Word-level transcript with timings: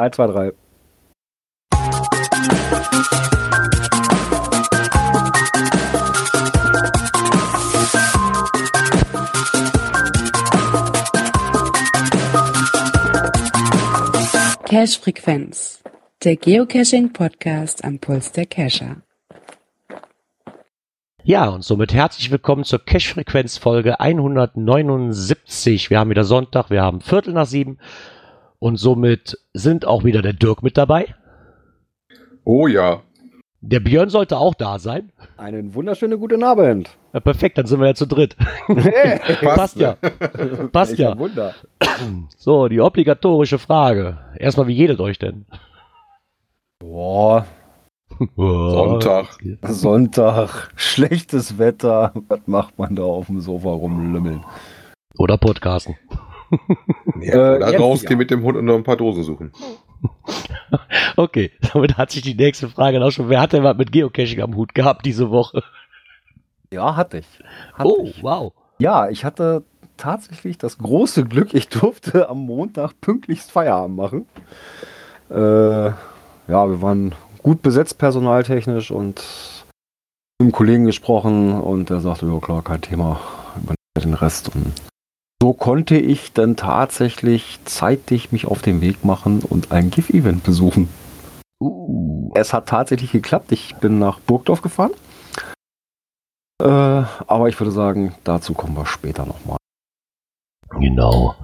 1, 0.00 0.16
2, 0.16 0.26
3. 0.28 0.52
Cache-Frequenz, 14.64 15.82
der 16.24 16.36
Geocaching-Podcast 16.36 17.84
am 17.84 17.98
Puls 17.98 18.32
der 18.32 18.46
Cacher. 18.46 19.02
Ja, 21.22 21.48
und 21.48 21.62
somit 21.62 21.92
herzlich 21.92 22.30
willkommen 22.30 22.64
zur 22.64 22.82
Cache-Frequenz 22.82 23.58
Folge 23.58 24.00
179. 24.00 25.90
Wir 25.90 25.98
haben 25.98 26.08
wieder 26.08 26.24
Sonntag, 26.24 26.70
wir 26.70 26.80
haben 26.80 27.02
Viertel 27.02 27.34
nach 27.34 27.44
sieben 27.44 27.78
und 28.60 28.76
somit 28.76 29.36
sind 29.52 29.84
auch 29.84 30.04
wieder 30.04 30.22
der 30.22 30.34
Dirk 30.34 30.62
mit 30.62 30.76
dabei. 30.76 31.14
Oh 32.44 32.68
ja. 32.68 33.02
Der 33.62 33.80
Björn 33.80 34.08
sollte 34.08 34.38
auch 34.38 34.54
da 34.54 34.78
sein. 34.78 35.12
Einen 35.36 35.74
wunderschönen 35.74 36.18
guten 36.18 36.42
Abend. 36.44 36.96
Ja, 37.12 37.20
perfekt, 37.20 37.58
dann 37.58 37.66
sind 37.66 37.80
wir 37.80 37.88
ja 37.88 37.94
zu 37.94 38.06
dritt. 38.06 38.36
Hey, 38.68 39.18
Passt 39.42 39.76
ja. 39.76 39.96
Passt 40.72 40.92
welcher 40.92 41.10
ja. 41.10 41.18
Wunder. 41.18 41.54
So, 42.38 42.68
die 42.68 42.80
obligatorische 42.80 43.58
Frage. 43.58 44.16
Erstmal, 44.38 44.68
wie 44.68 44.76
geht 44.76 44.88
es 44.88 45.00
euch 45.00 45.18
denn? 45.18 45.44
Boah, 46.78 47.44
Sonntag. 48.36 49.38
Sonntag, 49.62 50.70
schlechtes 50.76 51.58
Wetter. 51.58 52.12
Was 52.28 52.40
macht 52.46 52.78
man 52.78 52.94
da 52.96 53.02
auf 53.02 53.26
dem 53.26 53.40
Sofa 53.40 53.70
rumlümmeln? 53.70 54.44
Oder 55.16 55.36
Podcasten. 55.38 55.96
Ja, 57.20 57.54
Äh, 57.56 57.76
rausgehen 57.76 58.12
ja. 58.12 58.18
mit 58.18 58.30
dem 58.30 58.42
Hund 58.42 58.56
und 58.56 58.64
noch 58.64 58.74
ein 58.76 58.82
paar 58.84 58.96
Dosen 58.96 59.22
suchen. 59.22 59.52
Okay, 61.16 61.50
damit 61.72 61.98
hat 61.98 62.10
sich 62.10 62.22
die 62.22 62.34
nächste 62.34 62.68
Frage 62.68 63.04
auch 63.04 63.10
schon. 63.10 63.28
Wer 63.28 63.40
hat 63.40 63.52
denn 63.52 63.64
was 63.64 63.76
mit 63.76 63.92
Geocaching 63.92 64.40
am 64.40 64.54
Hut 64.56 64.74
gehabt 64.74 65.04
diese 65.04 65.30
Woche? 65.30 65.62
Ja, 66.72 66.96
hatte 66.96 67.18
ich. 67.18 67.26
Hatte 67.74 67.88
Oh, 67.88 68.04
ich. 68.04 68.22
wow. 68.22 68.52
Ja, 68.78 69.08
ich 69.10 69.24
hatte 69.24 69.64
tatsächlich 69.96 70.56
das 70.56 70.78
große 70.78 71.24
Glück, 71.24 71.52
ich 71.52 71.68
durfte 71.68 72.28
am 72.30 72.38
Montag 72.46 72.98
pünktlichst 73.00 73.50
Feierabend 73.50 73.96
machen. 73.96 74.26
Äh, 75.28 75.34
ja, 75.88 75.94
wir 76.48 76.80
waren 76.80 77.14
gut 77.42 77.60
besetzt 77.62 77.98
personaltechnisch 77.98 78.90
und 78.90 79.16
mit 80.38 80.46
einem 80.46 80.52
Kollegen 80.52 80.84
gesprochen 80.86 81.60
und 81.60 81.90
der 81.90 82.00
sagte, 82.00 82.26
ja 82.26 82.38
klar, 82.38 82.62
kein 82.62 82.80
Thema, 82.80 83.20
übernehme 83.56 83.76
den 84.00 84.14
Rest. 84.14 84.54
Und 84.54 84.72
so 85.42 85.54
konnte 85.54 85.96
ich 85.96 86.32
dann 86.32 86.56
tatsächlich 86.56 87.58
zeitig 87.64 88.30
mich 88.30 88.46
auf 88.46 88.60
den 88.60 88.80
Weg 88.80 89.04
machen 89.04 89.40
und 89.40 89.72
ein 89.72 89.90
GIF-Event 89.90 90.44
besuchen. 90.44 90.88
Uh, 91.62 92.30
Es 92.34 92.52
hat 92.52 92.68
tatsächlich 92.68 93.12
geklappt. 93.12 93.50
Ich 93.52 93.74
bin 93.76 93.98
nach 93.98 94.20
Burgdorf 94.20 94.60
gefahren. 94.62 94.92
Äh, 96.60 96.64
aber 96.66 97.48
ich 97.48 97.58
würde 97.58 97.70
sagen, 97.70 98.14
dazu 98.24 98.52
kommen 98.52 98.76
wir 98.76 98.86
später 98.86 99.24
nochmal. 99.24 99.56
genau. 100.78 101.34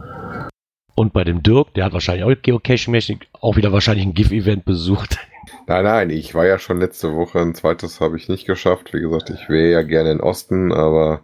Und 0.94 1.12
bei 1.12 1.24
dem 1.24 1.42
Dirk, 1.42 1.74
der 1.74 1.84
hat 1.84 1.92
wahrscheinlich 1.92 2.24
auch 2.24 2.42
Geocaching-mäßig 2.42 3.26
auch 3.32 3.56
wieder 3.56 3.72
wahrscheinlich 3.72 4.06
ein 4.06 4.14
GIF-Event 4.14 4.64
besucht. 4.64 5.18
Nein, 5.66 5.84
nein, 5.84 6.10
ich 6.10 6.34
war 6.34 6.46
ja 6.46 6.58
schon 6.58 6.78
letzte 6.80 7.14
Woche, 7.14 7.40
ein 7.40 7.54
zweites 7.54 8.00
habe 8.00 8.16
ich 8.16 8.28
nicht 8.28 8.46
geschafft. 8.46 8.92
Wie 8.92 9.00
gesagt, 9.00 9.30
ich 9.30 9.48
wäre 9.48 9.70
ja 9.70 9.82
gerne 9.82 10.12
in 10.12 10.20
Osten, 10.20 10.72
aber 10.72 11.22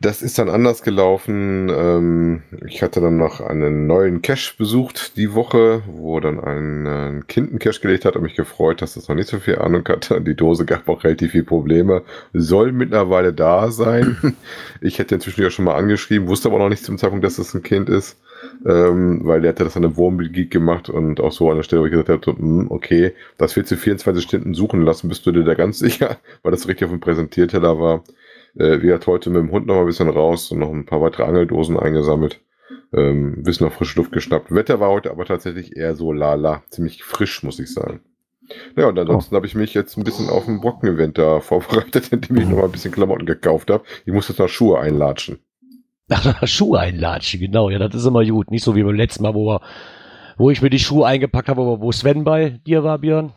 das 0.00 0.22
ist 0.22 0.38
dann 0.38 0.48
anders 0.48 0.82
gelaufen. 0.82 1.68
Ähm, 1.68 2.42
ich 2.66 2.82
hatte 2.82 3.02
dann 3.02 3.18
noch 3.18 3.42
einen 3.42 3.86
neuen 3.86 4.22
Cache 4.22 4.54
besucht 4.56 5.18
die 5.18 5.34
Woche, 5.34 5.82
wo 5.86 6.18
dann 6.20 6.40
ein, 6.40 6.86
äh, 6.86 7.08
ein 7.08 7.26
Kind 7.26 7.50
einen 7.50 7.58
Cache 7.58 7.80
gelegt 7.80 8.06
hat 8.06 8.16
und 8.16 8.22
mich 8.22 8.34
gefreut, 8.34 8.80
dass 8.80 8.94
das 8.94 9.08
noch 9.08 9.14
nicht 9.14 9.28
so 9.28 9.38
viel 9.38 9.58
Ahnung 9.58 9.86
hatte. 9.86 10.18
Die 10.22 10.34
Dose 10.34 10.64
gab 10.64 10.88
auch 10.88 11.04
relativ 11.04 11.32
viele 11.32 11.44
Probleme. 11.44 12.02
Soll 12.32 12.72
mittlerweile 12.72 13.32
da 13.32 13.70
sein. 13.70 14.16
Ich 14.80 14.98
hätte 14.98 15.14
inzwischen 15.14 15.42
ja 15.42 15.50
schon 15.50 15.66
mal 15.66 15.74
angeschrieben, 15.74 16.28
wusste 16.28 16.48
aber 16.48 16.58
noch 16.58 16.68
nicht 16.70 16.84
zum 16.84 16.96
Zeitpunkt, 16.96 17.24
dass 17.24 17.38
es 17.38 17.54
ein 17.54 17.62
Kind 17.62 17.88
ist. 17.90 18.16
Ähm, 18.66 19.20
weil 19.24 19.42
der 19.42 19.50
hatte 19.50 19.64
das 19.64 19.76
an 19.76 19.84
einem 19.84 19.96
Wohnmobil 19.96 20.48
gemacht 20.48 20.88
und 20.88 21.20
auch 21.20 21.32
so 21.32 21.50
an 21.50 21.56
der 21.56 21.62
Stelle, 21.62 21.82
wo 21.82 21.86
ich 21.86 21.92
gesagt 21.92 22.26
habe, 22.26 22.38
hm, 22.38 22.70
okay, 22.70 23.12
das 23.36 23.54
willst 23.56 23.70
du 23.70 23.76
24 23.76 24.24
Stunden 24.24 24.54
suchen 24.54 24.82
lassen, 24.82 25.08
bist 25.08 25.26
du 25.26 25.32
dir 25.32 25.44
da 25.44 25.54
ganz 25.54 25.78
sicher, 25.80 26.16
weil 26.42 26.52
das 26.52 26.66
richtig 26.68 26.86
auf 26.86 26.90
dem 26.90 27.00
Präsentierteller 27.00 27.78
war. 27.78 28.02
Äh, 28.56 28.82
wir 28.82 28.94
hat 28.94 29.06
heute 29.06 29.30
mit 29.30 29.42
dem 29.42 29.52
Hund 29.52 29.66
noch 29.66 29.74
mal 29.74 29.80
ein 29.80 29.86
bisschen 29.86 30.08
raus 30.08 30.50
und 30.50 30.58
noch 30.58 30.70
ein 30.70 30.86
paar 30.86 31.00
weitere 31.00 31.24
Angeldosen 31.24 31.78
eingesammelt. 31.78 32.40
Ähm, 32.92 33.34
ein 33.38 33.42
bisschen 33.42 33.66
noch 33.66 33.74
frische 33.74 33.98
Luft 33.98 34.12
geschnappt. 34.12 34.54
Wetter 34.54 34.80
war 34.80 34.90
heute 34.90 35.10
aber 35.10 35.24
tatsächlich 35.24 35.76
eher 35.76 35.94
so 35.94 36.12
lala, 36.12 36.62
ziemlich 36.70 37.04
frisch, 37.04 37.42
muss 37.42 37.58
ich 37.60 37.72
sagen. 37.72 38.00
Ja, 38.76 38.88
und 38.88 38.98
ansonsten 38.98 39.36
habe 39.36 39.46
ich 39.46 39.54
mich 39.54 39.74
jetzt 39.74 39.96
ein 39.96 40.04
bisschen 40.04 40.28
auf 40.28 40.48
ein 40.48 40.60
Brocken-Event 40.60 41.18
da 41.18 41.40
vorbereitet, 41.40 42.08
indem 42.12 42.36
ich 42.36 42.48
noch 42.48 42.58
mal 42.58 42.64
ein 42.64 42.72
bisschen 42.72 42.92
Klamotten 42.92 43.26
gekauft 43.26 43.70
habe. 43.70 43.84
Ich 44.04 44.12
muss 44.12 44.28
jetzt 44.28 44.38
noch 44.38 44.48
Schuhe 44.48 44.80
einlatschen. 44.80 45.38
Ach, 46.08 46.46
Schuhe 46.46 46.80
einlatschen, 46.80 47.40
genau. 47.40 47.70
Ja, 47.70 47.78
das 47.78 47.94
ist 47.94 48.06
immer 48.06 48.24
gut. 48.24 48.50
Nicht 48.50 48.64
so 48.64 48.74
wie 48.74 48.82
beim 48.82 48.96
letzten 48.96 49.22
Mal, 49.22 49.34
wo, 49.34 49.46
wir, 49.46 49.60
wo 50.36 50.50
ich 50.50 50.62
mir 50.62 50.70
die 50.70 50.80
Schuhe 50.80 51.06
eingepackt 51.06 51.48
habe, 51.48 51.64
wo 51.64 51.80
wo 51.80 51.92
Sven 51.92 52.24
bei 52.24 52.50
dir 52.66 52.82
war, 52.82 52.98
Björn. 52.98 53.32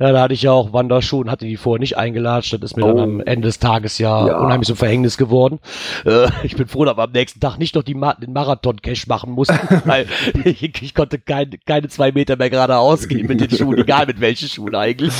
Ja, 0.00 0.12
da 0.12 0.22
hatte 0.22 0.32
ich 0.34 0.40
ja 0.42 0.50
auch 0.52 0.72
Wanderschuhe 0.72 1.20
und 1.20 1.30
hatte 1.30 1.44
die 1.44 1.58
vorher 1.58 1.78
nicht 1.78 1.98
eingelatscht. 1.98 2.54
Das 2.54 2.62
ist 2.62 2.76
mir 2.76 2.84
dann 2.86 2.98
Oh. 2.98 3.02
am 3.02 3.20
Ende 3.20 3.46
des 3.48 3.58
Tages 3.58 3.98
ja, 3.98 4.26
Ja. 4.26 4.38
unheimlich 4.40 4.66
zum 4.66 4.76
Verhängnis 4.76 5.18
geworden. 5.18 5.58
Äh, 6.06 6.28
ich 6.42 6.56
bin 6.56 6.66
froh, 6.66 6.86
dass 6.86 6.96
wir 6.96 7.02
am 7.04 7.12
nächsten 7.12 7.38
Tag 7.38 7.58
nicht 7.58 7.74
noch 7.74 7.82
die 7.82 7.94
Ma 7.94 8.14
den 8.14 8.32
Marathon-Cash 8.32 9.06
machen 9.08 9.32
mussten, 9.32 9.58
weil 9.84 10.06
ich, 10.44 10.62
ich 10.82 10.94
konnte 10.94 11.18
kein, 11.18 11.50
keine 11.66 11.88
zwei 11.88 12.12
Meter 12.12 12.36
mehr 12.36 12.48
geradeaus 12.50 13.08
gehen 13.08 13.26
mit 13.26 13.40
den 13.42 13.50
Schuhen, 13.50 13.76
egal 13.78 14.06
mit 14.06 14.20
welchen 14.22 14.48
Schuhen 14.48 14.74
eigentlich. 14.74 15.12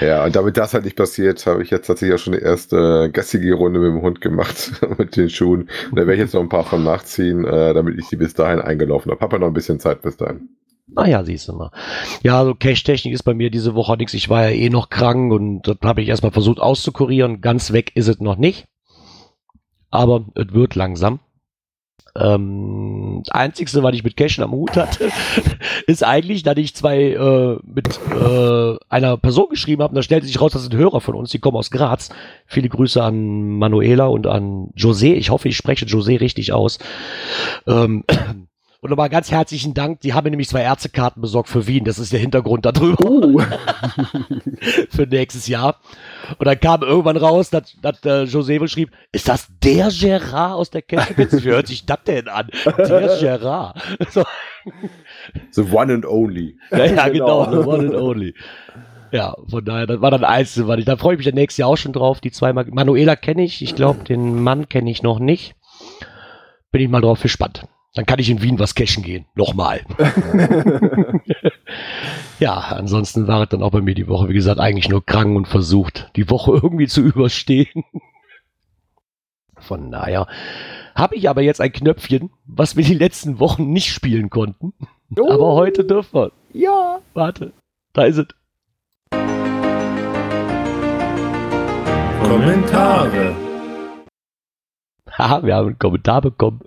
Ja, 0.00 0.24
und 0.24 0.34
damit 0.36 0.56
das 0.56 0.72
halt 0.74 0.84
nicht 0.84 0.96
passiert, 0.96 1.44
habe 1.46 1.62
ich 1.62 1.70
jetzt 1.70 1.86
tatsächlich 1.86 2.14
auch 2.18 2.22
schon 2.22 2.32
die 2.32 2.38
erste 2.40 3.10
Gassigi-Runde 3.12 3.78
mit 3.78 3.90
dem 3.90 4.00
Hund 4.02 4.20
gemacht, 4.22 4.72
mit 4.98 5.16
den 5.16 5.28
Schuhen. 5.28 5.68
Und 5.90 5.96
da 5.96 6.06
werde 6.06 6.14
ich 6.14 6.20
jetzt 6.20 6.34
noch 6.34 6.40
ein 6.40 6.48
paar 6.48 6.64
von 6.64 6.82
nachziehen, 6.82 7.44
äh, 7.44 7.74
damit 7.74 7.98
ich 7.98 8.08
die 8.08 8.16
bis 8.16 8.32
dahin 8.34 8.60
eingelaufen 8.60 9.10
habe. 9.10 9.20
Hab 9.20 9.32
ja 9.32 9.38
noch 9.38 9.48
ein 9.48 9.52
bisschen 9.54 9.80
Zeit 9.80 10.00
bis 10.02 10.16
dahin. 10.16 10.48
Naja, 10.90 11.22
siehst 11.22 11.48
du 11.48 11.52
mal. 11.52 11.70
Ja, 12.22 12.44
so 12.44 12.54
Cache-Technik 12.54 13.12
ist 13.12 13.22
bei 13.22 13.34
mir 13.34 13.50
diese 13.50 13.74
Woche 13.74 13.96
nichts. 13.96 14.14
Ich 14.14 14.28
war 14.28 14.48
ja 14.48 14.50
eh 14.50 14.70
noch 14.70 14.88
krank 14.88 15.32
und 15.32 15.62
das 15.62 15.76
habe 15.84 16.02
ich 16.02 16.08
erstmal 16.08 16.32
versucht 16.32 16.60
auszukurieren. 16.60 17.40
Ganz 17.40 17.72
weg 17.72 17.92
ist 17.94 18.08
es 18.08 18.20
noch 18.20 18.36
nicht. 18.36 18.66
Aber 19.90 20.24
es 20.34 20.52
wird 20.52 20.74
langsam. 20.74 21.20
Ähm, 22.16 23.22
das 23.24 23.34
Einzigste, 23.34 23.82
was 23.82 23.94
ich 23.94 24.02
mit 24.02 24.16
Cashen 24.16 24.42
am 24.42 24.52
Hut 24.52 24.76
hatte, 24.76 25.10
ist 25.86 26.04
eigentlich, 26.04 26.42
dass 26.42 26.56
ich 26.56 26.74
zwei 26.74 27.12
äh, 27.12 27.58
mit 27.62 28.00
äh, 28.10 28.76
einer 28.88 29.16
Person 29.18 29.48
geschrieben 29.50 29.82
habe. 29.82 29.94
Da 29.94 30.02
stellte 30.02 30.26
sich 30.26 30.40
raus, 30.40 30.52
das 30.52 30.62
sind 30.62 30.74
Hörer 30.74 31.00
von 31.00 31.14
uns, 31.14 31.30
die 31.30 31.38
kommen 31.38 31.56
aus 31.56 31.70
Graz. 31.70 32.08
Viele 32.46 32.68
Grüße 32.68 33.02
an 33.02 33.58
Manuela 33.58 34.06
und 34.06 34.26
an 34.26 34.70
José. 34.76 35.14
Ich 35.14 35.30
hoffe, 35.30 35.48
ich 35.48 35.56
spreche 35.56 35.84
José 35.84 36.20
richtig 36.20 36.52
aus. 36.52 36.78
Ähm, 37.66 38.04
und 38.80 38.90
nochmal 38.90 39.08
ganz 39.08 39.30
herzlichen 39.30 39.74
Dank. 39.74 40.00
Die 40.00 40.14
haben 40.14 40.24
mir 40.24 40.30
nämlich 40.30 40.48
zwei 40.48 40.62
Ärztekarten 40.62 41.20
besorgt 41.20 41.48
für 41.48 41.66
Wien. 41.66 41.84
Das 41.84 41.98
ist 41.98 42.12
der 42.12 42.20
Hintergrund 42.20 42.64
darüber 42.64 43.04
Oh, 43.10 43.40
für 44.90 45.06
nächstes 45.06 45.48
Jahr. 45.48 45.76
Und 46.38 46.46
dann 46.46 46.60
kam 46.60 46.82
irgendwann 46.82 47.16
raus, 47.16 47.50
dass, 47.50 47.76
dass 47.82 48.04
äh, 48.04 48.32
wohl 48.60 48.68
schrieb, 48.68 48.92
ist 49.10 49.28
das 49.28 49.48
der 49.62 49.88
Gerard 49.90 50.54
aus 50.54 50.70
der 50.70 50.82
Kettenwitz? 50.82 51.32
Wie 51.44 51.48
hört 51.48 51.66
sich 51.66 51.86
das 51.86 51.98
denn 52.06 52.28
an? 52.28 52.48
Der 52.76 53.16
Gerard. 53.18 53.80
So, 54.10 54.24
The 55.52 55.62
one 55.72 55.92
and 55.92 56.06
only. 56.06 56.56
ja, 56.70 56.84
ja, 56.84 57.08
genau, 57.08 57.44
Genau. 57.46 57.62
the 57.62 57.68
one 57.68 57.86
and 57.86 57.94
only. 57.94 58.34
Ja, 59.10 59.34
von 59.48 59.64
daher, 59.64 59.86
das 59.86 60.00
war 60.00 60.10
dann 60.10 60.24
eins, 60.24 60.66
was 60.66 60.78
ich, 60.78 60.84
da 60.84 60.96
freue 60.96 61.14
ich 61.14 61.18
mich 61.18 61.24
dann 61.26 61.34
nächstes 61.34 61.58
Jahr 61.58 61.68
auch 61.70 61.76
schon 61.76 61.92
drauf. 61.94 62.20
Die 62.20 62.30
zweimal, 62.30 62.66
Manuela 62.66 63.16
kenne 63.16 63.42
ich, 63.42 63.62
ich 63.62 63.74
glaube, 63.74 64.04
den 64.04 64.42
Mann 64.42 64.68
kenne 64.68 64.90
ich 64.90 65.02
noch 65.02 65.18
nicht. 65.18 65.54
Bin 66.70 66.82
ich 66.82 66.88
mal 66.88 67.00
drauf 67.00 67.22
gespannt. 67.22 67.66
Dann 67.98 68.06
kann 68.06 68.20
ich 68.20 68.30
in 68.30 68.40
Wien 68.42 68.60
was 68.60 68.76
cashen 68.76 69.02
gehen. 69.02 69.24
Nochmal. 69.34 69.80
ja, 72.38 72.54
ansonsten 72.54 73.26
war 73.26 73.42
es 73.42 73.48
dann 73.48 73.60
auch 73.60 73.72
bei 73.72 73.80
mir 73.80 73.96
die 73.96 74.06
Woche, 74.06 74.28
wie 74.28 74.34
gesagt, 74.34 74.60
eigentlich 74.60 74.88
nur 74.88 75.04
krank 75.04 75.36
und 75.36 75.48
versucht, 75.48 76.08
die 76.14 76.30
Woche 76.30 76.52
irgendwie 76.52 76.86
zu 76.86 77.00
überstehen. 77.04 77.82
Von 79.56 79.90
daher 79.90 80.28
habe 80.94 81.16
ich 81.16 81.28
aber 81.28 81.42
jetzt 81.42 81.60
ein 81.60 81.72
Knöpfchen, 81.72 82.30
was 82.46 82.76
wir 82.76 82.84
die 82.84 82.94
letzten 82.94 83.40
Wochen 83.40 83.72
nicht 83.72 83.92
spielen 83.92 84.30
konnten. 84.30 84.74
Aber 85.16 85.54
heute 85.54 85.84
dürfen 85.84 86.14
wir. 86.14 86.32
ja. 86.52 87.00
Warte, 87.14 87.52
da 87.94 88.04
ist 88.04 88.18
es. 88.18 88.26
Kommentare. 92.22 93.34
Haha, 95.18 95.42
wir 95.42 95.56
haben 95.56 95.66
einen 95.66 95.78
Kommentar 95.80 96.20
bekommen 96.20 96.60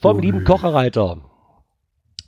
vom 0.00 0.18
lieben 0.18 0.44
Kocherreiter. 0.44 1.18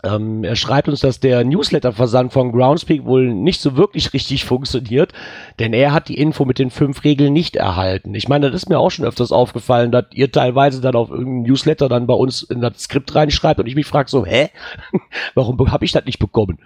Ähm, 0.05 0.43
er 0.43 0.57
schreibt 0.57 0.89
uns, 0.89 1.01
dass 1.01 1.21
der 1.21 1.45
Newsletter-Versand 1.45 2.33
von 2.33 2.53
Groundspeak 2.53 3.05
wohl 3.05 3.33
nicht 3.33 3.61
so 3.61 3.77
wirklich 3.77 4.13
richtig 4.13 4.45
funktioniert, 4.45 5.13
denn 5.61 5.73
er 5.73 5.93
hat 5.93 6.09
die 6.09 6.19
Info 6.19 6.45
mit 6.45 6.59
den 6.59 6.71
fünf 6.71 7.05
Regeln 7.05 7.33
nicht 7.33 7.55
erhalten. 7.57 8.15
Ich 8.15 8.29
meine, 8.29 8.51
das 8.51 8.63
ist 8.63 8.69
mir 8.69 8.79
auch 8.79 8.91
schon 8.91 9.05
öfters 9.05 9.31
aufgefallen, 9.31 9.93
dass 9.93 10.07
ihr 10.13 10.33
teilweise 10.33 10.81
dann 10.81 10.97
auf 10.97 11.11
irgendeinen 11.11 11.43
Newsletter 11.43 11.89
dann 11.89 12.07
bei 12.07 12.15
uns 12.15 12.43
in 12.43 12.61
das 12.61 12.79
Skript 12.79 13.15
reinschreibt 13.15 13.61
und 13.61 13.67
ich 13.67 13.77
mich 13.77 13.87
frage 13.87 14.11
so, 14.11 14.27
hä? 14.27 14.51
Warum 15.35 15.71
habe 15.71 15.85
ich 15.85 15.93
das 15.93 16.05
nicht 16.05 16.19
bekommen? 16.19 16.59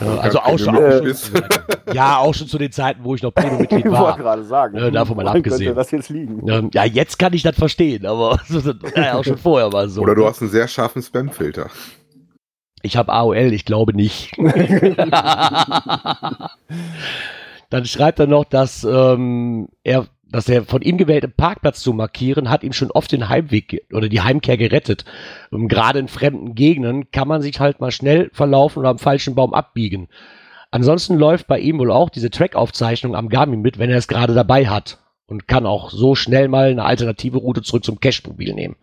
Äh, 0.00 0.04
also 0.04 0.38
auch 0.40 0.58
schon, 0.58 0.76
auch 0.76 1.14
schon 1.14 1.42
ja, 1.92 2.18
auch 2.18 2.34
schon 2.34 2.46
zu 2.46 2.58
den 2.58 2.72
Zeiten, 2.72 3.00
wo 3.02 3.14
ich 3.14 3.22
noch 3.22 3.32
Premium-Mitglied 3.32 3.84
Ich 3.86 3.92
war. 3.92 4.02
wollte 4.02 4.22
gerade 4.22 4.44
sagen. 4.44 4.76
Äh, 4.76 4.90
davon 4.90 5.16
mal 5.16 5.28
abgesehen. 5.28 5.74
Das 5.74 5.90
jetzt 5.90 6.08
liegen? 6.08 6.48
Ähm, 6.48 6.70
ja, 6.72 6.84
jetzt 6.84 7.18
kann 7.18 7.32
ich 7.32 7.42
das 7.42 7.56
verstehen, 7.56 8.06
aber 8.06 8.38
das 8.48 8.64
war 8.64 8.74
ja 8.96 9.14
auch 9.14 9.24
schon 9.24 9.38
vorher 9.38 9.70
mal 9.70 9.88
so. 9.88 10.02
Oder 10.02 10.14
du 10.14 10.26
hast 10.26 10.40
einen 10.40 10.50
sehr 10.50 10.68
scharfen 10.68 11.02
Spam-Filter. 11.02 11.68
Ich 12.82 12.96
habe 12.96 13.12
AOL, 13.12 13.52
ich 13.52 13.64
glaube 13.64 13.94
nicht. 13.94 14.32
Dann 17.70 17.84
schreibt 17.84 18.18
er 18.18 18.26
noch, 18.26 18.44
dass 18.44 18.82
ähm, 18.84 19.68
er, 19.84 20.06
dass 20.28 20.46
der 20.46 20.64
von 20.64 20.82
ihm 20.82 20.96
gewählte 20.98 21.28
Parkplatz 21.28 21.80
zu 21.80 21.92
markieren, 21.92 22.50
hat 22.50 22.64
ihm 22.64 22.72
schon 22.72 22.90
oft 22.90 23.12
den 23.12 23.28
Heimweg 23.28 23.86
oder 23.92 24.08
die 24.08 24.22
Heimkehr 24.22 24.56
gerettet. 24.56 25.04
Und 25.50 25.68
gerade 25.68 25.98
in 25.98 26.08
fremden 26.08 26.54
Gegenden 26.54 27.10
kann 27.10 27.28
man 27.28 27.42
sich 27.42 27.60
halt 27.60 27.80
mal 27.80 27.92
schnell 27.92 28.30
verlaufen 28.32 28.80
oder 28.80 28.88
am 28.88 28.98
falschen 28.98 29.34
Baum 29.34 29.54
abbiegen. 29.54 30.08
Ansonsten 30.70 31.16
läuft 31.16 31.46
bei 31.46 31.58
ihm 31.58 31.78
wohl 31.78 31.90
auch 31.90 32.10
diese 32.10 32.30
Track-Aufzeichnung 32.30 33.14
am 33.14 33.28
Garmin 33.28 33.60
mit, 33.60 33.78
wenn 33.78 33.90
er 33.90 33.98
es 33.98 34.08
gerade 34.08 34.34
dabei 34.34 34.68
hat. 34.68 34.98
Und 35.30 35.46
kann 35.46 35.64
auch 35.64 35.90
so 35.90 36.16
schnell 36.16 36.48
mal 36.48 36.70
eine 36.70 36.84
alternative 36.84 37.38
Route 37.38 37.62
zurück 37.62 37.84
zum 37.84 38.00
Cache-Mobil 38.00 38.52
nehmen. 38.52 38.74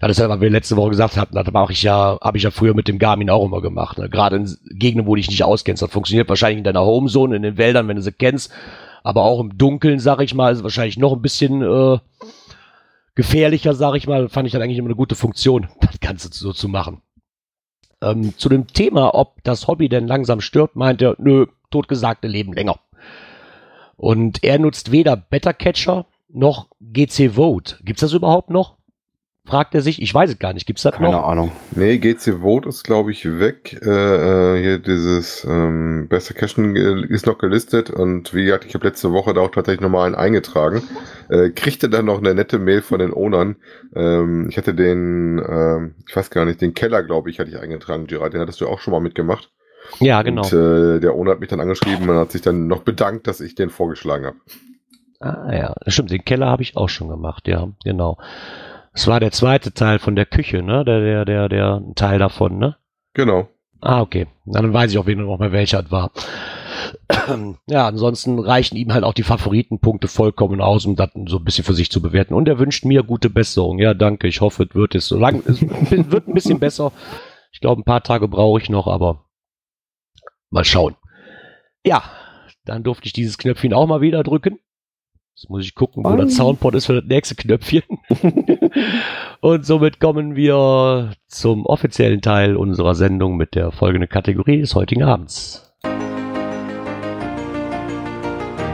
Das 0.00 0.12
ist 0.12 0.18
ja, 0.18 0.28
was 0.30 0.40
wir 0.40 0.48
letzte 0.48 0.76
Woche 0.76 0.88
gesagt 0.88 1.18
hatten, 1.18 1.34
das 1.34 1.52
mache 1.52 1.74
ich 1.74 1.82
ja, 1.82 2.18
habe 2.18 2.38
ich 2.38 2.44
ja 2.44 2.50
früher 2.50 2.72
mit 2.72 2.88
dem 2.88 2.98
Garmin 2.98 3.28
auch 3.28 3.44
immer 3.44 3.60
gemacht. 3.60 3.98
Ne? 3.98 4.08
Gerade 4.08 4.36
in 4.36 4.56
Gegenden, 4.70 5.06
wo 5.06 5.14
du 5.14 5.20
dich 5.20 5.28
nicht 5.28 5.44
auskennst. 5.44 5.82
Das 5.82 5.90
funktioniert 5.90 6.30
wahrscheinlich 6.30 6.58
in 6.58 6.64
deiner 6.64 6.80
Homezone, 6.80 7.36
in 7.36 7.42
den 7.42 7.58
Wäldern, 7.58 7.88
wenn 7.88 7.96
du 7.96 8.02
sie 8.02 8.10
kennst. 8.10 8.50
Aber 9.02 9.22
auch 9.22 9.38
im 9.38 9.58
Dunkeln, 9.58 10.00
sag 10.00 10.22
ich 10.22 10.34
mal, 10.34 10.54
ist 10.54 10.62
wahrscheinlich 10.62 10.96
noch 10.96 11.12
ein 11.12 11.20
bisschen 11.20 11.60
äh, 11.60 11.98
gefährlicher, 13.14 13.74
sag 13.74 13.94
ich 13.94 14.06
mal. 14.06 14.30
Fand 14.30 14.46
ich 14.46 14.52
dann 14.52 14.62
eigentlich 14.62 14.78
immer 14.78 14.88
eine 14.88 14.96
gute 14.96 15.14
Funktion, 15.14 15.68
das 15.82 16.00
Ganze 16.00 16.30
so 16.32 16.54
zu 16.54 16.68
machen. 16.68 17.02
Ähm, 18.00 18.32
zu 18.38 18.48
dem 18.48 18.66
Thema, 18.66 19.14
ob 19.14 19.44
das 19.44 19.68
Hobby 19.68 19.90
denn 19.90 20.06
langsam 20.06 20.40
stirbt, 20.40 20.74
meint 20.74 21.02
er, 21.02 21.16
nö, 21.18 21.46
totgesagte 21.70 22.28
leben 22.28 22.54
länger. 22.54 22.78
Und 23.96 24.42
er 24.42 24.58
nutzt 24.58 24.90
weder 24.92 25.16
Bettercatcher 25.16 26.06
noch 26.28 26.68
GC 26.80 27.30
Vote. 27.36 27.76
Gibt's 27.84 28.00
das 28.00 28.12
überhaupt 28.12 28.50
noch? 28.50 28.76
Fragt 29.44 29.74
er 29.74 29.82
sich. 29.82 30.00
Ich 30.00 30.14
weiß 30.14 30.30
es 30.30 30.38
gar 30.38 30.52
nicht. 30.52 30.66
Gibt's 30.66 30.82
das 30.84 30.94
Keine 30.94 31.10
noch? 31.10 31.24
Ahnung. 31.26 31.50
Nee, 31.74 31.98
GC 31.98 32.40
Vote 32.42 32.68
ist, 32.68 32.84
glaube 32.84 33.10
ich, 33.10 33.24
weg. 33.24 33.76
Äh, 33.84 33.88
äh, 34.56 34.62
hier 34.62 34.78
dieses 34.78 35.44
ähm, 35.44 36.06
Beste 36.08 36.32
Cashen 36.32 36.74
ge- 36.74 37.04
ist 37.08 37.26
noch 37.26 37.38
gelistet 37.38 37.90
und 37.90 38.32
wie 38.34 38.44
gesagt, 38.44 38.64
ich 38.66 38.74
habe 38.74 38.86
letzte 38.86 39.12
Woche 39.12 39.34
da 39.34 39.40
auch 39.40 39.50
tatsächlich 39.50 39.80
nochmal 39.80 40.06
einen 40.06 40.14
eingetragen. 40.14 40.82
Äh, 41.28 41.50
kriegte 41.50 41.88
dann 41.90 42.04
noch 42.04 42.18
eine 42.18 42.34
nette 42.36 42.60
Mail 42.60 42.82
von 42.82 43.00
den 43.00 43.12
Ownern. 43.12 43.56
Ähm, 43.96 44.46
ich 44.48 44.56
hatte 44.56 44.74
den, 44.74 45.42
ähm, 45.44 45.96
ich 46.08 46.14
weiß 46.14 46.30
gar 46.30 46.44
nicht, 46.44 46.60
den 46.60 46.74
Keller, 46.74 47.02
glaube 47.02 47.28
ich, 47.28 47.40
hatte 47.40 47.50
ich 47.50 47.58
eingetragen, 47.58 48.06
Gerard. 48.06 48.34
Den 48.34 48.40
hattest 48.40 48.60
du 48.60 48.68
auch 48.68 48.78
schon 48.78 48.92
mal 48.92 49.00
mitgemacht. 49.00 49.50
Ja, 50.00 50.22
genau. 50.22 50.42
Und 50.42 50.52
äh, 50.52 51.00
der 51.00 51.14
Owner 51.14 51.32
hat 51.32 51.40
mich 51.40 51.48
dann 51.48 51.60
angeschrieben 51.60 52.08
und 52.08 52.16
hat 52.16 52.32
sich 52.32 52.42
dann 52.42 52.66
noch 52.66 52.82
bedankt, 52.82 53.26
dass 53.26 53.40
ich 53.40 53.54
den 53.54 53.70
vorgeschlagen 53.70 54.26
habe. 54.26 54.36
Ah 55.20 55.54
ja, 55.54 55.74
stimmt, 55.86 56.10
den 56.10 56.24
Keller 56.24 56.46
habe 56.46 56.62
ich 56.62 56.76
auch 56.76 56.88
schon 56.88 57.08
gemacht, 57.08 57.46
ja, 57.46 57.68
genau. 57.84 58.18
Es 58.92 59.06
war 59.06 59.20
der 59.20 59.30
zweite 59.30 59.72
Teil 59.72 59.98
von 59.98 60.16
der 60.16 60.26
Küche, 60.26 60.62
ne? 60.62 60.84
Der, 60.84 61.00
der, 61.00 61.24
der, 61.24 61.48
der 61.48 61.82
Teil 61.94 62.18
davon, 62.18 62.58
ne? 62.58 62.76
Genau. 63.14 63.48
Ah, 63.80 64.00
okay. 64.00 64.26
Dann 64.44 64.72
weiß 64.72 64.92
ich 64.92 64.98
auf 64.98 65.08
jeden 65.08 65.20
Fall 65.20 65.30
noch 65.30 65.38
mal, 65.38 65.52
welcher 65.52 65.80
es 65.84 65.90
war. 65.90 66.10
ja, 67.66 67.86
ansonsten 67.86 68.38
reichen 68.38 68.76
ihm 68.76 68.92
halt 68.92 69.04
auch 69.04 69.14
die 69.14 69.22
Favoritenpunkte 69.22 70.08
vollkommen 70.08 70.60
aus, 70.60 70.84
um 70.86 70.96
das 70.96 71.10
so 71.26 71.38
ein 71.38 71.44
bisschen 71.44 71.64
für 71.64 71.74
sich 71.74 71.90
zu 71.90 72.02
bewerten. 72.02 72.34
Und 72.34 72.48
er 72.48 72.58
wünscht 72.58 72.84
mir 72.84 73.02
gute 73.02 73.30
Besserung. 73.30 73.78
Ja, 73.78 73.94
danke. 73.94 74.28
Ich 74.28 74.40
hoffe, 74.40 74.64
es 74.68 74.74
wird 74.74 74.94
es 74.94 75.08
so 75.08 75.18
lang. 75.18 75.42
Es 75.46 75.60
wird 75.62 76.28
ein 76.28 76.34
bisschen 76.34 76.58
besser. 76.58 76.92
Ich 77.52 77.60
glaube, 77.60 77.80
ein 77.80 77.84
paar 77.84 78.02
Tage 78.02 78.28
brauche 78.28 78.60
ich 78.60 78.70
noch, 78.70 78.86
aber 78.86 79.24
mal 80.52 80.64
schauen. 80.64 80.94
Ja, 81.84 82.04
dann 82.64 82.84
durfte 82.84 83.06
ich 83.06 83.12
dieses 83.12 83.38
Knöpfchen 83.38 83.72
auch 83.72 83.86
mal 83.86 84.00
wieder 84.00 84.22
drücken. 84.22 84.58
Jetzt 85.34 85.48
muss 85.48 85.64
ich 85.64 85.74
gucken, 85.74 86.04
wo 86.04 86.14
das 86.14 86.36
Soundport 86.36 86.74
ist 86.74 86.86
für 86.86 87.00
das 87.00 87.04
nächste 87.04 87.34
Knöpfchen. 87.34 87.82
Und 89.40 89.64
somit 89.64 89.98
kommen 89.98 90.36
wir 90.36 91.14
zum 91.26 91.64
offiziellen 91.64 92.20
Teil 92.20 92.54
unserer 92.56 92.94
Sendung 92.94 93.36
mit 93.36 93.54
der 93.54 93.72
folgenden 93.72 94.10
Kategorie 94.10 94.60
des 94.60 94.74
heutigen 94.74 95.02
Abends. 95.02 95.74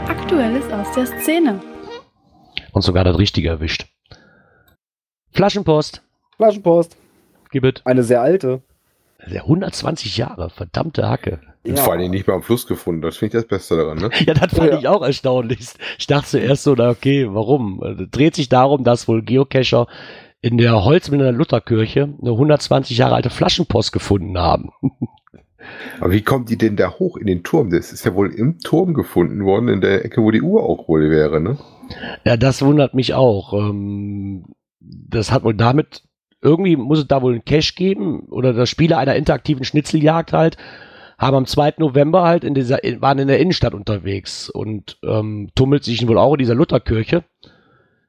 Aktuelles 0.08 0.70
aus 0.72 0.92
der 0.94 1.06
Szene. 1.06 1.60
Und 2.72 2.82
sogar 2.82 3.04
das 3.04 3.18
Richtige 3.18 3.48
erwischt. 3.48 3.86
Flaschenpost. 5.30 6.02
Flaschenpost. 6.36 6.96
Gib 7.50 7.64
it. 7.64 7.82
Eine 7.84 8.02
sehr 8.02 8.20
alte. 8.20 8.62
Der 9.30 9.42
120 9.42 10.16
Jahre, 10.16 10.50
verdammte 10.50 11.08
Hacke. 11.08 11.40
Und 11.64 11.78
vor 11.78 11.92
allen 11.92 12.00
Dingen 12.00 12.12
nicht 12.12 12.26
mehr 12.26 12.36
am 12.36 12.42
Fluss 12.42 12.66
gefunden. 12.66 13.02
Das 13.02 13.16
finde 13.16 13.36
ich 13.36 13.42
das 13.42 13.48
Beste 13.48 13.76
daran, 13.76 13.98
ne? 13.98 14.10
Ja, 14.26 14.34
das 14.34 14.54
fand 14.54 14.70
Ja. 14.72 14.78
ich 14.78 14.88
auch 14.88 15.02
erstaunlich. 15.02 15.60
Ich 15.98 16.06
dachte 16.06 16.28
zuerst 16.28 16.62
so, 16.62 16.74
na 16.74 16.90
okay, 16.90 17.26
warum? 17.30 17.82
Es 17.82 18.10
dreht 18.10 18.34
sich 18.34 18.48
darum, 18.48 18.84
dass 18.84 19.08
wohl 19.08 19.22
Geocacher 19.22 19.86
in 20.40 20.56
der 20.56 20.84
Holzmünder 20.84 21.32
Lutherkirche 21.32 22.14
eine 22.20 22.30
120 22.30 22.96
Jahre 22.96 23.16
alte 23.16 23.30
Flaschenpost 23.30 23.92
gefunden 23.92 24.38
haben. 24.38 24.70
Aber 26.00 26.12
wie 26.12 26.22
kommt 26.22 26.48
die 26.48 26.56
denn 26.56 26.76
da 26.76 26.92
hoch 26.98 27.16
in 27.16 27.26
den 27.26 27.42
Turm? 27.42 27.70
Das 27.70 27.92
ist 27.92 28.04
ja 28.04 28.14
wohl 28.14 28.32
im 28.32 28.58
Turm 28.60 28.94
gefunden 28.94 29.44
worden, 29.44 29.68
in 29.68 29.80
der 29.80 30.04
Ecke, 30.04 30.22
wo 30.22 30.30
die 30.30 30.40
Uhr 30.40 30.62
auch 30.62 30.88
wohl 30.88 31.10
wäre, 31.10 31.40
ne? 31.40 31.58
Ja, 32.24 32.36
das 32.36 32.62
wundert 32.62 32.94
mich 32.94 33.14
auch. 33.14 33.52
Ähm, 33.52 34.44
das 34.80 35.32
hat 35.32 35.42
wohl 35.42 35.54
damit, 35.54 36.04
irgendwie 36.40 36.76
muss 36.76 37.00
es 37.00 37.08
da 37.08 37.20
wohl 37.20 37.32
einen 37.32 37.44
Cache 37.44 37.74
geben 37.74 38.20
oder 38.30 38.52
das 38.52 38.70
Spieler 38.70 38.98
einer 38.98 39.16
interaktiven 39.16 39.64
Schnitzeljagd 39.64 40.32
halt, 40.32 40.56
haben 41.18 41.36
am 41.36 41.46
2. 41.46 41.74
November 41.78 42.22
halt 42.22 42.44
in 42.44 42.54
dieser, 42.54 42.78
waren 43.00 43.18
in 43.18 43.28
der 43.28 43.40
Innenstadt 43.40 43.74
unterwegs 43.74 44.48
und 44.48 44.98
ähm, 45.02 45.50
tummelt 45.54 45.84
sich 45.84 46.06
wohl 46.06 46.18
auch 46.18 46.34
in 46.34 46.38
dieser 46.38 46.54
Lutherkirche 46.54 47.24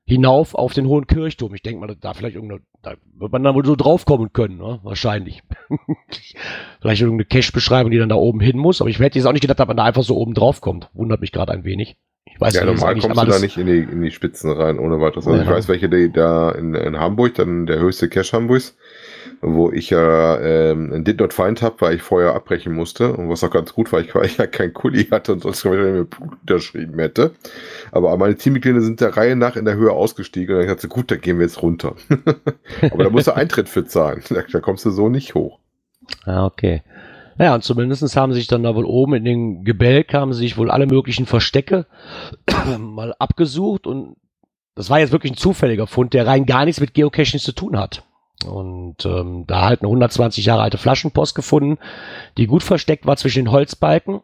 hinauf 0.06 0.56
auf 0.56 0.74
den 0.74 0.88
hohen 0.88 1.06
Kirchturm. 1.08 1.54
Ich 1.54 1.62
denke 1.62 1.80
mal, 1.80 1.96
da 2.00 2.14
vielleicht 2.14 2.36
irgendeine, 2.36 2.62
da 2.82 2.96
wird 3.16 3.32
man 3.32 3.44
dann 3.44 3.54
wohl 3.56 3.66
so 3.66 3.76
draufkommen 3.76 4.34
können, 4.34 4.58
ne? 4.58 4.80
Wahrscheinlich. 4.84 5.44
vielleicht 6.82 7.02
irgendeine 7.02 7.26
Cache-Beschreibung, 7.26 7.92
die 7.92 8.00
dann 8.00 8.10
da 8.10 8.16
oben 8.16 8.40
hin 8.40 8.58
muss, 8.58 8.82
aber 8.82 8.90
ich 8.90 9.00
hätte 9.00 9.20
jetzt 9.20 9.28
auch 9.28 9.34
nicht 9.34 9.42
gedacht, 9.42 9.60
dass 9.60 9.68
man 9.68 9.78
da 9.78 9.84
einfach 9.84 10.04
so 10.04 10.18
oben 10.18 10.34
drauf 10.34 10.62
kommt. 10.62 10.90
Wundert 10.94 11.22
mich 11.22 11.32
gerade 11.32 11.52
ein 11.52 11.64
wenig. 11.64 11.98
Ich 12.26 12.42
weiß 12.42 12.54
ja, 12.56 12.66
nicht, 12.66 12.80
normal 12.80 13.00
kommst 13.00 13.22
du 13.22 13.26
da 13.26 13.40
nicht 13.40 13.58
in 13.58 13.68
die, 13.68 13.80
in 13.80 14.02
die 14.02 14.12
Spitzen 14.12 14.52
rein, 14.52 14.80
ohne 14.80 15.00
weiteres. 15.00 15.28
Also 15.28 15.38
Ja. 15.38 15.44
ich 15.44 15.50
weiß, 15.50 15.68
welche 15.68 15.90
die 15.90 16.12
da 16.12 16.52
in, 16.52 16.74
in 16.74 17.00
Hamburg, 17.00 17.36
dann 17.36 17.66
der 17.66 17.80
höchste 17.80 18.10
Cache 18.10 18.34
Hamburgs, 18.34 18.78
wo 19.42 19.72
ich 19.72 19.90
ja 19.90 20.40
ähm, 20.40 21.04
Did 21.04 21.20
Not 21.20 21.34
Find 21.34 21.62
habe, 21.62 21.76
weil 21.80 21.96
ich 21.96 22.02
vorher 22.02 22.34
abbrechen 22.34 22.74
musste. 22.74 23.14
Und 23.14 23.30
was 23.30 23.44
auch 23.44 23.52
ganz 23.52 23.74
gut 23.74 23.92
war, 23.92 24.02
ich, 24.02 24.14
weil 24.14 24.26
ich 24.26 24.38
ja 24.38 24.48
kein 24.48 24.74
Kuli 24.74 25.06
hatte 25.06 25.34
und 25.34 25.42
sonst 25.44 25.64
mit 25.66 26.10
Blut 26.10 26.38
unterschrieben 26.42 27.00
hätte. 27.00 27.32
Aber 27.92 28.16
meine 28.18 28.36
Teammitglieder 28.36 28.82
sind 28.82 29.02
der 29.02 29.16
Reihe 29.16 29.36
nach 29.36 29.56
in 29.56 29.66
der 29.66 29.76
Höhe 29.76 29.92
ausgestiegen 29.92 30.56
und 30.56 30.62
dann 30.62 30.70
dachte 30.70 30.88
ich, 30.88 30.94
gut, 30.94 31.12
dann 31.12 31.22
gehen 31.22 31.38
wir 31.38 31.46
jetzt 31.46 31.62
runter. 31.62 31.96
Aber 32.92 33.04
da 33.04 33.10
musst 33.10 33.28
du 33.28 33.36
Eintritt 33.36 33.70
für 33.70 33.86
zahlen. 33.86 34.22
Da, 34.30 34.44
da 34.52 34.60
kommst 34.60 34.86
du 34.86 34.92
so 34.92 35.10
nicht 35.10 35.36
hoch. 35.36 35.60
Ah, 36.26 36.46
okay. 36.46 36.84
Naja, 37.38 37.56
und 37.56 37.64
zumindest 37.64 38.16
haben 38.18 38.34
sich 38.34 38.48
dann 38.48 38.64
da 38.64 38.76
wohl 38.76 38.86
oben 38.86 39.14
in 39.14 39.24
den 39.24 39.64
Gebälk 39.64 40.14
haben 40.14 40.34
sich 40.34 40.58
wohl 40.58 40.70
alle 40.70 40.88
möglichen 40.88 41.26
Verstecke 41.26 41.86
mal 42.78 43.16
abgesucht 43.18 43.88
und 43.88 44.18
das 44.76 44.90
war 44.90 45.00
jetzt 45.00 45.12
wirklich 45.14 45.34
ein 45.34 45.38
zufälliger 45.38 45.88
Fund, 45.88 46.14
der 46.14 46.28
rein 46.28 46.46
gar 46.46 46.66
nichts 46.66 46.82
mit 46.82 46.94
Geocaching 46.94 47.40
zu 47.40 47.54
tun 47.54 47.78
hat. 47.78 48.04
Und 48.46 49.06
ähm, 49.06 49.46
da 49.48 49.66
halt 49.66 49.82
eine 49.82 49.90
120 49.90 50.46
Jahre 50.46 50.62
alte 50.62 50.78
Flaschenpost 50.78 51.36
gefunden, 51.36 51.78
die 52.38 52.48
gut 52.48 52.64
versteckt 52.64 53.06
war 53.06 53.18
zwischen 53.18 53.46
den 53.46 53.52
Holzbalken 53.52 54.22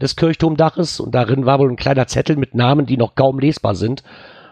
des 0.00 0.14
Kirchturmdaches 0.14 1.00
und 1.00 1.14
darin 1.14 1.46
war 1.46 1.58
wohl 1.58 1.70
ein 1.70 1.76
kleiner 1.76 2.06
Zettel 2.06 2.36
mit 2.36 2.54
Namen, 2.54 2.86
die 2.86 2.96
noch 2.96 3.14
kaum 3.14 3.38
lesbar 3.38 3.74
sind 3.74 4.04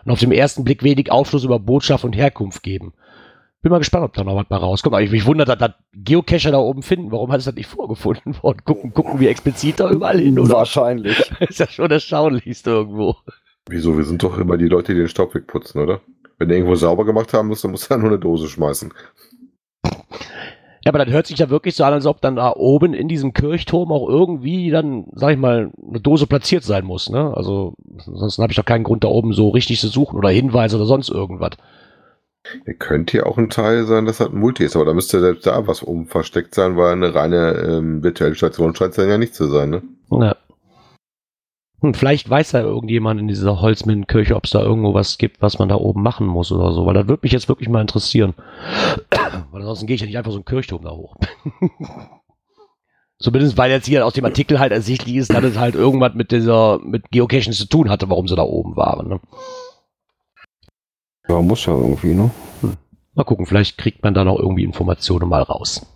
und 0.04 0.10
auf 0.10 0.18
dem 0.18 0.32
ersten 0.32 0.64
Blick 0.64 0.82
wenig 0.82 1.12
Aufschluss 1.12 1.44
über 1.44 1.58
Botschaft 1.58 2.04
und 2.04 2.16
Herkunft 2.16 2.62
geben. 2.62 2.94
Bin 3.62 3.70
mal 3.70 3.78
gespannt, 3.78 4.04
ob 4.04 4.12
da 4.12 4.24
noch 4.24 4.36
was 4.36 4.46
bei 4.46 4.56
rauskommt. 4.56 4.94
Aber 4.94 5.02
ich 5.02 5.10
mich 5.10 5.24
wundert, 5.24 5.48
dass 5.48 5.56
das 5.56 5.72
Geocacher 5.94 6.50
da 6.50 6.58
oben 6.58 6.82
finden. 6.82 7.10
Warum 7.10 7.32
hat 7.32 7.38
es 7.38 7.46
das 7.46 7.54
nicht 7.54 7.66
vorgefunden 7.66 8.36
worden? 8.42 8.58
Gucken, 8.62 8.92
gucken 8.92 9.20
wir 9.20 9.30
explizit 9.30 9.80
da 9.80 9.90
überall 9.90 10.18
hin, 10.18 10.38
oder? 10.38 10.56
Wahrscheinlich. 10.56 11.18
ist 11.40 11.60
ja 11.60 11.66
schon 11.66 11.90
erstaunlichst 11.90 12.66
irgendwo. 12.66 13.16
Wieso? 13.66 13.96
Wir 13.96 14.04
sind 14.04 14.22
doch 14.22 14.36
immer 14.36 14.58
die 14.58 14.68
Leute, 14.68 14.92
die 14.92 14.98
den 14.98 15.08
Staub 15.08 15.34
wegputzen, 15.34 15.80
oder? 15.80 16.02
Wenn 16.38 16.48
du 16.48 16.54
irgendwo 16.54 16.74
sauber 16.74 17.04
gemacht 17.04 17.32
haben 17.32 17.48
musst, 17.48 17.64
dann 17.64 17.70
musst 17.70 17.84
du 17.84 17.94
da 17.94 17.98
nur 17.98 18.10
eine 18.10 18.18
Dose 18.18 18.48
schmeißen. 18.48 18.92
Ja, 20.84 20.90
aber 20.92 21.02
das 21.02 21.14
hört 21.14 21.26
sich 21.26 21.38
ja 21.38 21.48
wirklich 21.48 21.74
so 21.76 21.84
an, 21.84 21.94
als 21.94 22.04
ob 22.04 22.20
dann 22.20 22.36
da 22.36 22.52
oben 22.54 22.92
in 22.92 23.08
diesem 23.08 23.32
Kirchturm 23.32 23.90
auch 23.90 24.06
irgendwie 24.06 24.70
dann, 24.70 25.06
sag 25.14 25.32
ich 25.32 25.38
mal, 25.38 25.70
eine 25.88 26.00
Dose 26.00 26.26
platziert 26.26 26.62
sein 26.62 26.84
muss, 26.84 27.08
ne? 27.08 27.32
Also, 27.34 27.72
sonst 27.96 28.38
habe 28.38 28.52
ich 28.52 28.56
doch 28.56 28.66
keinen 28.66 28.84
Grund, 28.84 29.02
da 29.02 29.08
oben 29.08 29.32
so 29.32 29.48
richtig 29.48 29.80
zu 29.80 29.88
suchen 29.88 30.18
oder 30.18 30.28
Hinweise 30.28 30.76
oder 30.76 30.84
sonst 30.84 31.08
irgendwas. 31.08 31.52
Er 32.66 32.74
könnte 32.74 33.16
ja 33.16 33.24
auch 33.24 33.38
ein 33.38 33.48
Teil 33.48 33.86
sein, 33.86 34.04
das 34.04 34.20
halt 34.20 34.34
ein 34.34 34.38
Multi 34.38 34.64
ist, 34.64 34.76
aber 34.76 34.84
da 34.84 34.92
müsste 34.92 35.20
selbst 35.20 35.46
da 35.46 35.66
was 35.66 35.82
oben 35.82 36.06
versteckt 36.06 36.54
sein, 36.54 36.76
weil 36.76 36.92
eine 36.92 37.14
reine 37.14 37.52
ähm, 37.66 38.02
virtuelle 38.02 38.34
Station 38.34 38.74
scheint 38.74 38.90
es 38.90 38.96
dann 38.96 39.08
ja 39.08 39.16
nicht 39.16 39.34
zu 39.34 39.46
sein, 39.46 39.70
ne? 39.70 39.82
Ja. 40.10 40.36
Hm, 41.84 41.92
vielleicht 41.92 42.30
weiß 42.30 42.52
ja 42.52 42.60
irgendjemand 42.60 43.20
in 43.20 43.28
dieser 43.28 43.60
Holzminnenkirche, 43.60 44.36
ob 44.36 44.44
es 44.44 44.52
da 44.52 44.62
irgendwo 44.62 44.94
was 44.94 45.18
gibt, 45.18 45.42
was 45.42 45.58
man 45.58 45.68
da 45.68 45.74
oben 45.74 46.02
machen 46.02 46.26
muss 46.26 46.50
oder 46.50 46.72
so, 46.72 46.86
weil 46.86 46.94
das 46.94 47.08
würde 47.08 47.20
mich 47.22 47.32
jetzt 47.32 47.50
wirklich 47.50 47.68
mal 47.68 47.82
interessieren. 47.82 48.32
weil 49.50 49.60
ansonsten 49.60 49.86
gehe 49.86 49.96
ich 49.96 50.00
ja 50.00 50.06
nicht 50.06 50.16
einfach 50.16 50.30
so 50.30 50.38
einen 50.38 50.46
Kirchturm 50.46 50.82
da 50.82 50.92
hoch. 50.92 51.14
Zumindest, 53.18 53.58
weil 53.58 53.70
jetzt 53.70 53.86
hier 53.86 54.06
aus 54.06 54.14
dem 54.14 54.24
Artikel 54.24 54.58
halt 54.60 54.72
ersichtlich 54.72 55.16
ist, 55.16 55.32
dass 55.34 55.44
es 55.44 55.58
halt 55.58 55.74
irgendwas 55.74 56.14
mit 56.14 56.32
dieser, 56.32 56.78
mit 56.78 57.10
Geocaching 57.10 57.52
zu 57.52 57.66
tun 57.66 57.90
hatte, 57.90 58.08
warum 58.08 58.28
sie 58.28 58.36
da 58.36 58.42
oben 58.42 58.76
waren. 58.76 59.08
Ne? 59.08 59.20
Ja, 61.28 61.42
muss 61.42 61.66
ja 61.66 61.74
irgendwie, 61.74 62.14
ne? 62.14 62.30
Mal 63.12 63.24
gucken, 63.24 63.44
vielleicht 63.44 63.76
kriegt 63.76 64.02
man 64.02 64.14
da 64.14 64.24
noch 64.24 64.38
irgendwie 64.38 64.64
Informationen 64.64 65.28
mal 65.28 65.42
raus. 65.42 65.86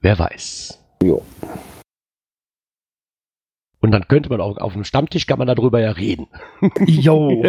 Wer 0.00 0.16
weiß. 0.16 0.78
Jo. 1.02 1.22
Und 3.82 3.90
dann 3.90 4.06
könnte 4.08 4.30
man 4.30 4.40
auch 4.40 4.58
auf 4.58 4.72
dem 4.74 4.84
Stammtisch 4.84 5.26
kann 5.26 5.38
man 5.38 5.48
darüber 5.48 5.80
ja 5.80 5.90
reden. 5.90 6.28
Jo. 6.86 7.42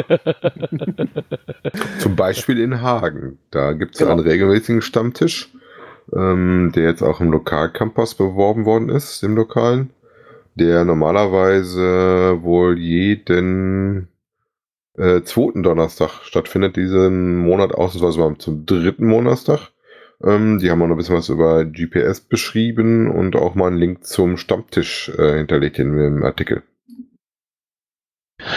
Zum 1.99 2.15
Beispiel 2.15 2.59
in 2.59 2.81
Hagen. 2.81 3.37
Da 3.51 3.73
gibt 3.73 3.93
es 3.93 3.99
Genau. 3.99 4.11
einen 4.13 4.21
regelmäßigen 4.21 4.81
Stammtisch, 4.81 5.49
ähm, 6.13 6.71
der 6.75 6.83
jetzt 6.85 7.03
auch 7.03 7.21
im 7.21 7.31
Lokalcampus 7.31 8.15
beworben 8.15 8.65
worden 8.65 8.89
ist, 8.89 9.23
im 9.23 9.35
Lokalen. 9.35 9.91
Der 10.55 10.85
normalerweise 10.85 12.39
wohl 12.41 12.77
jeden 12.79 14.07
äh, 14.97 15.21
zweiten 15.21 15.63
Donnerstag 15.63 16.21
stattfindet, 16.23 16.75
diesen 16.75 17.37
Monat 17.37 17.73
ausnahmsweise 17.73 18.19
mal 18.19 18.37
zum 18.37 18.65
dritten 18.65 19.05
Monatstag. 19.07 19.69
Ähm, 20.23 20.59
die 20.59 20.71
haben 20.71 20.81
auch 20.81 20.87
noch 20.87 20.95
ein 20.95 20.97
bisschen 20.97 21.15
was 21.15 21.29
über 21.29 21.65
GPS 21.65 22.21
beschrieben 22.21 23.11
und 23.11 23.35
auch 23.35 23.55
mal 23.55 23.67
einen 23.67 23.77
Link 23.77 24.05
zum 24.05 24.37
Stammtisch 24.37 25.09
äh, 25.17 25.37
hinterlegt 25.37 25.79
in 25.79 25.95
dem 25.97 26.23
Artikel. 26.23 26.63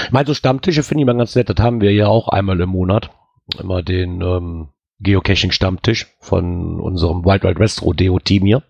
Ich 0.05 0.13
meine, 0.13 0.27
so 0.27 0.35
Stammtische 0.35 0.83
finde 0.83 1.03
ich 1.03 1.07
mal 1.07 1.17
ganz 1.17 1.35
nett. 1.35 1.49
Das 1.49 1.59
haben 1.59 1.81
wir 1.81 1.93
ja 1.93 2.07
auch 2.09 2.29
einmal 2.29 2.61
im 2.61 2.71
Monat. 2.71 3.11
Immer 3.59 3.83
den 3.83 4.21
ähm, 4.21 4.69
Geocaching-Stammtisch 5.01 6.07
von 6.21 6.81
unserem 6.81 7.25
Wild 7.25 7.45
Wild 7.45 7.59
West 7.59 7.83
Rodeo-Team 7.83 8.45
hier. 8.45 8.63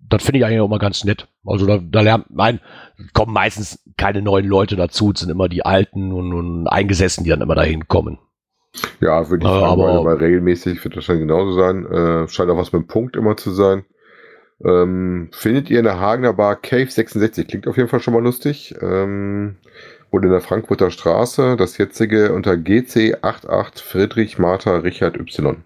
Das 0.00 0.22
finde 0.22 0.38
ich 0.38 0.44
eigentlich 0.44 0.60
auch 0.60 0.68
mal 0.68 0.78
ganz 0.78 1.04
nett. 1.04 1.28
Also 1.44 1.66
da, 1.66 1.78
da 1.78 2.00
lernt 2.00 2.26
mein, 2.30 2.60
kommen 3.12 3.32
meistens 3.32 3.82
keine 3.96 4.22
neuen 4.22 4.46
Leute 4.46 4.76
dazu, 4.76 5.12
es 5.12 5.20
sind 5.20 5.30
immer 5.30 5.48
die 5.48 5.64
Alten 5.64 6.12
und, 6.12 6.32
und 6.32 6.66
Eingesessen, 6.66 7.24
die 7.24 7.30
dann 7.30 7.42
immer 7.42 7.54
dahin 7.54 7.88
kommen. 7.88 8.18
Ja, 9.00 9.28
würde 9.30 9.44
ich 9.46 9.50
Äh, 9.50 9.60
sagen, 9.60 9.80
aber- 9.82 10.04
weil, 10.04 10.16
regelmäßig 10.16 10.82
wird 10.84 10.96
das 10.96 11.04
schon 11.04 11.18
genauso 11.18 11.52
sein. 11.52 11.86
Äh, 11.86 12.28
scheint 12.28 12.50
auch 12.50 12.56
was 12.56 12.72
mit 12.72 12.82
dem 12.82 12.86
Punkt 12.88 13.16
immer 13.16 13.36
zu 13.36 13.50
sein. 13.50 13.84
Ähm, 14.64 15.28
findet 15.32 15.70
ihr 15.70 15.78
in 15.78 15.84
der 15.84 16.00
Hagener 16.00 16.32
Bar 16.32 16.56
Cave 16.56 16.90
66? 16.90 17.46
Klingt 17.46 17.68
auf 17.68 17.76
jeden 17.76 17.88
Fall 17.88 18.00
schon 18.00 18.14
mal 18.14 18.22
lustig. 18.22 18.74
Ähm, 18.80 19.56
und 20.10 20.24
in 20.24 20.30
der 20.30 20.40
Frankfurter 20.40 20.90
Straße, 20.90 21.56
das 21.56 21.78
jetzige 21.78 22.32
unter 22.32 22.56
GC 22.56 23.18
88 23.22 23.84
Friedrich 23.84 24.38
Martha 24.38 24.76
Richard 24.78 25.16
Y. 25.18 25.62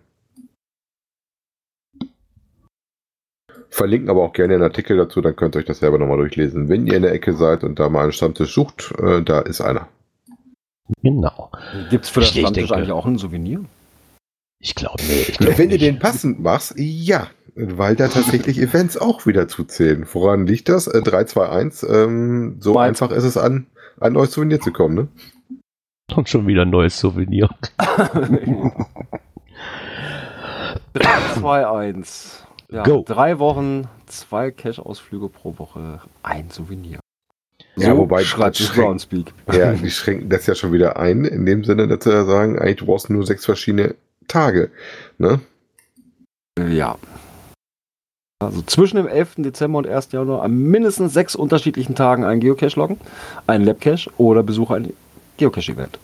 Verlinken 3.71 4.11
aber 4.11 4.23
auch 4.23 4.35
gerne 4.35 4.55
einen 4.55 4.63
Artikel 4.65 4.99
dazu, 4.99 5.23
dann 5.23 5.35
könnt 5.37 5.57
ihr 5.57 5.61
euch 5.61 5.65
das 5.65 5.79
selber 5.79 5.97
nochmal 5.97 6.19
durchlesen. 6.19 6.69
Wenn 6.69 6.87
ihr 6.87 6.97
in 6.97 7.03
der 7.03 7.13
Ecke 7.13 7.33
seid 7.33 7.65
und 7.65 7.79
da 7.79 7.89
mal 7.89 8.03
einen 8.03 8.13
Stammtisch 8.13 8.53
sucht, 8.53 8.93
äh, 8.99 9.23
da 9.23 9.41
ist 9.41 9.63
einer. 9.63 9.89
Genau. 11.03 11.51
Gibt's 11.91 12.09
für 12.11 12.21
das 12.21 12.31
Ich- 12.31 12.37
ich 12.37 12.41
Stammtisch 12.43 12.63
denke- 12.65 12.75
eigentlich 12.77 12.93
auch 12.93 13.07
ein 13.07 13.19
Souvenir? 13.19 13.65
Ich 14.61 14.75
glaube, 14.75 15.03
nee, 15.09 15.25
ich 15.29 15.39
glaube 15.39 15.59
Wenn 15.59 15.71
du 15.71 15.79
den 15.79 15.99
passend 15.99 16.41
machst, 16.41 16.75
ja. 16.77 17.27
Weil 17.55 17.97
da 17.97 18.09
tatsächlich 18.09 18.59
Events 18.59 18.97
auch 18.97 19.27
wieder 19.27 19.47
zuzählen. 19.49 20.07
Woran 20.13 20.47
liegt 20.47 20.69
das? 20.69 20.87
Äh, 20.87 21.03
321. 21.03 21.89
Ähm, 21.91 22.57
so 22.61 22.75
Mal- 22.75 22.89
einfach 22.89 23.11
ist 23.11 23.25
es 23.25 23.37
an 23.37 23.67
ein 24.01 24.13
neues 24.15 24.33
Souvenir 24.33 24.61
zu 24.61 24.73
kommen, 24.73 24.95
ne? 24.95 25.09
Und 26.17 26.29
schon 26.29 26.47
wieder 26.47 26.63
ein 26.63 26.71
neues 26.71 26.99
Souvenir. 26.99 27.49
2, 31.35 31.67
1. 31.67 32.45
Ja, 32.71 32.83
Go. 32.85 33.05
Drei 33.07 33.39
Wochen, 33.39 33.89
zwei 34.07 34.51
Cash-Ausflüge 34.51 35.29
pro 35.29 35.59
Woche, 35.59 36.01
ein 36.23 36.51
Souvenir. 36.51 37.01
Ja, 37.77 37.97
wobei- 37.97 38.25
schreibt 38.25 38.59
Groundspeak. 38.75 39.33
Ja, 39.53 39.73
die 39.73 39.91
schränken 39.91 40.29
das 40.29 40.47
ja 40.47 40.55
schon 40.55 40.73
wieder 40.73 40.99
ein, 40.99 41.25
in 41.25 41.47
dem 41.47 41.65
Sinne, 41.65 41.89
dass 41.89 42.05
sie 42.05 42.11
ja 42.11 42.25
sagen, 42.25 42.59
eigentlich 42.59 42.77
du 42.77 42.87
brauchst 42.87 43.09
nur 43.11 43.25
sechs 43.25 43.45
verschiedene 43.45 43.95
Tage. 44.29 44.71
Ne? 45.19 45.41
Ja. 46.69 46.99
Also 48.41 48.61
zwischen 48.63 48.97
dem 48.97 49.07
11. 49.07 49.35
Dezember 49.39 49.79
und 49.79 49.87
1. 49.87 50.13
Januar 50.13 50.43
an 50.43 50.57
mindestens 50.57 51.15
sechs 51.15 51.35
unterschiedlichen 51.37 51.95
Tagen 51.95 52.25
einen 52.25 52.41
Geocache 52.41 52.79
loggen, 52.79 52.99
einen 53.47 53.65
Labcache 53.65 54.11
oder 54.19 54.43
besuche 54.43 54.75
ein 54.75 54.93
Geocache-Event. 55.37 55.99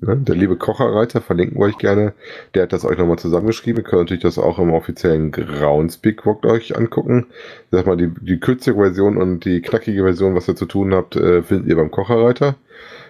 Ne? 0.00 0.16
Der 0.16 0.34
liebe 0.34 0.56
Kocherreiter, 0.56 1.20
verlinken 1.20 1.58
wir 1.58 1.66
euch 1.66 1.78
gerne. 1.78 2.14
Der 2.54 2.64
hat 2.64 2.72
das 2.72 2.84
euch 2.84 2.98
nochmal 2.98 3.18
zusammengeschrieben. 3.18 3.82
Ihr 3.82 3.88
könnt 3.88 4.02
natürlich 4.02 4.22
das 4.22 4.38
auch 4.38 4.58
im 4.58 4.72
offiziellen 4.72 5.32
Groundspeak 5.32 6.24
euch 6.44 6.76
angucken. 6.76 7.26
Sag 7.70 7.86
mal, 7.86 7.96
die, 7.96 8.10
die 8.20 8.38
kürzere 8.38 8.76
Version 8.76 9.16
und 9.16 9.44
die 9.44 9.60
knackige 9.60 10.02
Version, 10.02 10.34
was 10.34 10.48
ihr 10.48 10.56
zu 10.56 10.66
tun 10.66 10.94
habt, 10.94 11.16
äh, 11.16 11.42
findet 11.42 11.68
ihr 11.68 11.76
beim 11.76 11.90
Kocherreiter. 11.90 12.56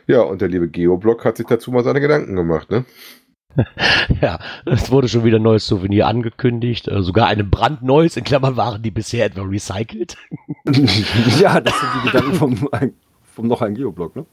Ja, 0.07 0.23
und 0.23 0.41
der 0.41 0.49
liebe 0.49 0.69
Geoblog 0.69 1.25
hat 1.25 1.37
sich 1.37 1.47
dazu 1.47 1.71
mal 1.71 1.85
seine 1.85 2.01
Gedanken 2.01 2.35
gemacht, 2.35 2.71
ne? 2.71 2.85
Ja, 4.21 4.39
es 4.65 4.91
wurde 4.91 5.09
schon 5.09 5.25
wieder 5.25 5.39
ein 5.39 5.43
neues 5.43 5.67
Souvenir 5.67 6.07
angekündigt. 6.07 6.89
Äh, 6.89 7.03
sogar 7.03 7.27
ein 7.27 7.51
brandneues, 7.51 8.17
in 8.17 8.25
Klammern 8.25 8.57
waren 8.57 8.83
die 8.83 8.91
bisher 8.91 9.27
etwa 9.27 9.43
recycelt. 9.43 10.17
ja, 11.41 11.61
das 11.61 11.79
sind 11.79 11.91
die 11.97 12.07
Gedanken 12.07 12.35
vom, 12.35 12.69
vom 13.35 13.49
noch 13.49 13.61
ein 13.61 13.75
Geoblog, 13.75 14.17
ne? 14.17 14.25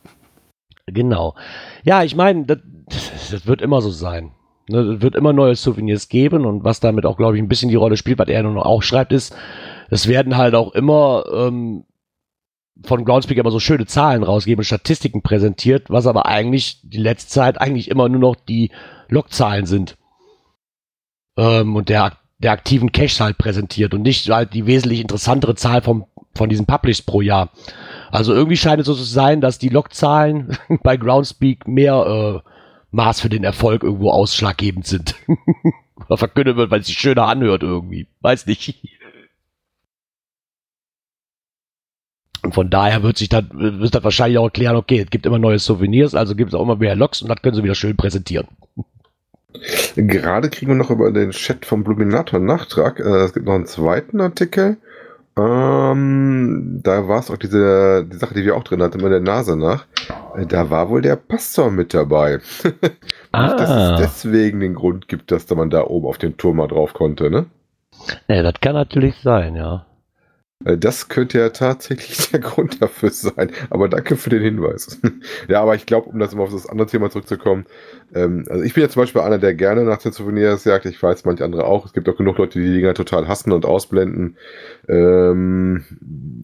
Genau. 0.88 1.36
Ja, 1.84 2.04
ich 2.04 2.16
meine, 2.16 2.46
das, 2.46 2.60
das 3.32 3.48
wird 3.48 3.62
immer 3.62 3.82
so 3.82 3.90
sein. 3.90 4.32
Ne, 4.70 4.80
Es 4.80 5.02
wird 5.02 5.16
immer 5.16 5.34
neue 5.34 5.56
Souvenirs 5.56 6.10
geben 6.10 6.46
und 6.46 6.64
was 6.64 6.80
damit 6.80 7.06
auch, 7.06 7.18
glaube 7.18 7.36
ich, 7.38 7.44
ein 7.44 7.48
bisschen 7.48 7.70
die 7.70 7.76
Rolle 7.76 7.98
spielt, 7.98 8.20
was 8.20 8.28
er 8.28 8.44
nun 8.44 8.58
auch 8.58 8.82
schreibt, 8.82 9.12
ist, 9.12 9.36
es 9.90 10.08
werden 10.08 10.38
halt 10.38 10.56
auch 10.56 10.74
immer 10.74 11.24
ähm, 11.32 11.86
von 12.84 13.06
Groundspeak 13.06 13.38
immer 13.38 13.52
so 13.52 13.60
schöne 13.60 13.86
Zahlen 13.86 14.24
rausgeben, 14.24 14.64
Statistiken 14.64 15.22
präsentiert, 15.22 15.90
was 15.90 16.08
aber 16.08 16.26
eigentlich 16.26 16.82
die 16.84 16.98
letzte 16.98 17.32
Zeit 17.32 17.62
eigentlich 17.62 17.90
immer 17.90 18.10
nur 18.10 18.20
noch 18.20 18.36
die 18.36 18.72
Logzahlen 19.08 19.66
sind. 19.66 19.98
Ähm, 21.38 21.76
und 21.76 21.90
der, 21.90 22.14
der 22.40 22.52
aktiven 22.52 22.92
Caches 22.92 23.20
halt 23.20 23.38
präsentiert 23.38 23.94
und 23.94 24.02
nicht 24.02 24.30
halt 24.30 24.54
die 24.54 24.66
wesentlich 24.66 25.00
interessantere 25.00 25.56
Zahl 25.56 25.82
vom, 25.82 26.06
von 26.36 26.50
diesen 26.50 26.66
Publishs 26.66 27.02
pro 27.02 27.22
Jahr. 27.22 27.52
Also 28.12 28.34
irgendwie 28.34 28.58
scheint 28.58 28.80
es 28.80 28.88
so 28.88 28.94
zu 28.94 29.04
sein, 29.04 29.42
dass 29.42 29.58
die 29.58 29.70
Logzahlen 29.70 30.58
bei 30.84 30.98
Groundspeak 30.98 31.68
mehr 31.68 32.44
äh, 32.44 32.50
Maß 32.92 33.22
für 33.22 33.30
den 33.30 33.44
Erfolg 33.44 33.84
irgendwo 33.84 34.12
ausschlaggebend 34.12 34.88
sind. 34.88 35.16
Oder 36.08 36.18
verkündet 36.18 36.58
wird, 36.58 36.72
weil 36.72 36.82
es 36.82 36.88
sich 36.88 36.98
schöner 36.98 37.28
anhört 37.28 37.64
irgendwie. 37.64 38.08
Weiß 38.22 38.46
nicht. 38.48 38.76
Und 42.44 42.54
von 42.54 42.70
daher 42.70 43.02
wird 43.02 43.18
sich 43.18 43.30
dann, 43.30 43.50
wird 43.54 43.96
das 43.96 44.04
wahrscheinlich 44.04 44.38
auch 44.38 44.46
erklären, 44.46 44.76
okay, 44.76 45.00
es 45.00 45.10
gibt 45.10 45.26
immer 45.26 45.40
neue 45.40 45.58
Souvenirs, 45.58 46.14
also 46.14 46.36
gibt 46.36 46.52
es 46.52 46.54
auch 46.54 46.62
immer 46.62 46.76
mehr 46.76 46.96
Logs 46.96 47.24
und 47.24 47.30
das 47.30 47.42
können 47.42 47.56
sie 47.56 47.64
wieder 47.64 47.74
schön 47.74 47.98
präsentieren. 47.98 48.48
Gerade 49.96 50.50
kriegen 50.50 50.72
wir 50.72 50.76
noch 50.76 50.92
über 50.92 51.12
den 51.12 51.32
Chat 51.32 51.66
vom 51.66 51.84
Bluminator 51.84 52.38
einen 52.38 52.46
Nachtrag. 52.46 53.00
Äh, 53.00 53.24
es 53.24 53.34
gibt 53.34 53.46
noch 53.46 53.56
einen 53.56 53.66
zweiten 53.66 54.22
Artikel. 54.22 54.78
Ähm, 55.38 56.80
da 56.84 57.08
war 57.08 57.20
es 57.20 57.30
auch 57.30 57.38
diese 57.38 58.06
die 58.06 58.16
Sache, 58.18 58.34
die 58.34 58.46
wir 58.46 58.56
auch 58.56 58.64
drin 58.64 58.82
hatten, 58.82 59.02
mit 59.02 59.12
der 59.12 59.20
Nase 59.20 59.58
nach. 59.58 59.86
Äh, 60.36 60.46
Da 60.46 60.70
war 60.70 60.90
wohl 60.90 61.02
der 61.02 61.18
Pastor 61.18 61.72
mit 61.72 61.94
dabei. 61.94 62.38
Nicht, 62.64 62.90
dass 63.34 63.70
Ah. 63.70 63.94
es 63.96 64.00
deswegen 64.02 64.62
den 64.62 64.76
Grund 64.76 65.08
gibt, 65.10 65.32
dass 65.32 65.46
da 65.46 65.56
man 65.56 65.70
da 65.70 65.84
oben 65.86 66.08
auf 66.08 66.18
den 66.18 66.38
Turm 66.38 66.58
mal 66.58 66.68
drauf 66.68 66.94
konnte, 66.94 67.30
ne? 67.30 67.46
Ja, 68.30 68.44
das 68.44 68.54
kann 68.62 68.74
natürlich 68.76 69.16
sein, 69.22 69.56
ja. 69.56 69.86
Äh, 70.64 70.78
Das 70.78 71.10
könnte 71.10 71.40
ja 71.40 71.50
tatsächlich 71.50 72.30
der 72.32 72.40
Grund 72.40 72.82
dafür 72.82 73.10
sein. 73.10 73.52
Aber 73.70 73.90
danke 73.90 74.16
für 74.16 74.30
den 74.30 74.42
Hinweis. 74.42 75.00
ja, 75.50 75.62
aber 75.62 75.76
ich 75.76 75.86
glaube, 75.86 76.10
um 76.10 76.20
das 76.20 76.34
immer 76.34 76.44
auf 76.44 76.52
das 76.52 76.68
andere 76.68 76.88
Thema 76.88 77.10
zurückzukommen, 77.10 77.66
ähm, 78.14 78.46
also 78.50 78.64
ich 78.64 78.74
bin 78.74 78.84
ja 78.84 78.90
zum 78.90 79.02
Beispiel 79.02 79.22
einer, 79.22 79.38
der 79.38 79.54
gerne 79.54 79.84
nach 79.84 79.98
den 79.98 80.12
Souvenirs 80.14 80.64
jagt. 80.64 80.86
Ich 80.86 81.02
weiß, 81.02 81.26
manche 81.26 81.44
andere 81.44 81.66
auch. 81.66 81.86
Es 81.86 81.94
gibt 81.94 82.08
auch 82.08 82.18
genug 82.18 82.38
Leute, 82.38 82.60
die 82.60 82.68
die 82.68 82.74
Dinger 82.76 82.94
total 82.94 83.28
hassen 83.28 83.52
und 83.52 83.66
ausblenden. 83.66 84.38
Ähm, 84.88 85.84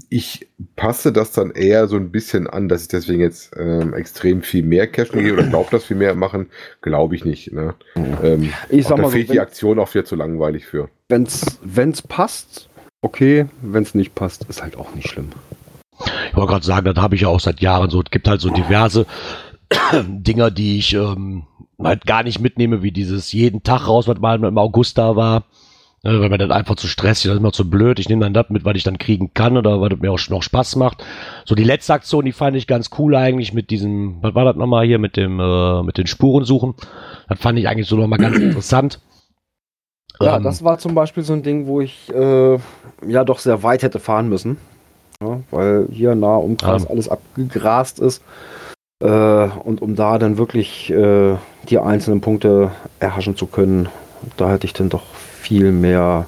ich 0.09 0.49
passe 0.75 1.13
das 1.13 1.31
dann 1.31 1.51
eher 1.51 1.87
so 1.87 1.95
ein 1.95 2.11
bisschen 2.11 2.47
an, 2.47 2.67
dass 2.67 2.83
ich 2.83 2.87
deswegen 2.89 3.21
jetzt 3.21 3.55
ähm, 3.57 3.93
extrem 3.93 4.41
viel 4.41 4.63
mehr 4.63 4.87
Cash 4.87 5.11
gehe 5.11 5.31
oder 5.33 5.43
glaube, 5.43 5.69
dass 5.71 5.85
viel 5.85 5.97
mehr 5.97 6.15
machen. 6.15 6.47
Glaube 6.81 7.15
ich 7.15 7.23
nicht. 7.23 7.53
Ne? 7.53 7.75
Ähm, 7.95 8.51
Ich 8.69 8.87
sag 8.87 8.97
da 8.97 9.03
mal 9.03 9.07
so, 9.07 9.13
fehlt 9.13 9.31
die 9.31 9.39
Aktion 9.39 9.79
auch 9.79 9.93
wieder 9.93 10.05
zu 10.05 10.15
langweilig 10.15 10.65
für. 10.65 10.89
es 11.09 12.01
passt, 12.01 12.69
okay. 13.01 13.47
Wenn 13.61 13.83
es 13.83 13.95
nicht 13.95 14.15
passt, 14.15 14.43
ist 14.45 14.61
halt 14.61 14.77
auch 14.77 14.93
nicht 14.95 15.09
schlimm. 15.09 15.29
Ich 16.29 16.35
wollte 16.35 16.51
gerade 16.51 16.65
sagen, 16.65 16.85
das 16.85 17.01
habe 17.01 17.15
ich 17.15 17.21
ja 17.21 17.27
auch 17.27 17.39
seit 17.39 17.61
Jahren 17.61 17.89
so. 17.89 18.01
Es 18.01 18.09
gibt 18.09 18.27
halt 18.27 18.41
so 18.41 18.49
diverse 18.49 19.05
Dinger, 19.93 20.51
die 20.51 20.77
ich 20.77 20.93
ähm, 20.93 21.43
halt 21.81 22.05
gar 22.05 22.23
nicht 22.23 22.39
mitnehme, 22.39 22.81
wie 22.81 22.91
dieses 22.91 23.31
jeden 23.31 23.63
Tag 23.63 23.87
raus, 23.87 24.07
was 24.07 24.19
mal 24.19 24.43
im 24.43 24.57
August 24.57 24.97
da 24.97 25.15
war. 25.15 25.43
Ne, 26.03 26.19
weil 26.19 26.29
mir 26.29 26.39
dann 26.39 26.51
einfach 26.51 26.75
zu 26.77 26.87
stressig, 26.87 27.25
das 27.25 27.33
ist 27.33 27.39
immer 27.39 27.51
zu 27.51 27.69
blöd. 27.69 27.99
Ich 27.99 28.09
nehme 28.09 28.23
dann 28.23 28.33
das 28.33 28.49
mit, 28.49 28.65
was 28.65 28.75
ich 28.75 28.83
dann 28.83 28.97
kriegen 28.97 29.35
kann 29.35 29.55
oder 29.55 29.81
was 29.81 29.91
mir 29.99 30.11
auch 30.11 30.29
noch 30.29 30.41
Spaß 30.41 30.75
macht. 30.77 31.05
So 31.45 31.53
die 31.53 31.63
letzte 31.63 31.93
Aktion, 31.93 32.25
die 32.25 32.31
fand 32.31 32.57
ich 32.57 32.65
ganz 32.65 32.89
cool 32.97 33.15
eigentlich 33.15 33.53
mit 33.53 33.69
diesem, 33.69 34.17
was 34.21 34.33
war 34.33 34.45
das 34.45 34.55
nochmal 34.55 34.87
hier 34.87 34.97
mit 34.97 35.15
dem, 35.15 35.39
äh, 35.39 35.83
mit 35.83 35.99
den 35.99 36.07
Spuren 36.07 36.43
suchen. 36.43 36.73
Das 37.29 37.37
fand 37.39 37.59
ich 37.59 37.67
eigentlich 37.67 37.87
so 37.87 37.97
nochmal 37.97 38.17
ganz 38.17 38.35
interessant. 38.39 38.99
Ja, 40.21 40.37
Ähm, 40.37 40.43
das 40.43 40.63
war 40.63 40.77
zum 40.77 40.95
Beispiel 40.95 41.23
so 41.23 41.33
ein 41.33 41.43
Ding, 41.43 41.67
wo 41.67 41.81
ich 41.81 42.11
äh, 42.13 42.57
ja 43.07 43.23
doch 43.23 43.39
sehr 43.39 43.63
weit 43.63 43.83
hätte 43.83 43.99
fahren 43.99 44.29
müssen. 44.29 44.57
Ja, 45.21 45.39
weil 45.51 45.87
hier 45.91 46.15
nah 46.15 46.35
Umkreis 46.35 46.83
Ja. 46.83 46.89
alles 46.89 47.09
abgegrast 47.09 47.99
ist. 47.99 48.23
Äh, 49.03 49.07
und 49.63 49.81
um 49.81 49.95
da 49.95 50.17
dann 50.17 50.37
wirklich 50.37 50.91
äh, 50.91 51.35
die 51.69 51.79
einzelnen 51.79 52.21
Punkte 52.21 52.71
erhaschen 52.99 53.35
zu 53.35 53.47
können, 53.47 53.89
da 54.37 54.49
hätte 54.51 54.65
ich 54.65 54.73
dann 54.73 54.89
doch 54.89 55.03
viel 55.13 55.71
mehr 55.71 56.25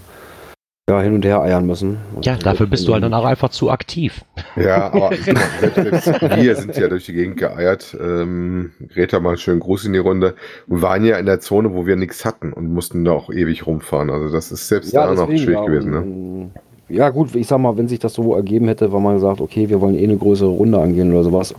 ja, 0.90 1.00
hin 1.00 1.14
und 1.14 1.24
her 1.24 1.42
eiern 1.42 1.66
müssen. 1.66 1.98
Ja, 2.24 2.36
dafür 2.36 2.68
bist 2.68 2.86
du 2.86 2.94
halt 2.94 3.04
dann 3.04 3.14
auch 3.14 3.24
einfach 3.24 3.50
zu 3.50 3.72
aktiv. 3.72 4.26
Ja, 4.58 4.88
aber 4.92 5.12
wir 5.12 6.56
sind 6.58 6.76
ja 6.76 6.90
durch 6.90 7.06
die 7.06 7.14
Gegend 7.14 7.38
geeiert. 7.38 7.96
Ähm, 7.98 8.74
Greta 8.94 9.22
mal 9.22 9.38
schön 9.38 9.62
groß 9.62 9.86
in 9.86 9.94
die 9.94 10.00
Runde. 10.00 10.36
Und 10.68 10.82
waren 10.82 11.06
ja 11.06 11.18
in 11.18 11.26
der 11.26 11.40
Zone, 11.40 11.74
wo 11.74 11.86
wir 11.86 11.96
nichts 11.96 12.26
hatten 12.26 12.52
und 12.52 12.74
mussten 12.74 13.06
da 13.06 13.14
auch 13.14 13.30
ewig 13.30 13.66
rumfahren. 13.66 14.10
Also 14.10 14.34
das 14.34 14.52
ist 14.52 14.68
selbst 14.68 14.94
da 14.94 15.14
noch 15.14 15.28
schwierig 15.28 15.56
ja, 15.56 15.66
gewesen. 15.66 15.92
Ne? 15.92 16.52
Ja, 16.90 17.10
gut, 17.12 17.34
ich 17.34 17.48
sag 17.48 17.60
mal, 17.60 17.78
wenn 17.78 17.88
sich 17.88 18.00
das 18.00 18.14
so 18.14 18.36
ergeben 18.36 18.68
hätte, 18.68 18.92
weil 18.92 19.00
man 19.00 19.16
gesagt, 19.16 19.40
okay, 19.40 19.70
wir 19.70 19.80
wollen 19.80 19.96
eh 19.96 20.04
eine 20.04 20.18
größere 20.18 20.50
Runde 20.50 20.82
angehen 20.82 21.14
oder 21.14 21.24
sowas. 21.24 21.56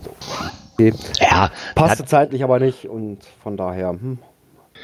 Okay, 0.73 0.93
Ja, 1.19 1.49
passte 1.73 2.05
zeitlich 2.05 2.43
aber 2.43 2.59
nicht 2.59 2.87
und 2.87 3.17
von 3.41 3.57
daher 3.57 3.89
hm, 3.89 4.19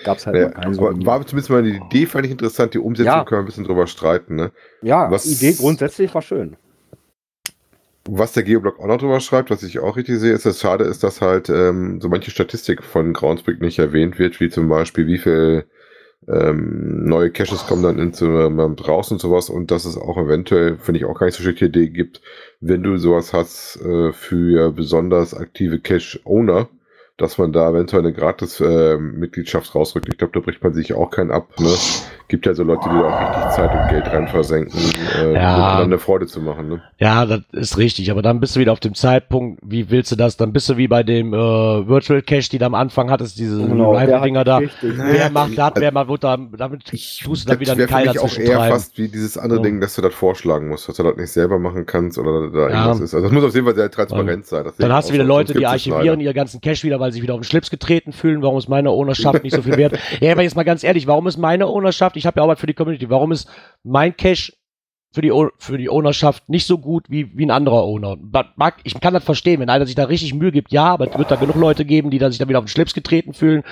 gab 0.03 0.17
es 0.17 0.25
halt 0.25 0.35
Ja, 0.37 0.43
mal 0.45 0.51
keinen 0.51 0.73
so. 0.73 0.81
war, 0.81 1.05
war 1.05 1.25
zumindest 1.25 1.49
mal 1.49 1.63
die 1.63 1.77
Idee, 1.77 2.05
fand 2.05 2.25
ich 2.25 2.31
interessant. 2.31 2.73
Die 2.73 2.79
Umsetzung 2.79 3.11
Ja. 3.13 3.23
können 3.23 3.39
wir 3.39 3.43
ein 3.43 3.45
bisschen 3.45 3.63
drüber 3.65 3.87
streiten. 3.87 4.35
Ne? 4.35 4.51
Ja, 4.81 5.09
was- 5.11 5.25
Idee 5.25 5.53
grundsätzlich 5.53 6.13
war 6.13 6.21
schön. 6.21 6.55
Was 8.05 8.33
der 8.33 8.41
Geoblog 8.43 8.79
auch 8.79 8.87
noch 8.87 8.97
drüber 8.97 9.19
schreibt, 9.19 9.51
was 9.51 9.61
ich 9.61 9.77
auch 9.79 9.95
richtig 9.95 10.17
sehe, 10.19 10.33
ist, 10.33 10.45
dass 10.45 10.55
es 10.55 10.61
schade 10.61 10.85
ist, 10.85 11.03
dass 11.03 11.21
halt 11.21 11.49
ähm, 11.49 12.01
so 12.01 12.09
manche 12.09 12.31
Statistik 12.31 12.83
von 12.83 13.13
Groundspeak 13.13 13.61
nicht 13.61 13.77
erwähnt 13.77 14.17
wird, 14.17 14.39
wie 14.39 14.49
zum 14.49 14.67
Beispiel, 14.69 15.05
wie 15.05 15.19
viel 15.19 15.65
ähm, 16.27 17.05
neue 17.05 17.29
Caches 17.31 17.65
kommen 17.67 17.83
dann 17.83 17.99
ins, 17.99 18.21
ähm, 18.21 18.59
raus 18.59 19.11
und 19.11 19.21
sowas 19.21 19.49
und 19.49 19.69
dass 19.69 19.85
es 19.85 19.97
auch 19.97 20.17
eventuell, 20.17 20.77
finde 20.77 20.99
ich 20.99 21.05
auch 21.05 21.17
gar 21.19 21.27
nicht 21.27 21.35
so 21.35 21.43
schlechte 21.43 21.65
Idee 21.65 21.89
gibt, 21.89 22.21
wenn 22.59 22.81
du 22.83 22.97
sowas 22.97 23.33
hast 23.33 23.79
äh, 23.83 24.11
für 24.13 24.71
besonders 24.71 25.35
aktive 25.35 25.79
Cache-Owner, 25.79 26.69
dass 27.21 27.37
man 27.37 27.53
da 27.53 27.69
eventuell 27.69 28.03
eine 28.03 28.13
gratis 28.13 28.59
äh, 28.59 28.97
Mitgliedschaft 28.97 29.73
rausrückt. 29.75 30.07
Ich 30.09 30.17
glaube, 30.17 30.33
da 30.33 30.39
bricht 30.39 30.63
man 30.63 30.73
sich 30.73 30.93
auch 30.93 31.09
keinen 31.11 31.31
ab. 31.31 31.47
Ne? 31.59 31.69
Gibt 32.27 32.45
ja 32.45 32.53
so 32.53 32.63
Leute, 32.63 32.89
die 32.89 32.95
da 32.95 33.01
auch 33.07 33.35
richtig 33.35 33.51
Zeit 33.55 33.71
und 33.71 33.89
Geld 33.89 34.07
rein 34.07 34.27
versenken, 34.27 34.79
äh, 35.21 35.33
Ja. 35.33 35.77
um 35.79 35.83
eine 35.85 35.99
Freude 35.99 36.25
zu 36.27 36.39
machen. 36.41 36.69
Ne? 36.69 36.81
Ja, 36.97 37.25
das 37.25 37.41
ist 37.51 37.77
richtig, 37.77 38.09
aber 38.11 38.21
dann 38.21 38.39
bist 38.39 38.55
du 38.55 38.59
wieder 38.59 38.71
auf 38.71 38.79
dem 38.79 38.95
Zeitpunkt, 38.95 39.59
wie 39.63 39.89
willst 39.89 40.11
du 40.11 40.15
das? 40.15 40.37
Dann 40.37 40.53
bist 40.53 40.67
du 40.69 40.77
wie 40.77 40.87
bei 40.87 41.03
dem 41.03 41.33
äh, 41.33 41.37
Virtual 41.37 42.21
Cache, 42.21 42.49
die 42.49 42.57
du 42.57 42.65
am 42.65 42.73
Anfang 42.75 43.11
hattest, 43.11 43.37
diese 43.37 43.57
Genau, 43.67 43.97
hat 43.99 44.09
da. 44.09 44.57
richtig- 44.57 44.93
Wer 44.97 45.29
macht 45.29 45.57
das, 45.57 45.73
wer 45.75 45.91
macht, 45.91 46.07
wird 46.07 46.23
da, 46.23 46.37
damit 46.57 46.85
tust 46.85 47.21
du 47.45 47.49
dann 47.49 47.59
wieder 47.59 47.73
einen 47.73 47.87
Keil 47.87 48.07
mich 48.07 48.17
auch 48.19 48.23
dazwischen 48.23 48.43
eher 48.49 48.57
treiben. 48.57 48.73
fast 48.73 48.97
wie 48.97 49.07
dieses 49.09 49.37
andere 49.37 49.57
So. 49.57 49.63
Ding, 49.63 49.79
dass 49.81 49.95
du 49.95 50.01
das 50.01 50.13
vorschlagen 50.13 50.69
musst, 50.69 50.87
dass 50.87 50.95
du 50.95 51.03
das 51.03 51.17
nicht 51.17 51.31
selber 51.31 51.59
machen 51.59 51.85
kannst 51.85 52.17
oder 52.17 52.49
da 52.49 52.59
Ja. 52.69 52.69
irgendwas 52.85 52.99
ist. 53.01 53.13
Also 53.13 53.27
das 53.27 53.33
muss 53.33 53.43
auf 53.43 53.53
jeden 53.53 53.65
Fall 53.65 53.75
sehr 53.75 53.91
transparent 53.91 54.45
sein. 54.45 54.65
Dann 54.77 54.93
hast 54.93 55.09
du 55.09 55.13
wieder. 55.13 55.23
Leute, 55.25 55.53
die 55.53 55.65
archivieren 55.67 56.05
leider. 56.05 56.21
ihre 56.21 56.33
ganzen 56.33 56.61
Cache 56.61 56.83
wieder, 56.83 56.99
weil 56.99 57.10
sie 57.11 57.15
sich 57.15 57.23
wieder 57.23 57.33
auf 57.33 57.41
den 57.41 57.45
Schlips 57.45 57.69
getreten 57.69 58.13
fühlen. 58.13 58.41
Warum 58.41 58.57
ist 58.57 58.69
meine 58.69 58.91
Ownerschaft 58.91 59.43
nicht 59.43 59.55
so 59.55 59.61
viel 59.61 59.77
wert? 59.77 59.97
Ja, 60.19 60.33
aber 60.33 60.43
jetzt 60.43 60.55
mal 60.55 60.63
ganz 60.63 60.83
ehrlich, 60.83 61.07
warum 61.07 61.27
ist 61.27 61.37
meine 61.37 61.67
Ownerschaft, 61.67 62.17
ich 62.17 62.25
habe 62.25 62.39
ja 62.39 62.47
was 62.47 62.59
für 62.59 62.67
die 62.67 62.73
Community, 62.73 63.09
warum 63.09 63.31
ist 63.31 63.49
mein 63.83 64.15
Cache 64.15 64.53
für 65.13 65.21
die, 65.21 65.31
für 65.57 65.77
die 65.77 65.89
Ownerschaft 65.89 66.47
nicht 66.47 66.65
so 66.65 66.77
gut 66.77 67.05
wie, 67.09 67.37
wie 67.37 67.45
ein 67.45 67.51
anderer 67.51 67.83
Owner? 67.83 68.17
Mag, 68.55 68.75
ich 68.83 68.99
kann 68.99 69.13
das 69.13 69.23
verstehen, 69.23 69.59
wenn 69.59 69.69
einer 69.69 69.85
sich 69.85 69.95
da 69.95 70.05
richtig 70.05 70.33
Mühe 70.33 70.51
gibt, 70.51 70.71
ja, 70.71 70.85
aber 70.85 71.09
es 71.09 71.17
wird 71.17 71.29
da 71.31 71.35
genug 71.35 71.55
Leute 71.55 71.85
geben, 71.85 72.11
die 72.11 72.17
da 72.17 72.29
sich 72.29 72.39
dann 72.39 72.47
wieder 72.47 72.59
auf 72.59 72.65
den 72.65 72.69
Schlips 72.69 72.93
getreten 72.93 73.33
fühlen 73.33 73.63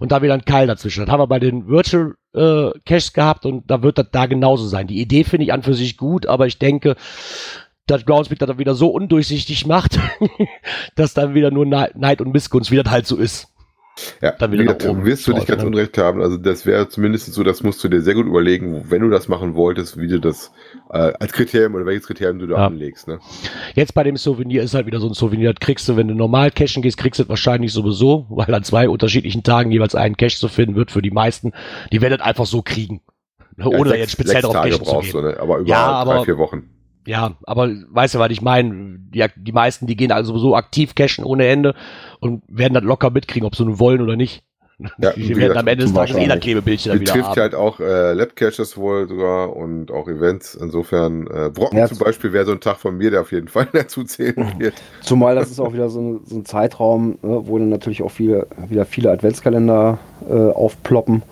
und 0.00 0.12
da 0.12 0.22
wieder 0.22 0.34
ein 0.34 0.44
Keil 0.44 0.66
dazwischen. 0.66 1.04
Das 1.04 1.10
haben 1.10 1.20
wir 1.20 1.26
bei 1.26 1.38
den 1.38 1.66
Virtual 1.66 2.14
äh, 2.34 2.70
Caches 2.84 3.12
gehabt 3.12 3.46
und 3.46 3.70
da 3.70 3.82
wird 3.82 3.98
das 3.98 4.10
da 4.12 4.26
genauso 4.26 4.66
sein. 4.66 4.86
Die 4.86 5.00
Idee 5.00 5.24
finde 5.24 5.44
ich 5.44 5.52
an 5.52 5.62
für 5.62 5.74
sich 5.74 5.96
gut, 5.96 6.26
aber 6.26 6.46
ich 6.46 6.58
denke, 6.58 6.96
dass 7.86 8.04
Groundspeak 8.04 8.38
das 8.38 8.48
dann 8.48 8.58
wieder 8.58 8.74
so 8.74 8.88
undurchsichtig 8.88 9.66
macht, 9.66 9.98
dass 10.94 11.14
dann 11.14 11.34
wieder 11.34 11.50
nur 11.50 11.66
Neid 11.66 12.20
und 12.20 12.32
Missgunst, 12.32 12.70
wie 12.70 12.76
das 12.76 12.90
halt 12.90 13.06
so 13.06 13.16
ist. 13.16 13.48
Ja, 14.22 14.32
dann 14.32 14.50
wieder 14.52 14.62
gesagt, 14.64 14.86
oben 14.86 15.04
wirst 15.04 15.26
du 15.26 15.32
nicht 15.32 15.40
läuft, 15.40 15.48
ganz 15.48 15.62
ne? 15.62 15.68
unrecht 15.68 15.98
haben. 15.98 16.22
Also 16.22 16.38
das 16.38 16.64
wäre 16.64 16.88
zumindest 16.88 17.30
so, 17.34 17.42
das 17.42 17.62
musst 17.62 17.84
du 17.84 17.88
dir 17.90 18.00
sehr 18.00 18.14
gut 18.14 18.24
überlegen, 18.24 18.86
wenn 18.88 19.02
du 19.02 19.10
das 19.10 19.28
machen 19.28 19.54
wolltest, 19.54 19.98
wie 19.98 20.08
du 20.08 20.18
das 20.18 20.50
äh, 20.90 21.12
als 21.20 21.32
Kriterium 21.32 21.74
oder 21.74 21.84
welches 21.84 22.06
Kriterium 22.06 22.38
du 22.38 22.46
da 22.46 22.56
Ja. 22.56 22.66
anlegst. 22.68 23.06
Ne? 23.06 23.18
Jetzt 23.74 23.92
bei 23.92 24.02
dem 24.02 24.16
Souvenir 24.16 24.62
ist 24.62 24.72
halt 24.72 24.86
wieder 24.86 24.98
so 24.98 25.08
ein 25.08 25.12
Souvenir, 25.12 25.52
das 25.52 25.60
kriegst 25.60 25.86
du, 25.90 25.96
wenn 25.98 26.08
du 26.08 26.14
normal 26.14 26.50
cashen 26.50 26.80
gehst, 26.82 26.96
kriegst 26.96 27.18
du 27.18 27.24
das 27.24 27.28
wahrscheinlich 27.28 27.70
sowieso, 27.74 28.24
weil 28.30 28.54
an 28.54 28.64
zwei 28.64 28.88
unterschiedlichen 28.88 29.42
Tagen 29.42 29.70
jeweils 29.70 29.94
einen 29.94 30.16
Cache 30.16 30.38
zu 30.38 30.48
finden 30.48 30.74
wird 30.74 30.90
für 30.90 31.02
die 31.02 31.10
meisten. 31.10 31.52
Die 31.92 32.00
werden 32.00 32.16
das 32.16 32.26
einfach 32.26 32.46
so 32.46 32.62
kriegen. 32.62 33.02
Ja, 33.58 33.66
Ohne 33.66 33.90
sechs- 33.90 33.98
jetzt 34.00 34.12
speziell 34.12 34.40
drauf 34.40 34.54
cashen 34.54 34.84
zu 34.86 35.00
gehen. 35.00 35.12
du, 35.12 35.20
ne? 35.20 35.36
aber 35.38 35.58
über 35.58 35.68
Ja, 35.68 36.02
drei, 36.04 36.12
aber- 36.14 36.24
vier 36.24 36.38
Wochen. 36.38 36.70
Ja, 37.06 37.32
aber 37.44 37.68
weißt 37.68 38.14
du, 38.14 38.18
was 38.18 38.30
ich 38.30 38.42
meine? 38.42 38.98
Die, 38.98 39.24
die 39.36 39.52
meisten, 39.52 39.86
die 39.86 39.96
gehen 39.96 40.12
also 40.12 40.32
sowieso 40.32 40.54
aktiv 40.54 40.94
cashen 40.94 41.24
ohne 41.24 41.46
Ende 41.46 41.74
und 42.20 42.42
werden 42.48 42.74
das 42.74 42.84
locker 42.84 43.10
mitkriegen, 43.10 43.46
ob 43.46 43.56
sie 43.56 43.64
nun 43.64 43.78
wollen 43.78 44.00
oder 44.00 44.16
nicht. 44.16 44.44
Ja, 44.98 45.12
die 45.12 45.36
werden 45.36 45.56
am 45.56 45.66
Ende 45.66 45.84
des 45.84 45.94
Tages 45.94 46.16
eh 46.16 46.26
das 46.26 46.40
Klebebildchen 46.40 46.90
dann 46.90 47.00
wieder 47.00 47.12
Betrifft 47.12 47.30
haben. 47.30 47.40
halt 47.40 47.54
auch 47.54 47.78
äh, 47.78 48.14
Lab-Caches 48.14 48.76
wohl 48.76 49.06
sogar 49.08 49.54
und 49.54 49.90
auch 49.92 50.08
Events. 50.08 50.54
Insofern, 50.54 51.26
äh, 51.28 51.50
Brocken 51.50 51.78
Ja, 51.78 51.86
zum 51.86 51.98
Beispiel 51.98 52.32
wäre 52.32 52.44
so 52.44 52.52
ein 52.52 52.60
Tag 52.60 52.78
von 52.78 52.96
mir, 52.96 53.10
der 53.10 53.20
auf 53.20 53.30
jeden 53.30 53.48
Fall 53.48 53.68
dazu 53.72 54.02
zählen 54.02 54.54
wird. 54.58 54.74
Zumal 55.00 55.36
das 55.36 55.50
ist 55.50 55.60
auch 55.60 55.72
wieder 55.72 55.88
so 55.88 56.00
ein, 56.00 56.20
so 56.24 56.36
ein 56.36 56.44
Zeitraum, 56.44 57.18
ne, 57.22 57.42
wo 57.46 57.58
dann 57.58 57.68
natürlich 57.68 58.02
auch 58.02 58.10
viele, 58.10 58.46
wieder 58.68 58.84
viele 58.84 59.10
Adventskalender 59.10 59.98
äh, 60.28 60.32
aufploppen. 60.32 61.22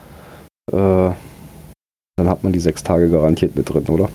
Äh, 0.70 0.74
dann 0.74 2.28
hat 2.28 2.44
man 2.44 2.52
die 2.52 2.61
sechs 2.61 2.85
Tage 2.85 3.09
garantiert 3.09 3.56
mit 3.56 3.68
drin, 3.68 3.87
oder? 3.88 4.09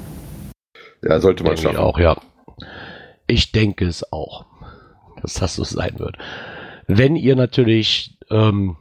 Ja, 1.07 1.19
sollte 1.19 1.43
man 1.43 1.55
Denke 1.55 1.69
ich 1.69 1.75
schaffen. 1.75 1.85
auch, 1.85 1.99
ja. 1.99 2.17
Ich 3.27 3.51
denke 3.51 3.85
es 3.85 4.11
auch, 4.11 4.45
dass 5.21 5.35
das 5.35 5.55
so 5.55 5.63
sein 5.63 5.99
wird. 5.99 6.17
Wenn 6.87 7.15
ihr 7.15 7.35
natürlich 7.35 8.17
ähm, 8.29 8.77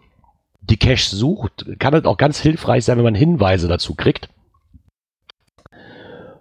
die 0.63 0.77
Cache 0.79 1.15
sucht, 1.15 1.67
kann 1.79 1.95
es 1.95 2.05
auch 2.05 2.17
ganz 2.17 2.41
hilfreich 2.41 2.85
sein, 2.85 2.97
wenn 2.97 3.05
man 3.05 3.15
Hinweise 3.15 3.69
dazu 3.69 3.95
kriegt. 3.95 4.29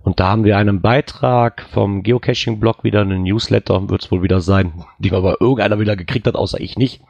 Und 0.03 0.19
da 0.19 0.27
haben 0.27 0.43
wir 0.43 0.57
einen 0.57 0.81
Beitrag 0.81 1.65
vom 1.71 2.03
Geocaching-Blog 2.03 2.83
wieder, 2.83 3.01
einen 3.01 3.23
Newsletter, 3.23 3.89
wird 3.89 4.03
es 4.03 4.11
wohl 4.11 4.21
wieder 4.21 4.41
sein, 4.41 4.83
die 4.99 5.11
aber 5.13 5.39
irgendeiner 5.39 5.79
wieder 5.79 5.95
gekriegt 5.95 6.27
hat, 6.27 6.35
außer 6.35 6.59
ich 6.59 6.77
nicht. 6.77 7.01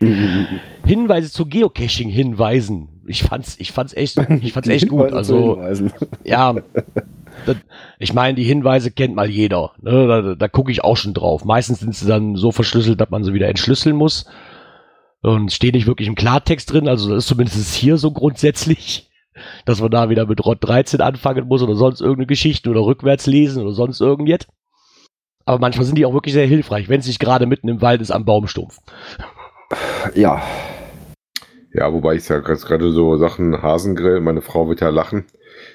Hinweise 0.84 1.30
zu 1.30 1.46
Geocaching-Hinweisen. 1.46 2.88
Ich 3.08 3.24
fand's, 3.24 3.56
ich 3.58 3.72
fand's 3.72 3.94
echt, 3.94 4.16
ich 4.42 4.52
fand's 4.52 4.68
echt 4.68 4.88
gut. 4.88 5.12
Also, 5.12 5.60
ja, 6.24 6.54
das, 7.46 7.56
ich 7.98 8.14
meine, 8.14 8.34
die 8.34 8.44
Hinweise 8.44 8.90
kennt 8.90 9.14
mal 9.14 9.30
jeder. 9.30 9.72
Ne? 9.80 10.06
Da, 10.06 10.34
da 10.34 10.48
gucke 10.48 10.70
ich 10.70 10.84
auch 10.84 10.96
schon 10.96 11.14
drauf. 11.14 11.44
Meistens 11.44 11.80
sind 11.80 11.94
sie 11.94 12.06
dann 12.06 12.36
so 12.36 12.52
verschlüsselt, 12.52 13.00
dass 13.00 13.10
man 13.10 13.24
sie 13.24 13.34
wieder 13.34 13.48
entschlüsseln 13.48 13.96
muss. 13.96 14.26
Und 15.20 15.52
steht 15.52 15.74
nicht 15.74 15.86
wirklich 15.86 16.08
im 16.08 16.14
Klartext 16.14 16.72
drin. 16.72 16.88
Also 16.88 17.10
das 17.10 17.24
ist 17.24 17.28
zumindest 17.28 17.74
hier 17.74 17.96
so 17.96 18.12
grundsätzlich, 18.12 19.10
dass 19.64 19.80
man 19.80 19.90
da 19.90 20.10
wieder 20.10 20.26
mit 20.26 20.44
Rot 20.44 20.58
13 20.60 21.00
anfangen 21.00 21.48
muss 21.48 21.62
oder 21.62 21.74
sonst 21.74 22.00
irgendeine 22.00 22.26
Geschichte 22.26 22.70
oder 22.70 22.80
rückwärts 22.80 23.26
lesen 23.26 23.62
oder 23.62 23.72
sonst 23.72 24.00
irgendwas. 24.00 24.46
Aber 25.44 25.58
manchmal 25.58 25.86
sind 25.86 25.96
die 25.96 26.04
auch 26.04 26.12
wirklich 26.12 26.34
sehr 26.34 26.46
hilfreich, 26.46 26.88
wenn 26.88 27.00
es 27.00 27.06
nicht 27.06 27.20
gerade 27.20 27.46
mitten 27.46 27.68
im 27.68 27.80
Wald 27.80 28.02
ist 28.02 28.10
am 28.10 28.24
Baumstumpf. 28.24 28.78
Ja, 30.14 30.42
Ja, 31.74 31.92
wobei 31.92 32.14
ich 32.14 32.24
sage 32.24 32.50
jetzt 32.50 32.66
gerade 32.66 32.90
so 32.90 33.16
Sachen 33.18 33.62
Hasengrill, 33.62 34.20
meine 34.20 34.40
Frau 34.40 34.68
wird 34.68 34.80
ja 34.80 34.88
lachen. 34.88 35.26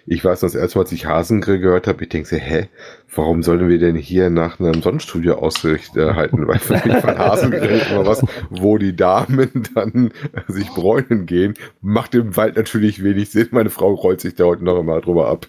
Ich 0.05 0.23
weiß, 0.23 0.41
das 0.41 0.53
erste 0.53 0.77
Mal, 0.77 0.83
als 0.83 0.91
ich 0.91 1.05
Hasengrill 1.05 1.59
gehört 1.59 1.87
habe, 1.87 2.03
ich 2.03 2.09
denke 2.09 2.35
hä, 2.35 2.67
warum 3.15 3.41
sollen 3.41 3.69
wir 3.69 3.79
denn 3.79 3.95
hier 3.95 4.29
nach 4.29 4.59
einem 4.59 4.81
Sonnenstudio 4.81 5.35
aushalten? 5.35 6.47
Weil 6.47 6.59
für 6.59 6.73
mich 6.73 6.97
von 6.97 7.17
Hasengrill 7.17 7.81
immer 7.89 8.05
was, 8.05 8.25
wo 8.49 8.77
die 8.77 8.95
Damen 8.95 9.69
dann 9.75 10.11
sich 10.47 10.69
bräunen 10.69 11.25
gehen, 11.25 11.53
macht 11.81 12.15
im 12.15 12.35
Wald 12.35 12.57
natürlich 12.57 13.03
wenig 13.03 13.29
Sinn. 13.29 13.47
Meine 13.51 13.69
Frau 13.69 13.93
rollt 13.93 14.19
sich 14.19 14.35
da 14.35 14.45
heute 14.45 14.65
noch 14.65 14.79
immer 14.79 14.99
drüber 14.99 15.29
ab. 15.29 15.47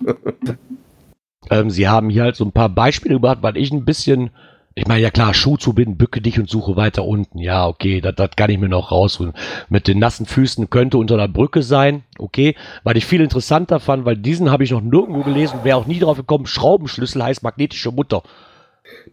Ähm, 1.51 1.69
sie 1.69 1.89
haben 1.89 2.09
hier 2.09 2.23
halt 2.23 2.37
so 2.37 2.45
ein 2.45 2.53
paar 2.53 2.69
Beispiele 2.69 3.17
gebracht, 3.17 3.39
weil 3.43 3.57
ich 3.57 3.71
ein 3.73 3.85
bisschen, 3.85 4.31
ich 4.77 4.87
meine, 4.89 5.03
ja 5.03 5.11
klar, 5.11 5.35
Schuh 5.35 5.57
zu 5.57 5.73
binden, 5.73 5.97
bücke 5.97 6.21
dich 6.21 6.39
und 6.39 6.51
suche 6.51 6.75
weiter 6.75 7.05
unten. 7.05 7.39
Ja, 7.39 7.69
okay, 7.69 8.01
das 8.01 8.17
das 8.17 8.31
kann 8.37 8.51
ich 8.51 8.59
mir 8.59 8.69
noch 8.69 8.91
rausholen. 8.91 9.33
Mit 9.69 9.87
den 9.87 10.01
nassen 10.01 10.27
Füßen 10.27 10.69
könnte 10.69 10.99
unter 10.99 11.17
der 11.17 11.29
Brücke 11.29 11.63
sein, 11.63 12.03
okay. 12.19 12.57
Weil 12.83 12.97
ich 12.97 13.07
viel 13.07 13.21
interessanter 13.21 13.79
fand, 13.79 14.05
weil 14.05 14.17
diesen 14.17 14.51
habe 14.51 14.65
ich 14.65 14.73
noch 14.73 14.81
nirgendwo 14.81 15.23
gelesen, 15.23 15.61
wäre 15.63 15.77
auch 15.77 15.87
nie 15.87 16.01
drauf 16.01 16.17
gekommen, 16.17 16.47
Schraubenschlüssel 16.47 17.23
heißt 17.23 17.45
magnetische 17.45 17.93
Mutter. 17.93 18.23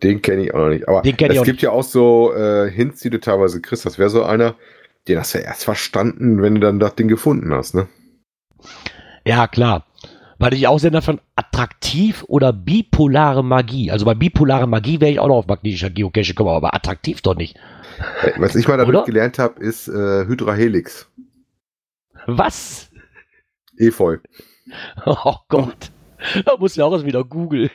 Den 0.02 0.22
kenne 0.22 0.46
ich 0.46 0.54
auch 0.54 0.60
noch 0.60 0.70
nicht. 0.70 0.88
Aber 0.88 1.02
Den 1.04 1.16
kenn 1.16 1.32
ich 1.32 1.38
es 1.38 1.44
gibt 1.44 1.62
ja 1.62 1.72
auch 1.72 1.84
so 1.84 2.34
äh, 2.34 2.70
Hints, 2.70 3.02
die 3.02 3.10
du 3.10 3.20
teilweise 3.20 3.62
kriegst. 3.62 3.86
Das 3.86 4.00
wäre 4.00 4.10
so 4.10 4.24
einer. 4.24 4.56
den 5.08 5.20
hast 5.20 5.36
du 5.36 5.38
erst 5.38 5.64
verstanden, 5.64 6.42
wenn 6.42 6.56
du 6.56 6.62
dann 6.62 6.80
das 6.80 6.96
Ding 6.96 7.08
gefunden 7.08 7.54
hast, 7.54 7.76
ne? 7.76 7.88
Ja, 9.26 9.48
klar. 9.48 9.86
Weil 10.40 10.54
ich 10.56 10.68
auch 10.68 10.80
sehr 10.80 10.90
davon 10.92 11.22
attraktiv 11.62 12.24
oder 12.28 12.54
bipolare 12.54 13.44
Magie. 13.44 13.92
Also 13.92 14.06
bei 14.06 14.16
bipolare 14.16 14.68
Magie 14.68 15.00
wäre 15.00 15.12
ich 15.12 15.20
auch 15.20 15.28
noch 15.28 15.38
auf 15.38 15.48
magnetischer 15.48 15.90
Geocache 15.90 16.30
gekommen, 16.30 16.50
aber 16.50 16.74
attraktiv 16.74 17.22
doch 17.22 17.36
nicht. 17.36 17.58
Äh, 18.24 18.32
Was 18.38 18.56
ich 18.56 18.68
mal 18.68 18.78
dadurch 18.78 18.98
Oder? 18.98 19.06
gelernt 19.06 19.38
habe, 19.38 19.62
ist 19.62 19.88
äh, 19.88 20.26
Hydrahelix. 20.26 21.08
Was? 22.26 22.90
Efeu. 23.78 24.18
Oh 25.06 25.36
Gott. 25.50 25.92
Da 26.46 26.56
muss 26.58 26.76
ich 26.76 26.82
auch 26.84 26.92
erst 26.94 27.06
wieder 27.06 27.24
googeln. 27.24 27.72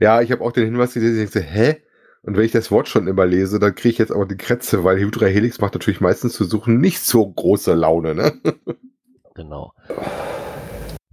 Ja, 0.00 0.22
ich 0.22 0.32
habe 0.32 0.42
auch 0.42 0.52
den 0.52 0.64
Hinweis 0.64 0.94
gelesen, 0.94 1.22
ich 1.22 1.30
denke, 1.30 1.48
hä? 1.48 1.82
Und 2.22 2.36
wenn 2.36 2.44
ich 2.44 2.52
das 2.52 2.70
Wort 2.70 2.88
schon 2.88 3.06
immer 3.06 3.26
lese, 3.26 3.58
dann 3.58 3.74
kriege 3.74 3.90
ich 3.92 3.98
jetzt 3.98 4.10
aber 4.10 4.26
die 4.26 4.38
Krätze, 4.38 4.84
weil 4.84 4.98
Hydrahelix 4.98 5.60
macht 5.60 5.74
natürlich 5.74 6.00
meistens 6.00 6.32
zu 6.32 6.44
suchen 6.44 6.80
nicht 6.80 7.00
so 7.00 7.26
große 7.26 7.74
Laune, 7.74 8.14
ne? 8.14 8.40
Genau. 9.34 9.74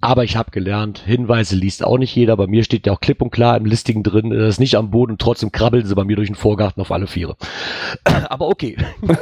Aber 0.03 0.25
ich 0.25 0.35
habe 0.35 0.51
gelernt, 0.51 0.99
Hinweise 0.99 1.55
liest 1.55 1.81
auch 1.81 1.97
nicht 1.97 2.13
jeder. 2.13 2.35
Bei 2.35 2.45
mir 2.45 2.65
steht 2.65 2.85
ja 2.85 2.91
auch 2.91 2.99
klipp 2.99 3.21
und 3.21 3.31
klar 3.31 3.55
im 3.55 3.65
Listigen 3.65 4.03
drin, 4.03 4.31
das 4.31 4.55
ist 4.55 4.59
nicht 4.59 4.75
am 4.75 4.91
Boden 4.91 5.13
und 5.13 5.21
trotzdem 5.21 5.53
krabbeln 5.53 5.85
sie 5.85 5.95
bei 5.95 6.03
mir 6.03 6.17
durch 6.17 6.27
den 6.27 6.35
Vorgarten 6.35 6.81
auf 6.81 6.91
alle 6.91 7.07
Viere. 7.07 7.37
Aber 8.29 8.49
okay. 8.49 8.75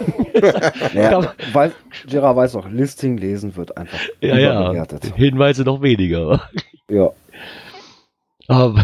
Naja, 0.96 1.36
weil, 1.54 1.72
Gerard 2.08 2.36
weiß 2.36 2.56
auch, 2.56 2.68
Listing 2.68 3.18
lesen 3.18 3.56
wird 3.56 3.78
einfach 3.78 4.00
Ja, 4.22 4.40
ja. 4.40 4.86
Hinweise 5.16 5.64
noch 5.64 5.84
weniger. 5.84 6.42
Ja. 6.90 7.12
Aber 8.48 8.84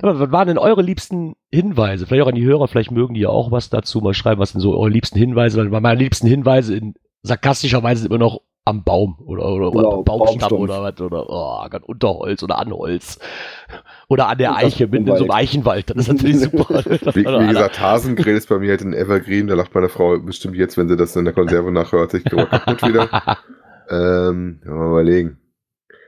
was 0.00 0.30
waren 0.32 0.48
denn 0.48 0.58
eure 0.58 0.82
liebsten 0.82 1.36
Hinweise? 1.50 2.06
Vielleicht 2.06 2.24
auch 2.24 2.28
an 2.28 2.34
die 2.34 2.44
Hörer, 2.44 2.68
vielleicht 2.68 2.90
mögen 2.90 3.14
die 3.14 3.20
ja 3.20 3.30
auch 3.30 3.50
was 3.50 3.70
dazu 3.70 4.00
mal 4.00 4.12
schreiben, 4.12 4.40
was 4.40 4.50
sind 4.50 4.60
so 4.60 4.76
eure 4.76 4.90
liebsten 4.90 5.18
Hinweise? 5.18 5.70
Weil 5.70 5.80
meine 5.80 5.98
liebsten 5.98 6.26
Hinweise 6.26 6.76
in 6.76 6.96
sarkastischer 7.22 7.82
Weise 7.82 8.02
sind 8.02 8.10
immer 8.10 8.18
noch 8.18 8.42
am 8.66 8.82
Baum 8.82 9.16
oder, 9.24 9.46
oder, 9.46 9.72
oder 9.72 10.02
Baumstamm 10.02 10.18
Baumstumpf. 10.18 10.60
oder 10.60 10.82
was 10.82 11.00
oder 11.00 11.26
oh, 11.28 11.66
Gott, 11.70 11.84
Unterholz 11.84 12.42
oder 12.42 12.58
an 12.58 12.72
Holz 12.72 13.18
oder 14.08 14.28
an 14.28 14.38
der 14.38 14.50
Und 14.50 14.56
Eiche 14.56 14.88
mitten 14.88 15.06
in 15.06 15.16
so 15.16 15.22
einem 15.22 15.28
Wald. 15.28 15.40
Eichenwald. 15.40 15.90
Das 15.90 15.96
ist 15.98 16.08
natürlich 16.08 16.40
super. 16.40 16.84
Wie, 16.84 17.24
wie 17.24 17.46
gesagt, 17.46 17.80
Hasengrill 17.80 18.36
ist 18.36 18.48
bei 18.48 18.58
mir 18.58 18.70
halt 18.70 18.82
ein 18.82 18.92
Evergreen, 18.92 19.46
da 19.46 19.54
lacht 19.54 19.74
meine 19.74 19.88
Frau 19.88 20.18
bestimmt 20.18 20.56
jetzt, 20.56 20.76
wenn 20.76 20.88
sie 20.88 20.96
das 20.96 21.14
in 21.14 21.24
der 21.24 21.34
Konserve 21.34 21.70
nachhört, 21.70 22.10
sich 22.10 22.24
oh, 22.32 22.44
kaputt 22.44 22.82
wieder. 22.82 23.08
Ähm, 23.88 24.58
mal 24.64 24.88
überlegen. 24.88 25.38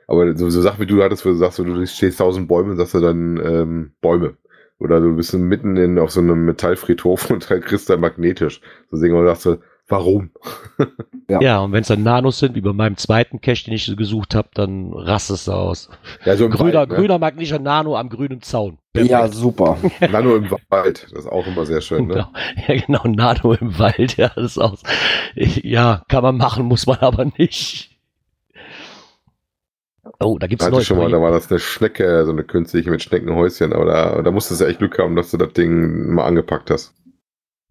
Aber 0.08 0.36
so, 0.36 0.50
so 0.50 0.60
Sachen 0.60 0.80
wie 0.80 0.86
du 0.86 1.00
hattest, 1.00 1.24
wo 1.24 1.28
du 1.28 1.36
sagst, 1.36 1.60
du 1.60 1.86
stehst 1.86 2.18
tausend 2.18 2.48
Bäume, 2.48 2.74
sagst 2.74 2.94
du 2.94 2.98
dann 2.98 3.36
ähm, 3.36 3.92
Bäume. 4.00 4.36
Oder 4.80 5.00
du 5.00 5.14
bist 5.14 5.32
mitten 5.34 5.76
in, 5.76 5.96
auf 5.98 6.10
so 6.10 6.18
einem 6.18 6.44
Metallfriedhof 6.44 7.30
und 7.30 7.48
dann 7.48 7.60
kriegst 7.60 7.88
du 7.88 7.92
dann 7.92 8.00
magnetisch. 8.00 8.60
So 8.90 9.00
Dinge, 9.00 9.14
wo 9.14 9.20
du 9.20 9.28
sagst, 9.28 9.46
du, 9.46 9.58
warum? 9.88 10.30
ja, 11.28 11.60
und 11.60 11.72
wenn 11.72 11.80
es 11.80 11.88
dann 11.88 12.02
Nanos 12.02 12.38
sind, 12.38 12.54
wie 12.54 12.60
bei 12.60 12.72
meinem 12.72 12.96
zweiten 12.96 13.40
Cache, 13.40 13.64
den 13.64 13.74
ich 13.74 13.96
gesucht 13.96 14.34
habe, 14.34 14.48
dann 14.54 14.92
rastest 14.92 15.48
du 15.48 15.52
aus. 15.52 15.90
Ja, 16.24 16.36
so 16.36 16.48
Grüner, 16.48 16.80
Wald, 16.80 16.90
ne? 16.90 16.96
grüner 16.96 17.18
magnetischer 17.18 17.58
Nano 17.58 17.96
am 17.96 18.08
grünen 18.08 18.42
Zaun. 18.42 18.78
ja, 18.94 19.28
super. 19.28 19.78
Nano 20.10 20.36
im 20.36 20.50
Wald, 20.68 21.04
das 21.10 21.24
ist 21.24 21.26
auch 21.26 21.46
immer 21.46 21.66
sehr 21.66 21.80
schön, 21.80 22.06
ne? 22.06 22.14
Genau. 22.14 22.28
Ja, 22.68 22.80
genau, 22.80 23.02
Nano 23.04 23.54
im 23.54 23.78
Wald, 23.78 24.16
ja, 24.16 24.30
das 24.34 24.52
ist 24.52 24.58
aus. 24.58 24.82
Ja, 25.34 26.02
kann 26.08 26.22
man 26.22 26.36
machen, 26.36 26.66
muss 26.66 26.86
man 26.86 26.98
aber 26.98 27.24
nicht. 27.38 27.98
Oh, 30.20 30.38
da 30.38 30.46
gibt's 30.46 30.64
Hatte 30.64 30.72
neue 30.72 30.82
ich 30.82 30.88
schon 30.88 30.98
mal, 30.98 31.10
da 31.10 31.20
war 31.20 31.30
das 31.30 31.50
eine 31.50 31.60
Schnecke, 31.60 32.24
so 32.24 32.32
eine 32.32 32.42
künstliche 32.42 32.90
mit 32.90 33.02
Schneckenhäuschen, 33.02 33.72
aber 33.72 33.84
da, 33.84 34.22
da 34.22 34.30
musstest 34.30 34.60
du 34.60 34.64
echt 34.64 34.78
Glück 34.78 34.98
haben, 34.98 35.14
dass 35.14 35.30
du 35.30 35.36
das 35.36 35.52
Ding 35.52 36.12
mal 36.12 36.24
angepackt 36.24 36.70
hast. 36.70 36.94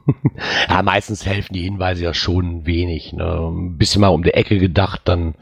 Ja, 0.69 0.81
meistens 0.83 1.25
helfen 1.25 1.53
die 1.53 1.63
Hinweise 1.63 2.03
ja 2.03 2.13
schon 2.13 2.65
wenig. 2.65 3.13
Ne? 3.13 3.23
Ein 3.25 3.77
bisschen 3.77 4.01
mal 4.01 4.09
um 4.09 4.23
die 4.23 4.33
Ecke 4.33 4.57
gedacht, 4.57 5.01
dann. 5.05 5.35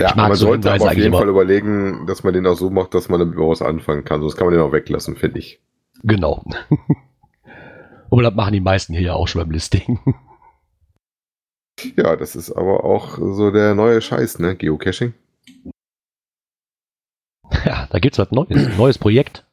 Ja, 0.00 0.14
man 0.14 0.34
so 0.34 0.46
sollte 0.46 0.68
Hinweise 0.68 0.84
aber 0.84 0.92
auf 0.92 0.96
jeden. 0.96 1.14
Fall 1.14 1.28
überlegen, 1.28 2.06
dass 2.06 2.22
man 2.22 2.34
den 2.34 2.46
auch 2.46 2.54
so 2.54 2.70
macht, 2.70 2.94
dass 2.94 3.08
man 3.08 3.20
damit 3.20 3.36
was 3.36 3.62
anfangen 3.62 4.04
kann. 4.04 4.20
Sonst 4.20 4.36
kann 4.36 4.46
man 4.46 4.54
den 4.54 4.62
auch 4.62 4.72
weglassen, 4.72 5.16
finde 5.16 5.40
ich. 5.40 5.60
Genau. 6.02 6.44
Aber 8.10 8.22
das 8.22 8.34
machen 8.34 8.52
die 8.52 8.60
meisten 8.60 8.94
hier 8.94 9.02
ja 9.02 9.12
auch 9.14 9.28
schon 9.28 9.42
beim 9.42 9.50
Listing. 9.50 9.98
Ja, 11.96 12.16
das 12.16 12.34
ist 12.34 12.50
aber 12.50 12.84
auch 12.84 13.18
so 13.18 13.50
der 13.50 13.74
neue 13.74 14.00
Scheiß, 14.00 14.38
ne? 14.38 14.56
Geocaching. 14.56 15.14
Ja, 17.64 17.86
da 17.90 17.98
gibt's 17.98 18.18
was 18.18 18.30
Neues. 18.30 18.50
Ein 18.50 18.76
neues 18.76 18.98
Projekt. 18.98 19.44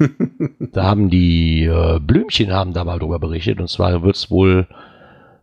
Da 0.72 0.84
haben 0.84 1.10
die 1.10 1.64
äh, 1.64 1.98
Blümchen 2.00 2.52
haben 2.52 2.72
da 2.72 2.84
mal 2.84 2.98
drüber 2.98 3.18
berichtet. 3.18 3.60
Und 3.60 3.68
zwar 3.68 4.02
wird's 4.02 4.30
wohl 4.30 4.66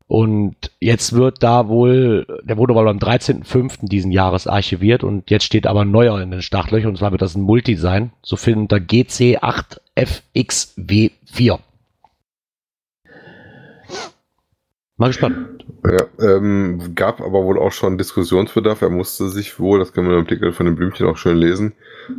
Und 0.08 0.56
jetzt 0.80 1.14
wird 1.14 1.44
da 1.44 1.68
wohl, 1.68 2.26
der 2.44 2.58
wurde 2.58 2.74
wohl 2.74 2.88
am 2.88 2.98
13.05. 2.98 3.90
diesen 3.90 4.12
Jahres 4.12 4.48
archiviert 4.48 5.04
und 5.04 5.30
jetzt 5.30 5.44
steht 5.44 5.68
aber 5.68 5.84
neuer 5.84 6.22
in 6.22 6.32
den 6.32 6.42
Startlöchern 6.42 6.92
und 6.92 6.98
zwar 6.98 7.12
wird 7.12 7.22
das 7.22 7.36
ein 7.36 7.42
Multi 7.42 7.76
sein, 7.76 8.14
zu 8.24 8.38
finden 8.38 8.62
unter 8.62 8.78
GC8FXW4. 8.78 11.60
Mal 15.00 15.08
gespannt. 15.08 15.64
Ja, 15.86 16.06
ähm, 16.20 16.96
gab 16.96 17.22
aber 17.22 17.44
wohl 17.44 17.60
auch 17.60 17.72
schon 17.72 18.00
Diskussionsbedarf. 18.00 18.82
Er 18.82 18.90
musste 18.90 19.30
sich 19.30 19.60
wohl, 19.60 19.78
das 19.78 19.94
können 19.94 20.08
wir 20.08 20.16
im 20.16 20.24
Artikel 20.24 20.52
von 20.52 20.66
den 20.66 20.76
Blümchen 20.76 21.06
auch 21.06 21.18
schön 21.18 21.38
lesen, 21.38 21.74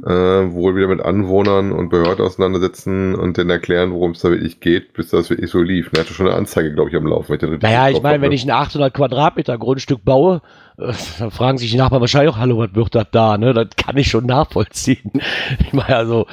äh, 0.07 0.11
wohl 0.11 0.77
wieder 0.77 0.87
mit 0.87 1.01
Anwohnern 1.01 1.73
und 1.73 1.89
Behörden 1.89 2.25
auseinandersetzen 2.25 3.17
und 3.17 3.37
denen 3.37 3.51
erklären, 3.51 3.91
worum 3.91 4.13
es 4.13 4.21
da 4.21 4.31
wirklich 4.31 4.61
geht, 4.61 4.93
bis 4.93 5.11
das 5.11 5.29
wirklich 5.29 5.51
so 5.51 5.61
lief. 5.61 5.91
Er 5.93 6.03
hatte 6.03 6.15
schon 6.15 6.29
eine 6.29 6.37
Anzeige, 6.37 6.73
glaube 6.73 6.91
ich, 6.91 6.97
am 6.97 7.07
Laufen. 7.07 7.35
ich 7.35 7.63
Naja, 7.63 7.89
ich 7.89 8.01
meine, 8.01 8.23
wenn 8.23 8.31
ich 8.31 8.45
ein 8.45 8.51
800 8.51 8.95
Quadratmeter 8.95 9.59
Grundstück 9.59 10.05
baue, 10.05 10.41
äh, 10.79 10.93
dann 11.19 11.33
fragen 11.33 11.59
sich 11.59 11.73
die 11.73 11.79
Nachbarn 11.79 12.01
wahrscheinlich 12.01 12.33
auch, 12.33 12.39
hallo, 12.39 12.59
was 12.59 12.77
wird 12.77 12.95
das 12.95 13.07
da? 13.11 13.39
Ne? 13.39 13.55
Das 13.55 13.71
kann 13.77 13.97
ich 13.97 14.09
schon 14.09 14.27
nachvollziehen. 14.27 15.13
Ich 15.61 15.73
meine, 15.73 15.97
also, 15.97 16.27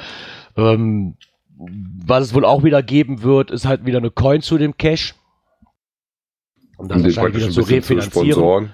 ähm, 0.56 1.16
was 1.58 2.22
es 2.22 2.34
wohl 2.34 2.44
auch 2.44 2.62
wieder 2.62 2.82
geben 2.84 3.22
wird, 3.24 3.50
ist 3.50 3.66
halt 3.66 3.84
wieder 3.84 3.98
eine 3.98 4.10
Coin 4.10 4.42
zu 4.42 4.58
dem 4.58 4.76
Cash. 4.76 5.14
Um 6.76 6.88
das 6.88 6.98
um 6.98 7.04
wahrscheinlich 7.04 7.36
wieder 7.36 7.50
zu 7.50 7.60
refinanzieren. 7.62 8.70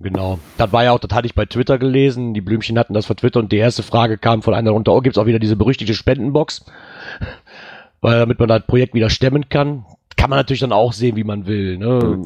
Genau. 0.00 0.38
Das 0.58 0.72
war 0.72 0.84
ja 0.84 0.92
auch, 0.92 0.98
das 0.98 1.14
hatte 1.14 1.26
ich 1.26 1.34
bei 1.34 1.46
Twitter 1.46 1.78
gelesen. 1.78 2.34
Die 2.34 2.40
Blümchen 2.40 2.78
hatten 2.78 2.94
das 2.94 3.06
von 3.06 3.16
Twitter 3.16 3.38
und 3.38 3.52
die 3.52 3.58
erste 3.58 3.82
Frage 3.82 4.18
kam 4.18 4.42
von 4.42 4.54
einer 4.54 4.72
runter, 4.72 4.92
oh, 4.92 5.00
gibt's 5.00 5.18
auch 5.18 5.26
wieder 5.26 5.38
diese 5.38 5.56
berüchtigte 5.56 5.94
Spendenbox? 5.94 6.64
Weil 8.00 8.18
damit 8.18 8.38
man 8.38 8.48
das 8.48 8.66
Projekt 8.66 8.94
wieder 8.94 9.08
stemmen 9.08 9.48
kann. 9.48 9.86
Kann 10.16 10.30
man 10.30 10.38
natürlich 10.38 10.60
dann 10.60 10.72
auch 10.72 10.92
sehen, 10.92 11.16
wie 11.16 11.24
man 11.24 11.46
will. 11.46 11.78
Ne? 11.78 12.24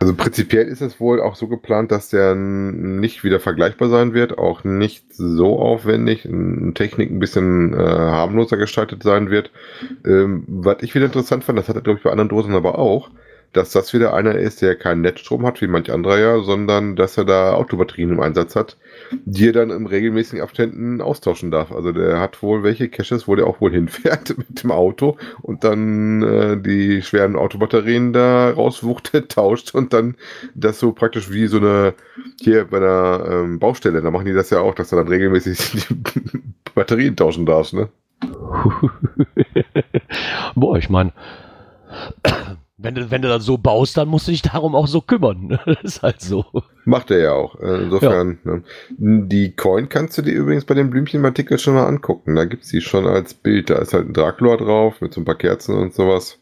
Also 0.00 0.14
prinzipiell 0.14 0.68
ist 0.68 0.80
es 0.80 1.00
wohl 1.00 1.20
auch 1.20 1.34
so 1.34 1.48
geplant, 1.48 1.90
dass 1.90 2.08
der 2.08 2.34
nicht 2.34 3.24
wieder 3.24 3.40
vergleichbar 3.40 3.88
sein 3.88 4.14
wird, 4.14 4.38
auch 4.38 4.62
nicht 4.62 5.12
so 5.12 5.58
aufwendig, 5.58 6.28
Technik 6.74 7.10
ein 7.10 7.18
bisschen 7.18 7.74
äh, 7.74 7.78
harmloser 7.78 8.56
gestaltet 8.56 9.02
sein 9.02 9.30
wird. 9.30 9.50
Ähm, 10.04 10.44
was 10.46 10.82
ich 10.82 10.94
wieder 10.94 11.06
interessant 11.06 11.42
fand, 11.42 11.58
das 11.58 11.68
hat 11.68 11.76
er 11.76 11.82
glaube 11.82 11.98
ich 11.98 12.04
bei 12.04 12.10
anderen 12.10 12.28
Dosen 12.28 12.54
aber 12.54 12.78
auch, 12.78 13.10
dass 13.52 13.70
das 13.70 13.92
wieder 13.92 14.14
einer 14.14 14.34
ist, 14.34 14.62
der 14.62 14.76
keinen 14.76 15.00
Netzstrom 15.00 15.46
hat, 15.46 15.60
wie 15.60 15.66
manch 15.66 15.90
anderer 15.90 16.18
ja, 16.18 16.40
sondern 16.40 16.96
dass 16.96 17.16
er 17.16 17.24
da 17.24 17.54
Autobatterien 17.54 18.10
im 18.10 18.20
Einsatz 18.20 18.54
hat, 18.54 18.76
die 19.24 19.48
er 19.48 19.52
dann 19.52 19.70
im 19.70 19.86
regelmäßigen 19.86 20.42
Abständen 20.42 21.00
austauschen 21.00 21.50
darf. 21.50 21.72
Also 21.72 21.92
der 21.92 22.20
hat 22.20 22.42
wohl 22.42 22.62
welche 22.62 22.88
Caches, 22.88 23.26
wo 23.26 23.34
der 23.34 23.46
auch 23.46 23.60
wohl 23.60 23.72
hinfährt 23.72 24.36
mit 24.38 24.62
dem 24.62 24.70
Auto 24.70 25.16
und 25.42 25.64
dann 25.64 26.22
äh, 26.22 26.56
die 26.60 27.02
schweren 27.02 27.36
Autobatterien 27.36 28.12
da 28.12 28.50
rauswuchtet, 28.50 29.32
tauscht 29.32 29.74
und 29.74 29.92
dann 29.92 30.16
das 30.54 30.78
so 30.78 30.92
praktisch 30.92 31.30
wie 31.30 31.46
so 31.46 31.58
eine 31.58 31.94
hier 32.40 32.66
bei 32.66 32.80
der 32.80 33.26
ähm, 33.30 33.58
Baustelle, 33.58 34.02
da 34.02 34.10
machen 34.10 34.26
die 34.26 34.34
das 34.34 34.50
ja 34.50 34.60
auch, 34.60 34.74
dass 34.74 34.90
du 34.90 34.96
dann 34.96 35.08
regelmäßig 35.08 35.86
die 35.88 36.40
Batterien 36.74 37.16
tauschen 37.16 37.46
darfst, 37.46 37.74
ne? 37.74 37.88
Boah, 40.54 40.76
ich 40.76 40.90
meine, 40.90 41.12
wenn 42.78 42.94
du, 42.94 43.10
wenn 43.10 43.22
du 43.22 43.28
dann 43.28 43.40
so 43.40 43.58
baust, 43.58 43.96
dann 43.96 44.08
musst 44.08 44.28
du 44.28 44.30
dich 44.30 44.42
darum 44.42 44.74
auch 44.74 44.86
so 44.86 45.00
kümmern. 45.00 45.58
Das 45.66 45.82
ist 45.82 46.02
halt 46.02 46.20
so. 46.20 46.44
Macht 46.84 47.10
er 47.10 47.18
ja 47.18 47.32
auch. 47.32 47.60
Äh, 47.60 47.82
Insofern, 47.82 48.38
ne. 48.44 48.62
die 48.98 49.54
Coin 49.54 49.88
kannst 49.88 50.16
du 50.16 50.22
dir 50.22 50.32
übrigens 50.32 50.64
bei 50.64 50.74
dem 50.74 50.88
Blümchenartikel 50.90 51.58
schon 51.58 51.74
mal 51.74 51.86
angucken. 51.86 52.36
Da 52.36 52.44
gibt's 52.44 52.68
die 52.68 52.80
schon 52.80 53.06
als 53.06 53.34
Bild. 53.34 53.70
Da 53.70 53.76
ist 53.76 53.92
halt 53.92 54.08
ein 54.08 54.14
Dracula 54.14 54.56
drauf 54.56 55.00
mit 55.00 55.12
so 55.12 55.20
ein 55.20 55.24
paar 55.24 55.34
Kerzen 55.34 55.76
und 55.76 55.92
sowas. 55.92 56.38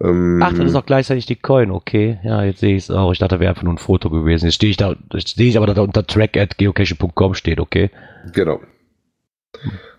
Ähm, 0.00 0.40
Ach, 0.42 0.52
das 0.52 0.66
ist 0.66 0.74
auch 0.74 0.84
gleichzeitig 0.84 1.26
die 1.26 1.36
Coin, 1.36 1.70
okay. 1.70 2.18
Ja, 2.22 2.44
jetzt 2.44 2.60
sehe 2.60 2.76
ich 2.76 2.84
es 2.84 2.90
auch. 2.90 3.12
Ich 3.12 3.18
dachte, 3.18 3.40
wäre 3.40 3.50
einfach 3.50 3.62
nur 3.62 3.74
ein 3.74 3.78
Foto 3.78 4.10
gewesen. 4.10 4.46
Jetzt 4.46 4.56
stehe 4.56 4.70
ich 4.70 4.76
da, 4.76 4.96
jetzt 5.12 5.36
sehe 5.36 5.48
ich 5.48 5.56
aber, 5.56 5.66
dass 5.66 5.76
da 5.76 5.82
unter 5.82 6.06
track 6.06 6.36
at 6.36 6.58
geocaching.com 6.58 7.34
steht, 7.34 7.60
okay. 7.60 7.90
Genau. 8.34 8.60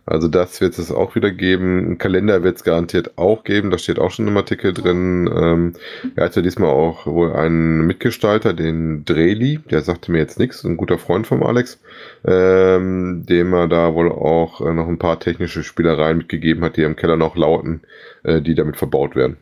Also 0.07 0.29
das 0.29 0.61
wird 0.61 0.79
es 0.79 0.89
auch 0.89 1.15
wieder 1.15 1.31
geben. 1.31 1.91
Ein 1.91 1.97
Kalender 1.97 2.41
wird 2.41 2.55
es 2.55 2.63
garantiert 2.63 3.17
auch 3.17 3.43
geben. 3.43 3.71
Da 3.71 3.77
steht 3.77 3.99
auch 3.99 4.09
schon 4.09 4.25
im 4.25 4.37
Artikel 4.37 4.73
drin. 4.73 5.29
Ähm, 5.31 5.73
er 6.15 6.25
hatte 6.25 6.41
diesmal 6.41 6.69
auch 6.69 7.05
wohl 7.05 7.33
einen 7.33 7.85
Mitgestalter, 7.85 8.53
den 8.53 9.03
Dreli. 9.03 9.59
Der 9.69 9.81
sagte 9.81 10.13
mir 10.13 10.19
jetzt 10.19 10.39
nichts. 10.39 10.63
Ein 10.63 10.77
guter 10.77 10.97
Freund 10.97 11.27
von 11.27 11.43
Alex. 11.43 11.81
Ähm, 12.25 13.25
dem 13.27 13.53
er 13.53 13.67
da 13.67 13.93
wohl 13.95 14.09
auch 14.09 14.61
äh, 14.61 14.73
noch 14.73 14.87
ein 14.87 14.97
paar 14.97 15.19
technische 15.19 15.61
Spielereien 15.61 16.19
mitgegeben 16.19 16.63
hat, 16.63 16.77
die 16.77 16.83
im 16.83 16.95
Keller 16.95 17.17
noch 17.17 17.35
lauten, 17.35 17.81
äh, 18.23 18.41
die 18.41 18.55
damit 18.55 18.77
verbaut 18.77 19.17
werden. 19.17 19.35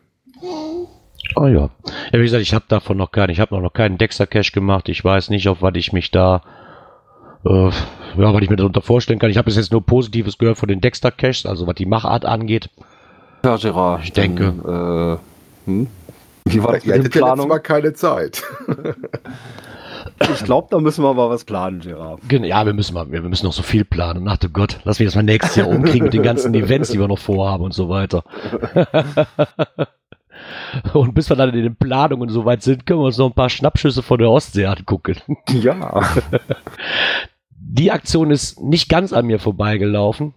Oh 1.36 1.46
ja. 1.46 1.70
Ja, 2.12 2.18
wie 2.18 2.22
gesagt, 2.22 2.42
ich 2.42 2.54
habe 2.54 2.64
davon 2.66 2.96
noch 2.96 3.12
keinen. 3.12 3.30
Ich 3.30 3.38
habe 3.38 3.60
noch 3.60 3.72
keinen 3.72 3.98
Dexter-Cache 3.98 4.50
gemacht. 4.50 4.88
Ich 4.88 5.04
weiß 5.04 5.30
nicht, 5.30 5.48
auf 5.48 5.62
was 5.62 5.74
ich 5.76 5.92
mich 5.92 6.10
da 6.10 6.42
äh, 7.48 7.70
ja, 8.20 8.34
was 8.34 8.42
ich 8.42 8.50
mir 8.50 8.56
darunter 8.56 8.82
vorstellen 8.82 9.18
kann. 9.18 9.30
Ich 9.30 9.36
habe 9.36 9.46
bis 9.46 9.56
jetzt 9.56 9.72
nur 9.72 9.84
Positives 9.84 10.38
gehört 10.38 10.58
von 10.58 10.68
den 10.68 10.80
Dexter-Caches, 10.80 11.46
also 11.46 11.66
was 11.66 11.74
die 11.74 11.86
Machart 11.86 12.24
angeht. 12.24 12.70
Ja, 13.44 13.56
Gerard. 13.56 14.04
Ich 14.04 14.12
denke. 14.12 14.54
Dann, 14.62 15.14
äh, 15.14 15.70
hm? 15.70 15.86
Wie 16.46 16.62
war 16.62 16.72
das 16.72 16.84
mit 16.84 16.94
ja 16.94 17.02
letztes 17.02 17.20
Planungen? 17.20 17.48
Mal 17.48 17.58
keine 17.58 17.92
Zeit. 17.92 18.42
Ich 20.32 20.44
glaube, 20.44 20.68
da 20.70 20.80
müssen 20.80 21.04
wir 21.04 21.12
mal 21.12 21.28
was 21.28 21.44
planen, 21.44 21.80
Gerard. 21.80 22.20
Ja, 22.30 22.64
wir 22.64 22.72
müssen 22.72 22.94
mal, 22.94 23.10
wir 23.10 23.22
wir 23.22 23.28
müssen 23.28 23.44
noch 23.44 23.52
so 23.52 23.62
viel 23.62 23.84
planen. 23.84 24.26
Ach 24.28 24.38
du 24.38 24.48
Gott, 24.48 24.78
lass 24.84 24.98
mich 24.98 25.08
das 25.08 25.14
mal 25.14 25.22
nächstes 25.22 25.56
Jahr 25.56 25.68
umkriegen 25.68 26.04
mit 26.04 26.14
den 26.14 26.22
ganzen 26.22 26.54
Events, 26.54 26.90
die 26.90 26.98
wir 26.98 27.08
noch 27.08 27.18
vorhaben 27.18 27.64
und 27.64 27.74
so 27.74 27.88
weiter. 27.88 28.24
Und 30.92 31.14
bis 31.14 31.28
wir 31.28 31.36
dann 31.36 31.54
in 31.54 31.62
den 31.62 31.76
Planungen 31.76 32.28
so 32.28 32.44
weit 32.44 32.62
sind, 32.62 32.86
können 32.86 33.00
wir 33.00 33.06
uns 33.06 33.18
noch 33.18 33.26
ein 33.26 33.34
paar 33.34 33.50
Schnappschüsse 33.50 34.02
von 34.02 34.18
der 34.18 34.30
Ostsee 34.30 34.66
angucken. 34.66 35.16
Ja. 35.48 36.02
Die 37.78 37.92
Aktion 37.92 38.30
ist 38.30 38.60
nicht 38.60 38.88
ganz 38.88 39.12
an 39.12 39.26
mir 39.26 39.38
vorbeigelaufen, 39.38 40.32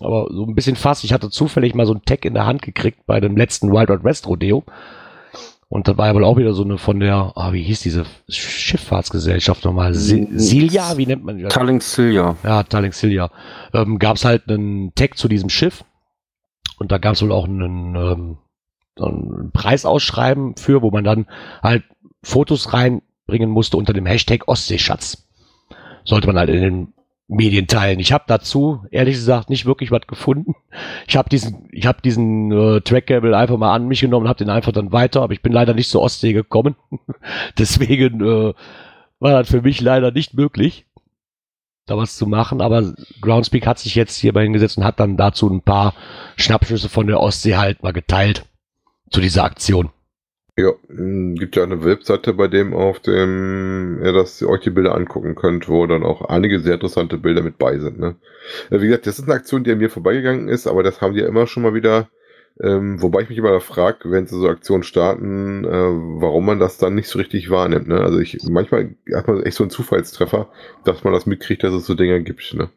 aber 0.00 0.26
so 0.30 0.44
ein 0.44 0.54
bisschen 0.54 0.76
fast. 0.76 1.04
Ich 1.04 1.12
hatte 1.12 1.30
zufällig 1.30 1.74
mal 1.74 1.86
so 1.86 1.94
ein 1.94 2.02
Tag 2.04 2.24
in 2.24 2.34
der 2.34 2.46
Hand 2.46 2.62
gekriegt 2.62 3.06
bei 3.06 3.20
dem 3.20 3.36
letzten 3.36 3.70
Wild 3.70 3.88
Wild 3.88 4.02
West 4.04 4.26
Rodeo. 4.26 4.64
Und 5.68 5.86
da 5.86 5.96
war 5.96 6.08
ja 6.08 6.14
wohl 6.16 6.24
auch 6.24 6.36
wieder 6.36 6.52
so 6.52 6.64
eine 6.64 6.78
von 6.78 6.98
der, 6.98 7.32
ah, 7.36 7.52
wie 7.52 7.62
hieß 7.62 7.80
diese 7.82 8.04
Schifffahrtsgesellschaft 8.28 9.64
nochmal? 9.64 9.94
Si- 9.94 10.26
Silja, 10.32 10.96
wie 10.96 11.06
nennt 11.06 11.24
man 11.24 11.38
die? 11.38 11.44
Talling 11.44 11.80
Silja. 11.80 12.36
Ja, 12.42 12.64
Tallink 12.64 12.92
Silja. 12.92 13.30
Ähm, 13.72 14.00
gab 14.00 14.16
es 14.16 14.24
halt 14.24 14.48
einen 14.48 14.92
Tag 14.96 15.16
zu 15.16 15.28
diesem 15.28 15.48
Schiff. 15.48 15.84
Und 16.78 16.90
da 16.90 16.98
gab 16.98 17.14
es 17.14 17.22
wohl 17.22 17.30
auch 17.30 17.44
einen, 17.46 17.94
ähm, 17.94 18.38
so 18.98 19.06
ein 19.06 19.50
Preisausschreiben 19.52 20.56
für, 20.56 20.82
wo 20.82 20.90
man 20.90 21.04
dann 21.04 21.26
halt 21.62 21.84
Fotos 22.24 22.72
reinbringen 22.72 23.50
musste 23.50 23.76
unter 23.76 23.92
dem 23.92 24.06
Hashtag 24.06 24.48
Ostseeschatz. 24.48 25.28
Sollte 26.04 26.26
man 26.26 26.38
halt 26.38 26.50
in 26.50 26.60
den 26.60 26.92
Medien 27.28 27.68
teilen. 27.68 28.00
Ich 28.00 28.12
habe 28.12 28.24
dazu, 28.26 28.84
ehrlich 28.90 29.14
gesagt, 29.14 29.50
nicht 29.50 29.64
wirklich 29.64 29.92
was 29.92 30.06
gefunden. 30.08 30.54
Ich 31.06 31.16
habe 31.16 31.28
diesen, 31.28 31.68
ich 31.70 31.86
habe 31.86 32.02
diesen 32.02 32.50
äh, 32.50 32.80
Trackcable 32.80 33.36
einfach 33.36 33.56
mal 33.56 33.72
an 33.72 33.86
mich 33.86 34.00
genommen 34.00 34.28
habe 34.28 34.38
den 34.38 34.50
einfach 34.50 34.72
dann 34.72 34.90
weiter, 34.90 35.22
aber 35.22 35.32
ich 35.32 35.42
bin 35.42 35.52
leider 35.52 35.72
nicht 35.72 35.90
zur 35.90 36.02
Ostsee 36.02 36.32
gekommen. 36.32 36.74
Deswegen 37.58 38.20
äh, 38.20 38.54
war 39.20 39.32
das 39.32 39.48
für 39.48 39.62
mich 39.62 39.80
leider 39.80 40.10
nicht 40.10 40.34
möglich 40.34 40.86
da 41.86 41.96
was 41.96 42.16
zu 42.16 42.26
machen, 42.26 42.60
aber 42.60 42.94
Groundspeak 43.20 43.66
hat 43.66 43.78
sich 43.78 43.96
jetzt 43.96 44.16
hierbei 44.16 44.44
hingesetzt 44.44 44.78
und 44.78 44.84
hat 44.84 45.00
dann 45.00 45.16
dazu 45.16 45.48
ein 45.48 45.62
paar 45.62 45.94
Schnappschüsse 46.36 46.88
von 46.88 47.06
der 47.08 47.20
Ostsee 47.20 47.56
halt 47.56 47.82
mal 47.82 47.92
geteilt 47.92 48.46
zu 49.10 49.20
dieser 49.20 49.44
Aktion. 49.44 49.90
Ja, 50.60 50.72
m, 50.90 51.36
gibt 51.36 51.56
ja 51.56 51.62
eine 51.62 51.84
Webseite, 51.84 52.34
bei 52.34 52.46
dem 52.48 52.74
auf 52.74 53.00
dem 53.00 54.00
ihr 54.04 54.12
das 54.12 54.42
euch 54.42 54.60
die 54.60 54.70
Bilder 54.70 54.94
angucken 54.94 55.34
könnt, 55.34 55.68
wo 55.68 55.86
dann 55.86 56.02
auch 56.02 56.22
einige 56.28 56.60
sehr 56.60 56.74
interessante 56.74 57.16
Bilder 57.18 57.42
mit 57.42 57.56
bei 57.58 57.78
sind. 57.78 57.98
Ne? 57.98 58.16
Äh, 58.70 58.80
Wie 58.80 58.86
gesagt, 58.88 59.06
das 59.06 59.18
ist 59.18 59.24
eine 59.24 59.34
Aktion, 59.34 59.64
die 59.64 59.72
an 59.72 59.78
mir 59.78 59.90
vorbeigegangen 59.90 60.48
ist, 60.48 60.66
aber 60.66 60.82
das 60.82 61.00
haben 61.00 61.14
die 61.14 61.20
ja 61.20 61.28
immer 61.28 61.46
schon 61.46 61.62
mal 61.62 61.74
wieder. 61.74 62.08
Ähm, 62.62 63.00
wobei 63.00 63.22
ich 63.22 63.30
mich 63.30 63.38
immer 63.38 63.58
frage, 63.60 64.10
wenn 64.10 64.26
sie 64.26 64.38
so 64.38 64.46
Aktionen 64.46 64.82
starten, 64.82 65.64
äh, 65.64 65.68
warum 65.70 66.44
man 66.44 66.58
das 66.58 66.76
dann 66.76 66.94
nicht 66.94 67.08
so 67.08 67.18
richtig 67.18 67.48
wahrnimmt. 67.48 67.88
Ne? 67.88 67.98
Also 68.00 68.18
ich 68.18 68.36
manchmal 68.50 68.96
hat 69.14 69.28
man 69.28 69.42
echt 69.44 69.56
so 69.56 69.64
einen 69.64 69.70
Zufallstreffer, 69.70 70.48
dass 70.84 71.02
man 71.02 71.14
das 71.14 71.24
mitkriegt, 71.24 71.64
dass 71.64 71.72
es 71.72 71.86
so 71.86 71.94
Dinge 71.94 72.22
gibt. 72.22 72.52
Ne? 72.52 72.68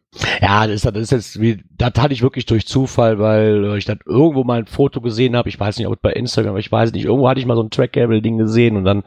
Ja, 0.41 0.67
das 0.67 0.75
ist, 0.77 0.85
das 0.85 0.95
ist 0.95 1.11
jetzt 1.11 1.41
wie, 1.41 1.63
das 1.77 1.93
hatte 1.97 2.13
ich 2.13 2.21
wirklich 2.21 2.45
durch 2.45 2.65
Zufall, 2.65 3.19
weil 3.19 3.65
äh, 3.65 3.77
ich 3.77 3.83
dann 3.83 3.99
irgendwo 4.05 4.45
mal 4.45 4.59
ein 4.59 4.67
Foto 4.67 5.01
gesehen 5.01 5.35
habe. 5.35 5.49
Ich 5.49 5.59
weiß 5.59 5.77
nicht, 5.77 5.87
ob 5.87 5.95
es 5.95 6.01
bei 6.01 6.13
Instagram, 6.13 6.51
aber 6.51 6.59
ich 6.59 6.71
weiß 6.71 6.93
nicht. 6.93 7.03
Irgendwo 7.03 7.27
hatte 7.27 7.41
ich 7.41 7.45
mal 7.45 7.55
so 7.55 7.63
ein 7.63 7.69
Trackcable-Ding 7.69 8.37
gesehen 8.37 8.77
und 8.77 8.85
dann 8.85 9.03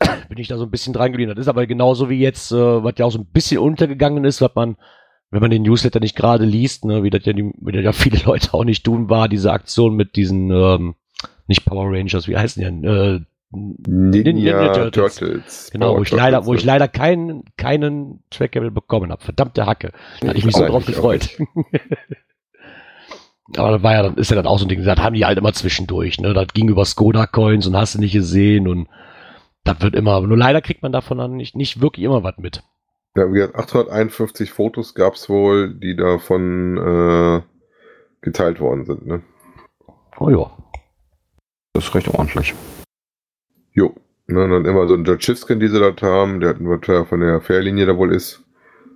bin 0.28 0.38
ich 0.38 0.48
da 0.48 0.58
so 0.58 0.64
ein 0.64 0.70
bisschen 0.70 0.92
dran 0.92 1.12
geblieben. 1.12 1.30
Das 1.30 1.38
ist 1.38 1.48
aber 1.48 1.66
genauso 1.68 2.10
wie 2.10 2.18
jetzt, 2.18 2.50
äh, 2.50 2.56
was 2.56 2.94
ja 2.98 3.04
auch 3.04 3.12
so 3.12 3.18
ein 3.20 3.26
bisschen 3.26 3.58
untergegangen 3.58 4.24
ist, 4.24 4.40
was 4.40 4.54
man, 4.56 4.76
wenn 5.30 5.40
man 5.40 5.50
den 5.50 5.62
Newsletter 5.62 6.00
nicht 6.00 6.16
gerade 6.16 6.44
liest, 6.44 6.84
ne, 6.84 7.02
wie 7.02 7.10
das 7.10 7.24
ja, 7.24 7.32
die, 7.32 7.52
wie 7.60 7.72
das 7.72 7.84
ja 7.84 7.92
viele 7.92 8.18
Leute 8.24 8.52
auch 8.54 8.64
nicht 8.64 8.84
tun, 8.84 9.08
war 9.08 9.28
diese 9.28 9.52
Aktion 9.52 9.94
mit 9.94 10.16
diesen, 10.16 10.50
ähm, 10.50 10.94
nicht 11.46 11.64
Power 11.64 11.86
Rangers, 11.90 12.28
wie 12.28 12.36
heißen 12.36 12.60
die 12.60 12.66
denn? 12.66 12.84
Äh, 12.84 13.20
Ninja, 13.52 14.32
Ninja 14.32 14.72
Turtles. 14.90 15.16
Turtles. 15.16 15.70
Genau, 15.72 15.88
Power 15.88 15.98
wo 15.98 16.02
ich 16.02 16.10
leider, 16.12 16.46
wo 16.46 16.54
ich 16.54 16.60
Turtles, 16.60 16.66
leider 16.66 16.88
keinen, 16.88 17.44
keinen 17.56 18.22
Trackable 18.30 18.70
bekommen 18.70 19.10
habe. 19.10 19.22
Verdammte 19.22 19.66
Hacke. 19.66 19.92
Da 20.20 20.28
hatte 20.28 20.38
ich 20.38 20.44
mich 20.44 20.54
so 20.54 20.64
drauf 20.66 20.86
gefreut. 20.86 21.30
Aber 23.56 23.72
das 23.72 23.82
war 23.82 23.92
ja 23.94 24.02
dann, 24.04 24.14
ist 24.14 24.30
ja 24.30 24.36
dann 24.36 24.46
auch 24.46 24.58
so 24.58 24.64
ein 24.64 24.68
Ding, 24.68 24.84
das 24.84 24.98
haben 25.00 25.14
die 25.14 25.24
halt 25.24 25.36
immer 25.36 25.52
zwischendurch, 25.52 26.20
ne? 26.20 26.32
Das 26.34 26.48
ging 26.54 26.68
über 26.68 26.84
Skoda 26.84 27.26
Coins 27.26 27.66
und 27.66 27.76
hast 27.76 27.96
du 27.96 27.98
nicht 27.98 28.12
gesehen 28.12 28.68
und 28.68 28.88
das 29.64 29.80
wird 29.80 29.96
immer, 29.96 30.20
nur 30.20 30.38
leider 30.38 30.60
kriegt 30.62 30.82
man 30.82 30.92
davon 30.92 31.18
dann 31.18 31.36
nicht, 31.36 31.56
nicht 31.56 31.80
wirklich 31.80 32.06
immer 32.06 32.22
was 32.22 32.38
mit. 32.38 32.62
Ja, 33.16 33.28
wie 33.28 33.34
gesagt, 33.34 33.56
851 33.56 34.52
Fotos 34.52 34.94
gab 34.94 35.14
es 35.14 35.28
wohl, 35.28 35.74
die 35.74 35.96
davon 35.96 36.76
äh, 36.76 37.42
geteilt 38.20 38.60
worden 38.60 38.84
sind. 38.84 39.06
Ne? 39.06 39.22
Oh 40.18 40.30
ja. 40.30 40.50
Das 41.72 41.84
ist 41.84 41.94
recht 41.94 42.08
ordentlich. 42.08 42.54
Jo. 43.72 43.94
Ne, 44.26 44.44
und 44.44 44.50
dann 44.50 44.64
immer 44.64 44.86
so 44.86 44.94
ein 44.94 45.04
Jodschivskin, 45.04 45.58
die 45.58 45.66
sie 45.66 45.80
dort 45.80 46.02
haben, 46.02 46.38
der 46.38 46.54
was 46.60 46.86
ja 46.86 47.04
von 47.04 47.20
der 47.20 47.40
Fährlinie 47.40 47.86
da 47.86 47.96
wohl 47.96 48.14
ist. 48.14 48.44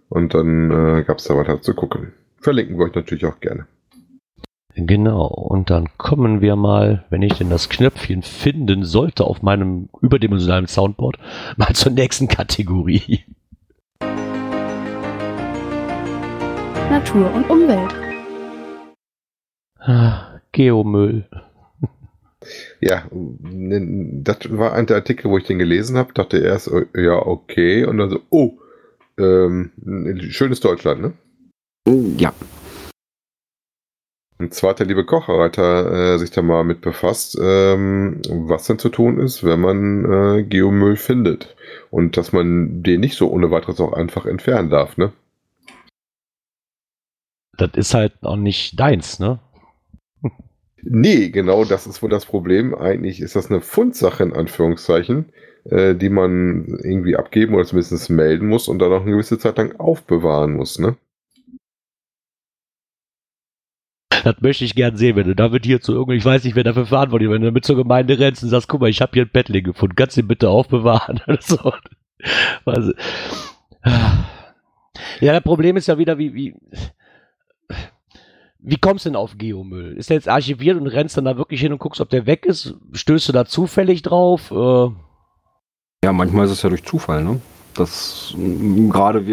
Und 0.08 0.32
dann 0.32 0.70
äh, 0.70 1.02
gab 1.02 1.18
es 1.18 1.24
da 1.24 1.36
was 1.36 1.48
halt 1.48 1.64
zu 1.64 1.74
gucken. 1.74 2.12
Verlinken 2.40 2.78
wir 2.78 2.84
euch 2.84 2.94
natürlich 2.94 3.26
auch 3.26 3.40
gerne. 3.40 3.66
Genau, 4.76 5.26
und 5.26 5.70
dann 5.70 5.88
kommen 5.98 6.40
wir 6.40 6.56
mal, 6.56 7.04
wenn 7.08 7.22
ich 7.22 7.34
denn 7.34 7.48
das 7.48 7.68
Knöpfchen 7.68 8.22
finden 8.22 8.84
sollte 8.84 9.24
auf 9.24 9.42
meinem 9.42 9.88
überdimensionalen 10.00 10.66
Soundboard, 10.66 11.18
mal 11.56 11.74
zur 11.74 11.92
nächsten 11.92 12.28
Kategorie. 12.28 13.24
Natur 16.90 17.32
und 17.32 17.48
Umwelt. 17.50 17.94
Ah, 19.78 20.40
Geomüll. 20.52 21.26
Ja, 22.80 23.04
ne, 23.10 24.20
das 24.22 24.38
war 24.50 24.74
ein 24.74 24.86
der 24.86 24.96
Artikel, 24.96 25.30
wo 25.30 25.38
ich 25.38 25.44
den 25.44 25.58
gelesen 25.58 25.96
habe. 25.96 26.12
Dachte 26.12 26.38
erst, 26.38 26.70
oh, 26.70 26.82
ja, 26.94 27.14
okay. 27.14 27.84
Und 27.84 27.98
dann 27.98 28.10
so, 28.10 28.20
oh, 28.30 28.58
ähm, 29.18 29.70
schönes 30.30 30.60
Deutschland, 30.60 31.00
ne? 31.00 31.12
Ja. 32.18 32.32
Und 34.38 34.52
zwar 34.52 34.70
hat 34.70 34.80
der 34.80 34.86
liebe 34.86 35.06
Kochreiter 35.06 36.14
äh, 36.14 36.18
sich 36.18 36.32
da 36.32 36.42
mal 36.42 36.64
mit 36.64 36.80
befasst, 36.80 37.38
ähm, 37.40 38.20
was 38.28 38.66
denn 38.66 38.78
zu 38.78 38.90
tun 38.90 39.18
ist, 39.20 39.44
wenn 39.44 39.60
man 39.60 40.04
äh, 40.04 40.42
Geomüll 40.42 40.96
findet. 40.96 41.56
Und 41.90 42.16
dass 42.16 42.32
man 42.32 42.82
den 42.82 43.00
nicht 43.00 43.16
so 43.16 43.30
ohne 43.30 43.50
weiteres 43.50 43.80
auch 43.80 43.92
einfach 43.92 44.26
entfernen 44.26 44.70
darf, 44.70 44.96
ne? 44.96 45.12
Das 47.56 47.70
ist 47.74 47.94
halt 47.94 48.14
auch 48.22 48.36
nicht 48.36 48.78
deins, 48.78 49.18
ne? 49.18 49.40
Nee, 50.82 51.30
genau 51.30 51.64
das 51.64 51.86
ist 51.86 52.02
wohl 52.02 52.10
das 52.10 52.26
Problem. 52.26 52.74
Eigentlich 52.74 53.20
ist 53.20 53.36
das 53.36 53.50
eine 53.50 53.62
Fundsache 53.62 54.22
in 54.22 54.34
Anführungszeichen, 54.34 55.32
äh, 55.64 55.94
die 55.94 56.10
man 56.10 56.66
irgendwie 56.82 57.16
abgeben 57.16 57.54
oder 57.54 57.64
zumindest 57.64 58.10
melden 58.10 58.48
muss 58.48 58.68
und 58.68 58.80
dann 58.80 58.92
auch 58.92 59.02
eine 59.02 59.12
gewisse 59.12 59.38
Zeit 59.38 59.56
lang 59.56 59.76
aufbewahren 59.80 60.54
muss, 60.54 60.78
ne? 60.78 60.96
Das 64.24 64.40
möchte 64.40 64.64
ich 64.64 64.74
gern 64.74 64.96
sehen, 64.96 65.16
wenn 65.16 65.26
du 65.26 65.34
damit 65.34 65.64
hier 65.64 65.80
zu 65.80 65.92
irgendeinem, 65.92 66.18
ich 66.18 66.24
weiß 66.24 66.44
nicht, 66.44 66.56
wer 66.56 66.64
dafür 66.64 66.86
verantwortlich 66.86 67.28
ist, 67.28 67.34
wenn 67.34 67.42
du 67.42 67.52
mit 67.52 67.64
zur 67.64 67.76
Gemeinde 67.76 68.18
rennst 68.18 68.42
und 68.42 68.50
sagst, 68.50 68.68
guck 68.68 68.80
mal, 68.80 68.88
ich 68.88 69.00
habe 69.02 69.12
hier 69.12 69.24
ein 69.24 69.30
Bettling 69.30 69.64
gefunden, 69.64 69.96
kannst 69.96 70.16
du 70.16 70.22
ihn 70.22 70.28
bitte 70.28 70.48
aufbewahren? 70.48 71.20
oder 71.26 71.38
so. 71.42 71.72
Also, 72.64 72.92
ja, 75.20 75.32
das 75.32 75.42
Problem 75.42 75.76
ist 75.76 75.88
ja 75.88 75.98
wieder, 75.98 76.16
wie, 76.18 76.34
wie, 76.34 76.54
wie 78.66 78.78
kommst 78.78 79.04
du 79.04 79.10
denn 79.10 79.16
auf 79.16 79.36
Geomüll? 79.36 79.96
Ist 79.96 80.08
der 80.10 80.16
jetzt 80.16 80.28
archiviert 80.28 80.78
und 80.80 80.86
rennst 80.86 81.16
dann 81.16 81.26
da 81.26 81.36
wirklich 81.36 81.60
hin 81.60 81.72
und 81.72 81.78
guckst, 81.78 82.00
ob 82.00 82.08
der 82.08 82.26
weg 82.26 82.46
ist? 82.46 82.74
Stößt 82.92 83.28
du 83.28 83.32
da 83.32 83.44
zufällig 83.44 84.02
drauf? 84.02 84.50
Äh, 84.50 84.90
Ja, 86.04 86.12
manchmal 86.12 86.46
ist 86.46 86.52
es 86.52 86.62
ja 86.62 86.70
durch 86.70 86.84
Zufall, 86.84 87.22
ne? 87.22 87.40
Das 87.76 88.34
gerade 88.36 89.26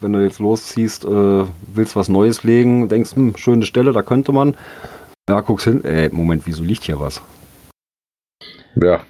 wenn 0.00 0.12
du 0.12 0.22
jetzt 0.22 0.38
losziehst, 0.38 1.04
äh, 1.04 1.44
willst 1.74 1.96
was 1.96 2.08
Neues 2.08 2.44
legen, 2.44 2.88
denkst, 2.88 3.16
hm, 3.16 3.36
schöne 3.36 3.64
Stelle, 3.66 3.92
da 3.92 4.02
könnte 4.02 4.32
man. 4.32 4.56
Ja, 5.28 5.40
guckst 5.40 5.64
hin, 5.66 5.84
äh, 5.84 6.08
Moment, 6.10 6.46
wieso 6.46 6.62
liegt 6.62 6.84
hier 6.84 7.00
was? 7.00 7.20
Ja, 8.76 9.00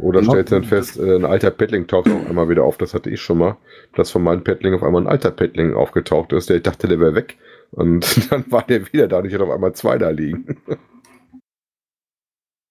oder 0.00 0.20
Ja. 0.20 0.30
stellst 0.30 0.52
dann 0.52 0.62
fest, 0.64 0.98
äh, 0.98 1.16
ein 1.16 1.24
alter 1.24 1.50
Paddling 1.50 1.86
taucht 1.88 2.08
auf 2.08 2.26
einmal 2.28 2.48
wieder 2.48 2.62
auf. 2.64 2.78
Das 2.78 2.94
hatte 2.94 3.10
ich 3.10 3.20
schon 3.20 3.38
mal, 3.38 3.56
dass 3.96 4.10
von 4.10 4.22
meinem 4.22 4.44
Paddling 4.44 4.74
auf 4.74 4.82
einmal 4.84 5.02
ein 5.02 5.08
alter 5.08 5.32
Paddling 5.32 5.74
aufgetaucht 5.74 6.32
ist. 6.32 6.48
Der 6.48 6.56
ich 6.56 6.62
dachte, 6.62 6.86
der 6.86 7.00
wäre 7.00 7.14
weg. 7.16 7.36
Und 7.70 8.30
dann 8.30 8.50
war 8.50 8.62
der 8.62 8.92
wieder 8.92 9.08
da 9.08 9.18
und 9.18 9.26
ich 9.26 9.34
hatte 9.34 9.44
auf 9.44 9.50
einmal 9.50 9.74
zwei 9.74 9.98
da 9.98 10.10
liegen. 10.10 10.56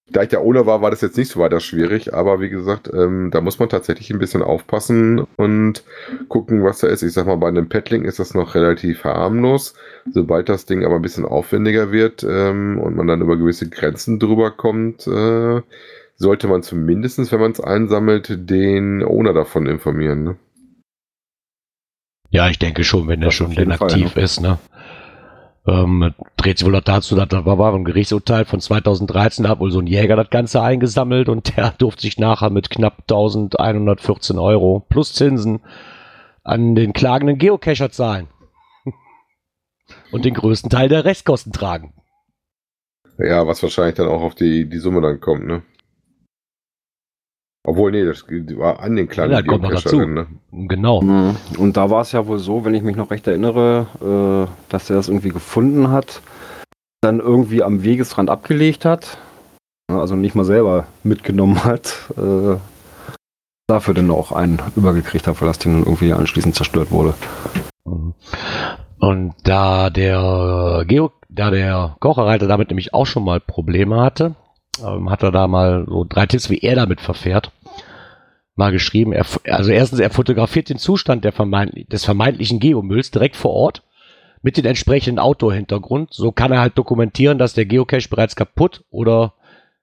Da 0.08 0.22
ich 0.22 0.28
der 0.28 0.40
Owner 0.40 0.66
war, 0.66 0.82
war 0.82 0.92
das 0.92 1.00
jetzt 1.00 1.16
nicht 1.16 1.32
so 1.32 1.40
weiter 1.40 1.58
schwierig, 1.58 2.14
aber 2.14 2.40
wie 2.40 2.48
gesagt, 2.48 2.88
ähm, 2.94 3.30
da 3.32 3.40
muss 3.40 3.58
man 3.58 3.68
tatsächlich 3.68 4.08
ein 4.12 4.20
bisschen 4.20 4.40
aufpassen 4.40 5.26
und 5.36 5.82
gucken, 6.28 6.62
was 6.62 6.78
da 6.78 6.86
ist. 6.86 7.02
Ich 7.02 7.12
sag 7.12 7.26
mal, 7.26 7.34
bei 7.34 7.48
einem 7.48 7.68
Paddling 7.68 8.04
ist 8.04 8.20
das 8.20 8.32
noch 8.32 8.54
relativ 8.54 9.02
harmlos. 9.02 9.74
Sobald 10.08 10.48
das 10.48 10.64
Ding 10.64 10.84
aber 10.84 10.94
ein 10.94 11.02
bisschen 11.02 11.24
aufwendiger 11.24 11.90
wird 11.90 12.24
ähm, 12.26 12.78
und 12.78 12.94
man 12.94 13.08
dann 13.08 13.20
über 13.20 13.36
gewisse 13.36 13.68
Grenzen 13.68 14.20
drüber 14.20 14.52
kommt, 14.52 15.08
äh, 15.08 15.60
sollte 16.14 16.46
man 16.46 16.62
zumindestens, 16.62 17.32
wenn 17.32 17.40
man 17.40 17.50
es 17.50 17.60
einsammelt, 17.60 18.48
den 18.48 19.02
Owner 19.02 19.32
davon 19.32 19.66
informieren. 19.66 20.22
Ne? 20.22 20.36
ja, 22.30 22.48
ich 22.48 22.58
denke 22.58 22.84
schon, 22.84 23.08
wenn 23.08 23.20
Das 23.20 23.34
schon 23.34 23.52
denn 23.52 23.72
Fall, 23.72 23.88
aktiv 23.88 24.16
ist, 24.16 24.40
ne? 24.40 24.58
Ähm, 25.68 26.14
dreht 26.36 26.58
sich 26.58 26.66
wohl 26.66 26.76
auch 26.76 26.80
dazu, 26.80 27.16
dass 27.16 27.28
da 27.28 27.44
war, 27.44 27.74
ein 27.74 27.84
Gerichtsurteil 27.84 28.44
von 28.44 28.60
2013, 28.60 29.42
da 29.42 29.50
hat 29.50 29.58
wohl 29.58 29.72
so 29.72 29.80
ein 29.80 29.88
Jäger 29.88 30.14
das 30.14 30.30
Ganze 30.30 30.62
eingesammelt 30.62 31.28
und 31.28 31.56
der 31.56 31.70
durfte 31.78 32.02
sich 32.02 32.18
nachher 32.18 32.50
mit 32.50 32.70
knapp 32.70 32.98
1114 33.02 34.38
Euro 34.38 34.86
plus 34.88 35.12
Zinsen 35.12 35.60
an 36.44 36.76
den 36.76 36.92
klagenden 36.92 37.38
Geocacher 37.38 37.90
zahlen. 37.90 38.28
und 40.12 40.24
den 40.24 40.34
größten 40.34 40.70
Teil 40.70 40.88
der 40.88 41.04
Restkosten 41.04 41.52
tragen. 41.52 41.92
Ja, 43.18 43.46
was 43.46 43.62
wahrscheinlich 43.62 43.96
dann 43.96 44.08
auch 44.08 44.22
auf 44.22 44.34
die, 44.34 44.68
die 44.68 44.78
Summe 44.78 45.00
dann 45.00 45.20
kommt, 45.20 45.46
ne? 45.46 45.62
Obwohl, 47.68 47.90
nee, 47.90 48.04
das 48.04 48.24
war 48.28 48.78
an 48.78 48.94
den 48.94 49.08
kleinen 49.08 49.32
Ja, 49.32 49.42
kommt 49.42 49.64
noch 49.64 49.72
dazu. 49.72 49.98
Ne? 49.98 50.28
Genau. 50.52 51.00
Und 51.58 51.76
da 51.76 51.90
war 51.90 52.02
es 52.02 52.12
ja 52.12 52.24
wohl 52.28 52.38
so, 52.38 52.64
wenn 52.64 52.74
ich 52.74 52.84
mich 52.84 52.94
noch 52.94 53.10
recht 53.10 53.26
erinnere, 53.26 53.88
äh, 54.00 54.70
dass 54.70 54.88
er 54.88 54.94
das 54.94 55.08
irgendwie 55.08 55.30
gefunden 55.30 55.90
hat, 55.90 56.22
dann 57.00 57.18
irgendwie 57.18 57.64
am 57.64 57.82
Wegesrand 57.82 58.30
abgelegt 58.30 58.84
hat, 58.84 59.18
also 59.88 60.14
nicht 60.14 60.36
mal 60.36 60.44
selber 60.44 60.86
mitgenommen 61.02 61.64
hat, 61.64 62.08
äh, 62.16 62.56
dafür 63.66 63.94
dann 63.94 64.12
auch 64.12 64.30
einen 64.30 64.62
übergekriegt 64.76 65.26
hat, 65.26 65.40
weil 65.40 65.48
das 65.48 65.58
Ding 65.58 65.72
dann 65.72 65.82
irgendwie 65.82 66.12
anschließend 66.12 66.54
zerstört 66.54 66.92
wurde. 66.92 67.14
Mhm. 67.84 68.14
Und 69.00 69.34
da 69.42 69.90
der 69.90 70.84
Geo, 70.86 71.10
da 71.28 71.50
der 71.50 71.96
Kocherreiter 71.98 72.46
damit 72.46 72.68
nämlich 72.68 72.94
auch 72.94 73.06
schon 73.06 73.24
mal 73.24 73.40
Probleme 73.40 74.00
hatte, 74.00 74.36
ähm, 74.84 75.10
hat 75.10 75.22
er 75.22 75.32
da 75.32 75.46
mal 75.46 75.86
so 75.88 76.04
drei 76.08 76.26
Tipps, 76.26 76.50
wie 76.50 76.58
er 76.58 76.76
damit 76.76 77.00
verfährt, 77.00 77.52
mal 78.54 78.72
geschrieben. 78.72 79.12
Er, 79.12 79.26
also 79.50 79.70
erstens, 79.70 80.00
er 80.00 80.10
fotografiert 80.10 80.68
den 80.68 80.78
Zustand 80.78 81.24
der 81.24 81.32
vermeint, 81.32 81.92
des 81.92 82.04
vermeintlichen 82.04 82.60
Geomülls 82.60 83.10
direkt 83.10 83.36
vor 83.36 83.52
Ort 83.52 83.82
mit 84.42 84.56
dem 84.56 84.66
entsprechenden 84.66 85.18
Outdoor-Hintergrund. 85.18 86.12
So 86.12 86.32
kann 86.32 86.52
er 86.52 86.60
halt 86.60 86.78
dokumentieren, 86.78 87.38
dass 87.38 87.54
der 87.54 87.66
Geocache 87.66 88.08
bereits 88.08 88.36
kaputt 88.36 88.84
oder 88.90 89.34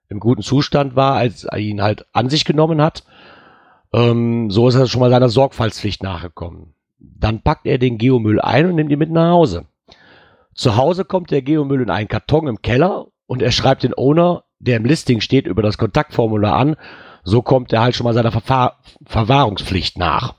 im 0.08 0.20
guten 0.20 0.42
Zustand 0.42 0.96
war, 0.96 1.14
als 1.14 1.44
er 1.44 1.58
ihn 1.58 1.82
halt 1.82 2.06
an 2.12 2.30
sich 2.30 2.44
genommen 2.44 2.80
hat. 2.80 3.04
Ähm, 3.92 4.50
so 4.50 4.68
ist 4.68 4.74
er 4.74 4.86
schon 4.86 5.00
mal 5.00 5.10
seiner 5.10 5.28
Sorgfaltspflicht 5.28 6.02
nachgekommen. 6.02 6.74
Dann 6.98 7.42
packt 7.42 7.66
er 7.66 7.78
den 7.78 7.98
Geomüll 7.98 8.40
ein 8.40 8.66
und 8.66 8.74
nimmt 8.74 8.90
ihn 8.90 8.98
mit 8.98 9.10
nach 9.10 9.30
Hause. 9.30 9.66
Zu 10.54 10.76
Hause 10.76 11.04
kommt 11.04 11.30
der 11.30 11.42
Geomüll 11.42 11.82
in 11.82 11.90
einen 11.90 12.08
Karton 12.08 12.46
im 12.46 12.62
Keller 12.62 13.06
und 13.26 13.42
er 13.42 13.50
schreibt 13.50 13.82
den 13.82 13.94
Owner, 13.94 14.43
der 14.64 14.76
im 14.78 14.84
Listing 14.84 15.20
steht, 15.20 15.46
über 15.46 15.62
das 15.62 15.78
Kontaktformular 15.78 16.54
an. 16.54 16.76
So 17.22 17.42
kommt 17.42 17.72
er 17.72 17.82
halt 17.82 17.94
schon 17.94 18.04
mal 18.04 18.14
seiner 18.14 18.32
Verfahr 18.32 18.78
Verwahrungspflicht 19.06 19.98
nach. 19.98 20.34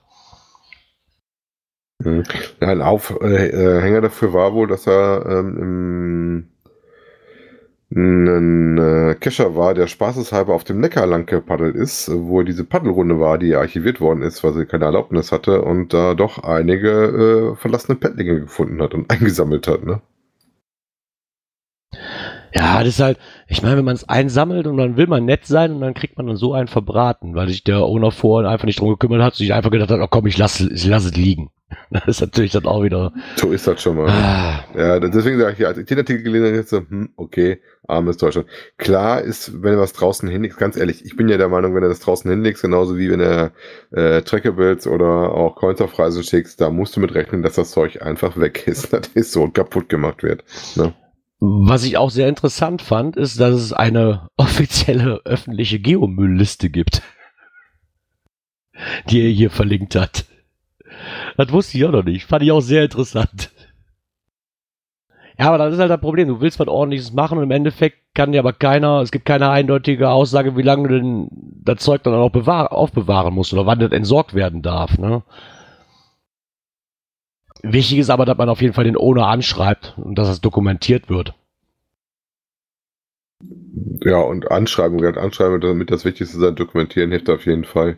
Mhm. 2.00 2.24
Ja, 2.62 2.68
ein 2.68 2.82
Aufhänger 2.82 4.02
dafür 4.02 4.34
war 4.34 4.54
wohl, 4.54 4.68
dass 4.68 4.86
er 4.86 5.26
ähm, 5.26 6.50
ein 7.92 8.78
äh, 8.78 9.16
Kescher 9.16 9.56
war, 9.56 9.74
der 9.74 9.88
spaßeshalber 9.88 10.54
auf 10.54 10.64
dem 10.64 10.80
Neckar 10.80 11.06
lang 11.06 11.26
gepaddelt 11.26 11.76
ist, 11.76 12.12
wo 12.12 12.42
diese 12.44 12.66
Paddelrunde 12.66 13.20
war, 13.20 13.38
die 13.38 13.56
archiviert 13.56 14.02
worden 14.02 14.22
ist, 14.22 14.44
weil 14.44 14.54
sie 14.54 14.66
keine 14.66 14.86
Erlaubnis 14.86 15.32
hatte 15.32 15.62
und 15.62 15.94
da 15.94 16.14
doch 16.14 16.44
einige 16.44 17.54
äh, 17.54 17.56
verlassene 17.56 17.96
Paddlinge 17.98 18.42
gefunden 18.42 18.82
hat 18.82 18.94
und 18.94 19.10
eingesammelt 19.10 19.68
hat. 19.68 19.86
Ne? 19.86 20.02
Ja, 22.56 22.80
das 22.80 22.88
ist 22.88 23.00
halt, 23.02 23.20
ich 23.48 23.62
meine, 23.62 23.76
wenn 23.76 23.86
man 23.86 23.96
es 23.96 24.08
einsammelt 24.08 24.66
und 24.66 24.78
dann 24.78 24.96
will 24.96 25.08
man 25.08 25.26
nett 25.26 25.46
sein 25.46 25.74
und 25.74 25.82
dann 25.82 25.94
kriegt 25.94 26.18
man 26.18 26.28
dann 26.28 26.38
so 26.38 26.54
einen 26.54 26.70
verbraten, 26.70 27.36
weil 27.36 27.50
sich 27.50 27.66
der 27.66 27.84
Owner 27.84 28.12
vorhin 28.12 28.50
einfach 28.50 28.66
nicht 28.66 28.80
drum 28.80 28.90
gekümmert 28.90 29.22
hat, 29.22 29.36
sich 29.36 29.54
einfach 29.54 29.72
gedacht 29.72 29.92
hat, 29.92 30.00
oh 30.00 30.08
komm, 30.10 30.26
ich 30.26 30.38
lasse 30.38 30.72
ich 30.72 30.86
lass 30.86 31.04
es 31.04 31.16
liegen. 31.16 31.50
Das 31.90 32.08
ist 32.08 32.22
natürlich 32.22 32.52
dann 32.52 32.66
auch 32.66 32.84
wieder. 32.84 33.12
So 33.36 33.52
ist 33.52 33.68
das 33.68 33.82
schon 33.82 33.98
mal. 33.98 34.10
Ah, 34.10 34.64
Ja, 34.76 35.00
deswegen 35.00 35.40
sage 35.40 35.52
ich 35.52 35.58
hier, 35.58 35.68
als 35.68 35.78
ich 35.78 35.86
den 35.86 35.98
Artikel 35.98 36.24
gelesen 36.24 36.56
habe, 36.56 36.64
so, 36.64 36.78
hm, 36.78 37.10
okay, 37.18 37.60
armes 37.88 38.18
Deutschland. 38.18 38.48
Klar 38.78 39.22
ist, 39.22 39.62
wenn 39.62 39.74
du 39.74 39.80
was 39.80 39.94
draußen 39.94 40.30
hinlegst, 40.30 40.58
ganz 40.58 40.78
ehrlich, 40.78 41.04
ich 41.04 41.16
bin 41.16 41.28
ja 41.28 41.38
der 41.38 41.50
Meinung, 41.50 41.76
wenn 41.76 41.82
du 41.82 41.90
das 41.90 42.00
draußen 42.00 42.30
hinlegst, 42.30 42.62
genauso 42.62 42.98
wie 42.98 43.10
wenn 43.10 43.20
du 43.20 43.52
äh, 43.92 44.22
Trackables 44.22 44.88
oder 44.88 45.34
auch 45.34 45.56
Coins 45.56 45.82
auf 45.82 45.98
Reisen 45.98 46.24
schickst, 46.24 46.62
da 46.62 46.70
musst 46.70 46.96
du 46.96 47.00
mit 47.02 47.14
rechnen, 47.16 47.42
dass 47.42 47.56
das 47.56 47.72
Zeug 47.72 48.02
einfach 48.02 48.38
weg 48.38 48.68
ist, 48.68 48.94
das 48.94 49.08
ist 49.14 49.32
so 49.32 49.44
und 49.44 49.54
kaputt 49.54 49.90
gemacht 49.90 50.24
wird. 50.24 50.44
Ne? 50.76 50.94
Was 51.48 51.84
ich 51.84 51.98
auch 51.98 52.10
sehr 52.10 52.28
interessant 52.28 52.82
fand, 52.82 53.16
ist, 53.16 53.40
dass 53.40 53.54
es 53.54 53.72
eine 53.72 54.30
offizielle 54.38 55.22
öffentliche 55.26 55.80
Geomüllliste 55.80 56.72
gibt, 56.72 57.04
die 59.10 59.22
er 59.22 59.30
hier 59.30 59.52
verlinkt 59.52 59.96
hat. 59.96 60.26
Das 61.38 61.52
wusste 61.52 61.78
ich 61.78 61.86
auch 61.86 61.92
noch 61.92 62.04
nicht. 62.04 62.26
Fand 62.26 62.42
ich 62.42 62.52
auch 62.52 62.62
sehr 62.62 62.86
interessant. 62.86 63.52
Ja, 65.38 65.50
aber 65.50 65.60
das 65.60 65.74
ist 65.74 65.80
halt 65.80 65.92
das 65.92 66.00
Problem. 66.00 66.30
Du 66.30 66.42
willst 66.42 66.60
was 66.60 66.68
ordentliches 66.68 67.14
machen 67.14 67.38
und 67.38 67.44
im 67.44 67.52
Endeffekt 67.52 67.98
kann 68.16 68.32
dir 68.32 68.40
aber 68.40 68.54
keiner, 68.54 69.02
es 69.02 69.12
gibt 69.12 69.26
keine 69.26 69.50
eindeutige 69.50 70.10
Aussage, 70.10 70.58
wie 70.58 70.64
lange 70.64 70.88
du 70.88 70.98
denn 70.98 71.28
das 71.32 71.80
Zeug 71.80 72.02
dann 72.04 72.14
auch 72.16 72.32
bewahr, 72.32 72.72
aufbewahren 72.72 73.36
musst 73.36 73.54
oder 73.54 73.68
wann 73.68 73.80
das 73.80 73.92
entsorgt 73.92 74.34
werden 74.34 74.64
darf. 74.64 74.98
Ne? 74.98 75.24
Wichtig 77.72 78.00
ist 78.00 78.10
aber, 78.10 78.26
dass 78.26 78.38
man 78.38 78.50
auf 78.50 78.62
jeden 78.62 78.74
Fall 78.74 78.84
den 78.84 78.98
Owner 78.98 79.28
anschreibt 79.28 79.96
und 79.98 80.16
dass 80.16 80.28
das 80.28 80.42
dokumentiert 80.42 81.10
wird. 81.10 81.34
Ja, 84.04 84.20
und 84.20 84.52
Anschreiben, 84.52 85.00
gerade 85.00 85.20
Anschreiben, 85.20 85.60
damit 85.60 85.92
das 85.92 86.06
Wichtigste 86.06 86.38
sein, 86.38 86.56
dokumentieren 86.56 87.12
hilft 87.12 87.30
auf 87.30 87.46
jeden 87.46 87.64
Fall. 87.64 87.98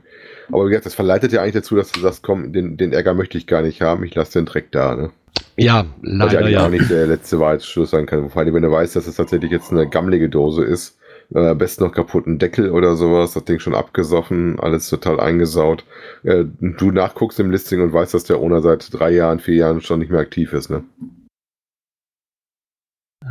Aber 0.49 0.65
wie 0.65 0.69
gesagt, 0.69 0.85
das 0.85 0.95
verleitet 0.95 1.33
ja 1.33 1.41
eigentlich 1.41 1.55
dazu, 1.55 1.75
dass 1.75 1.91
du 1.91 1.99
sagst, 1.99 2.23
komm, 2.23 2.53
den, 2.53 2.77
den 2.77 2.93
Ärger 2.93 3.13
möchte 3.13 3.37
ich 3.37 3.47
gar 3.47 3.61
nicht 3.61 3.81
haben, 3.81 4.03
ich 4.03 4.15
lasse 4.15 4.39
den 4.39 4.45
Dreck 4.45 4.71
da, 4.71 4.95
ne? 4.95 5.11
Ja, 5.55 5.85
Was 6.01 6.33
ja 6.33 6.39
leider 6.39 6.39
eigentlich 6.39 6.53
ja. 6.53 6.65
auch 6.65 6.69
nicht 6.69 6.89
der 6.89 7.07
letzte 7.07 7.39
Wahrheitsschluss 7.39 7.91
sein 7.91 8.05
kann. 8.05 8.29
Vor 8.29 8.41
allem, 8.41 8.53
wenn 8.53 8.63
du 8.63 8.71
weißt, 8.71 8.95
dass 8.95 9.07
es 9.07 9.15
tatsächlich 9.15 9.51
jetzt 9.51 9.71
eine 9.71 9.87
gammelige 9.87 10.29
Dose 10.29 10.63
ist, 10.63 10.96
äh, 11.33 11.49
am 11.49 11.57
besten 11.57 11.83
noch 11.83 11.91
kaputten 11.91 12.39
Deckel 12.39 12.71
oder 12.71 12.95
sowas, 12.95 13.33
das 13.33 13.45
Ding 13.45 13.59
schon 13.59 13.75
abgesoffen, 13.75 14.59
alles 14.59 14.89
total 14.89 15.19
eingesaut. 15.19 15.85
Äh, 16.23 16.45
du 16.59 16.91
nachguckst 16.91 17.39
im 17.39 17.51
Listing 17.51 17.81
und 17.81 17.93
weißt, 17.93 18.13
dass 18.13 18.23
der 18.23 18.39
Owner 18.39 18.61
seit 18.61 18.93
drei 18.93 19.11
Jahren, 19.11 19.39
vier 19.39 19.55
Jahren 19.55 19.81
schon 19.81 19.99
nicht 19.99 20.11
mehr 20.11 20.21
aktiv 20.21 20.53
ist, 20.53 20.69
ne? 20.69 20.83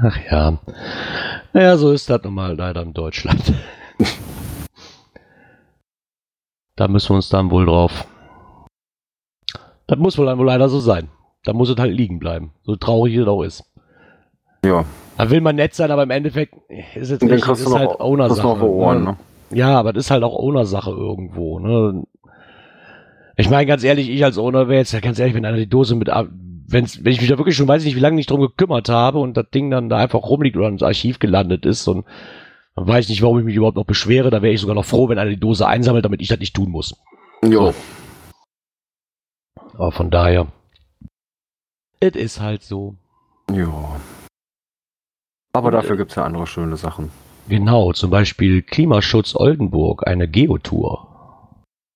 Ach 0.03 0.19
ja. 0.31 0.59
Naja, 1.53 1.77
so 1.79 1.91
ist 1.93 2.11
das 2.11 2.23
nun 2.23 2.35
mal 2.35 2.55
leider 2.55 2.83
in 2.83 2.93
Deutschland. 2.93 3.55
da 6.77 6.89
müssen 6.89 7.11
wir 7.11 7.17
uns 7.17 7.31
dann 7.31 7.51
wohl 7.51 7.65
drauf. 7.65 8.07
Das 9.87 9.99
muss 9.99 10.19
wohl 10.19 10.27
dann 10.27 10.39
wohl 10.39 10.47
leider 10.47 10.69
so 10.69 10.81
sein. 10.81 11.09
Da 11.45 11.53
muss 11.53 11.71
es 11.71 11.77
halt 11.77 11.95
liegen 11.95 12.19
bleiben. 12.19 12.53
So 12.65 12.77
traurig 12.77 13.17
es 13.17 13.27
auch 13.27 13.43
ist. 13.43 13.65
Ja. 14.65 14.85
Da 15.17 15.31
will 15.31 15.41
man 15.41 15.57
nett 15.57 15.75
sein, 15.75 15.91
aber 15.91 16.03
im 16.03 16.11
Endeffekt 16.11 16.55
ist 16.95 17.23
dann 17.23 17.29
nicht, 17.29 17.49
ist 17.49 17.65
noch, 17.65 17.79
halt 17.79 18.01
Owner-Sache. 18.01 18.69
Ohren, 18.69 19.05
ne? 19.05 19.11
ne? 19.11 19.17
Ja, 19.59 19.79
aber 19.79 19.93
das 19.93 20.07
ist 20.07 20.11
halt 20.11 20.23
auch 20.23 20.35
Owner-Sache 20.35 20.91
irgendwo. 20.91 21.59
Ne? 21.59 22.05
Ich 23.37 23.49
meine, 23.49 23.67
ganz 23.67 23.85
ehrlich, 23.85 24.11
ich 24.11 24.25
als 24.25 24.39
Owner 24.39 24.69
wäre 24.69 24.81
jetzt 24.81 25.01
ganz 25.03 25.19
ehrlich, 25.19 25.35
wenn 25.35 25.45
einer 25.45 25.57
die 25.57 25.69
Dose 25.69 25.95
mit, 25.95 26.09
wenn's, 26.09 27.05
wenn 27.05 27.13
ich 27.13 27.21
mich 27.21 27.31
da 27.31 27.39
wirklich 27.39 27.57
schon 27.57 27.69
weiß 27.69 27.83
ich 27.83 27.87
nicht, 27.87 27.97
wie 27.97 28.01
lange 28.01 28.17
nicht 28.17 28.31
drum 28.31 28.41
gekümmert 28.41 28.89
habe 28.89 29.19
und 29.19 29.37
das 29.37 29.51
Ding 29.51 29.71
dann 29.71 29.89
da 29.89 29.99
einfach 29.99 30.23
rumliegt 30.23 30.57
oder 30.57 30.69
ins 30.69 30.83
Archiv 30.83 31.19
gelandet 31.19 31.65
ist 31.65 31.87
und 31.89 32.05
dann 32.75 32.87
weiß 32.87 33.07
ich 33.07 33.11
nicht, 33.11 33.23
warum 33.23 33.39
ich 33.39 33.45
mich 33.45 33.57
überhaupt 33.57 33.77
noch 33.77 33.87
beschwere. 33.87 34.31
Da 34.31 34.43
wäre 34.43 34.53
ich 34.53 34.61
sogar 34.61 34.75
noch 34.75 34.85
froh, 34.85 35.09
wenn 35.09 35.19
einer 35.19 35.31
die 35.31 35.41
Dose 35.41 35.67
einsammelt, 35.67 36.05
damit 36.05 36.21
ich 36.21 36.29
das 36.29 36.39
nicht 36.39 36.55
tun 36.55 36.71
muss. 36.71 36.95
Ja. 37.43 37.73
Aber 39.75 39.93
von 39.93 40.11
daher, 40.11 40.47
es 42.01 42.17
ist 42.17 42.41
halt 42.41 42.63
so. 42.63 42.95
Ja. 43.51 43.97
Aber 45.57 45.71
dafür 45.71 45.97
gibt 45.97 46.11
es 46.11 46.17
ja 46.17 46.25
andere 46.25 46.47
schöne 46.47 46.77
Sachen. 46.77 47.11
Genau, 47.49 47.95
zum 47.95 48.11
Beispiel 48.11 48.61
Klimaschutz 48.61 49.35
Oldenburg, 49.35 50.07
eine 50.07 50.29
Geotour. 50.29 51.09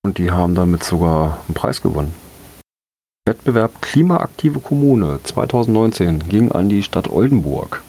Und 0.03 0.17
die 0.17 0.31
haben 0.31 0.55
damit 0.55 0.83
sogar 0.83 1.43
einen 1.47 1.55
Preis 1.55 1.83
gewonnen. 1.83 2.15
Wettbewerb 3.27 3.83
Klimaaktive 3.83 4.61
Kommune 4.61 5.21
2019 5.23 6.21
ging 6.21 6.51
an 6.51 6.71
die 6.71 6.83
Stadt 6.83 7.11
Oldenburg. 7.11 7.83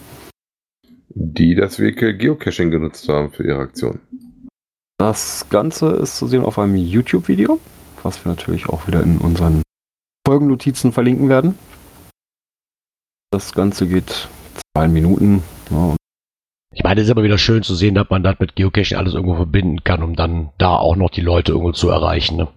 Die 1.07 1.55
das 1.55 1.79
Vehicle 1.79 2.17
Geocaching 2.17 2.69
genutzt 2.69 3.07
haben 3.07 3.31
für 3.31 3.47
ihre 3.47 3.59
Aktion. 3.59 4.01
Das 4.97 5.45
Ganze 5.49 5.91
ist 5.91 6.17
zu 6.17 6.27
sehen 6.27 6.43
auf 6.43 6.59
einem 6.59 6.75
YouTube-Video, 6.75 7.61
was 8.03 8.25
wir 8.25 8.29
natürlich 8.29 8.67
auch 8.67 8.87
wieder 8.87 9.01
in 9.01 9.19
unseren 9.19 9.61
Folgennotizen 10.27 10.91
verlinken 10.91 11.29
werden. 11.29 11.57
Das 13.31 13.53
Ganze 13.53 13.87
geht 13.87 14.27
zwei 14.75 14.89
Minuten. 14.89 15.43
Ja, 15.71 15.95
Ich 16.73 16.83
meine, 16.83 17.01
es 17.01 17.07
ist 17.07 17.11
aber 17.11 17.23
wieder 17.23 17.37
schön 17.37 17.63
zu 17.63 17.75
sehen, 17.75 17.95
dass 17.95 18.09
man 18.09 18.23
das 18.23 18.39
mit 18.39 18.55
Geocaching 18.55 18.97
alles 18.97 19.13
irgendwo 19.13 19.35
verbinden 19.35 19.83
kann, 19.83 20.03
um 20.03 20.15
dann 20.15 20.49
da 20.57 20.75
auch 20.75 20.95
noch 20.95 21.09
die 21.09 21.21
Leute 21.21 21.51
irgendwo 21.53 21.71
zu 21.71 21.89
erreichen. 21.89 22.37
Ne? 22.37 22.47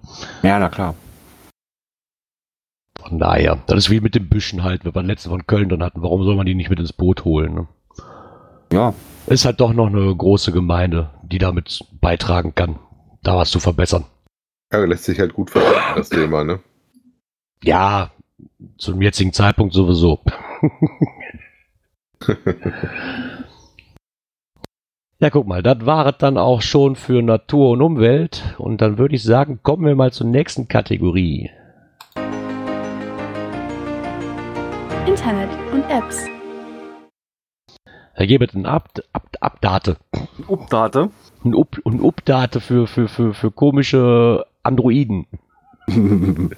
ja, 0.43 0.59
na 0.59 0.69
klar. 0.69 0.95
Von 3.01 3.19
daher, 3.19 3.59
das 3.67 3.79
ist 3.79 3.91
wie 3.91 4.01
mit 4.01 4.15
den 4.15 4.29
Büschen 4.29 4.63
halt, 4.63 4.85
wenn 4.85 4.95
wir 4.95 5.03
letzte 5.03 5.29
von 5.29 5.47
Köln 5.47 5.69
dann 5.69 5.83
hatten. 5.83 6.03
Warum 6.03 6.25
soll 6.25 6.37
man 6.37 6.47
die 6.47 6.55
nicht 6.55 6.71
mit 6.71 6.79
ins 6.79 6.93
Boot 6.93 7.25
holen? 7.25 7.55
Ne? 7.55 7.69
Ja, 8.73 8.95
Ist 9.27 9.45
halt 9.45 9.61
doch 9.61 9.73
noch 9.75 9.89
eine 9.89 10.15
große 10.15 10.53
Gemeinde, 10.53 11.11
die 11.23 11.39
damit 11.39 11.85
beitragen 12.01 12.55
kann, 12.55 12.79
da 13.23 13.37
was 13.37 13.51
zu 13.51 13.61
verbessern. 13.61 14.05
Ja, 14.73 14.79
lässt 14.85 15.05
sich 15.05 15.21
halt 15.21 15.35
gut 15.35 15.51
verbinden, 15.51 15.79
das 15.97 16.09
Thema, 16.09 16.45
ne? 16.45 16.61
Ja, 17.63 18.11
zum 18.79 19.01
jetzigen 19.03 19.33
Zeitpunkt 19.33 19.75
sowieso. 19.75 20.21
ja, 25.19 25.31
guck 25.31 25.47
mal, 25.47 25.63
das 25.63 25.87
war 25.87 26.07
es 26.07 26.19
dann 26.19 26.37
auch 26.39 26.63
schon 26.63 26.97
für 26.97 27.23
Natur 27.23 27.71
und 27.71 27.83
Umwelt. 27.83 28.43
Und 28.59 28.81
dann 28.81 28.99
würde 28.99 29.15
ich 29.15 29.23
sagen, 29.23 29.61
kommen 29.63 29.87
wir 29.87 29.95
mal 29.95 30.13
zur 30.13 30.27
nächsten 30.27 30.67
Kategorie. 30.69 31.51
Internet 35.07 35.51
und 35.73 35.85
Apps. 35.91 36.27
Da 38.17 38.27
gibt 38.27 38.55
ein 38.55 38.67
Up, 38.67 38.91
Up, 39.13 39.29
Update. 39.41 39.97
Update. 40.49 41.11
Ein, 41.45 41.55
Up, 41.55 41.77
ein 41.85 42.01
Update 42.01 42.63
für, 42.63 42.87
für, 42.87 43.09
für, 43.09 43.35
für 43.35 43.51
komische 43.51 44.47
Androiden. 44.63 45.27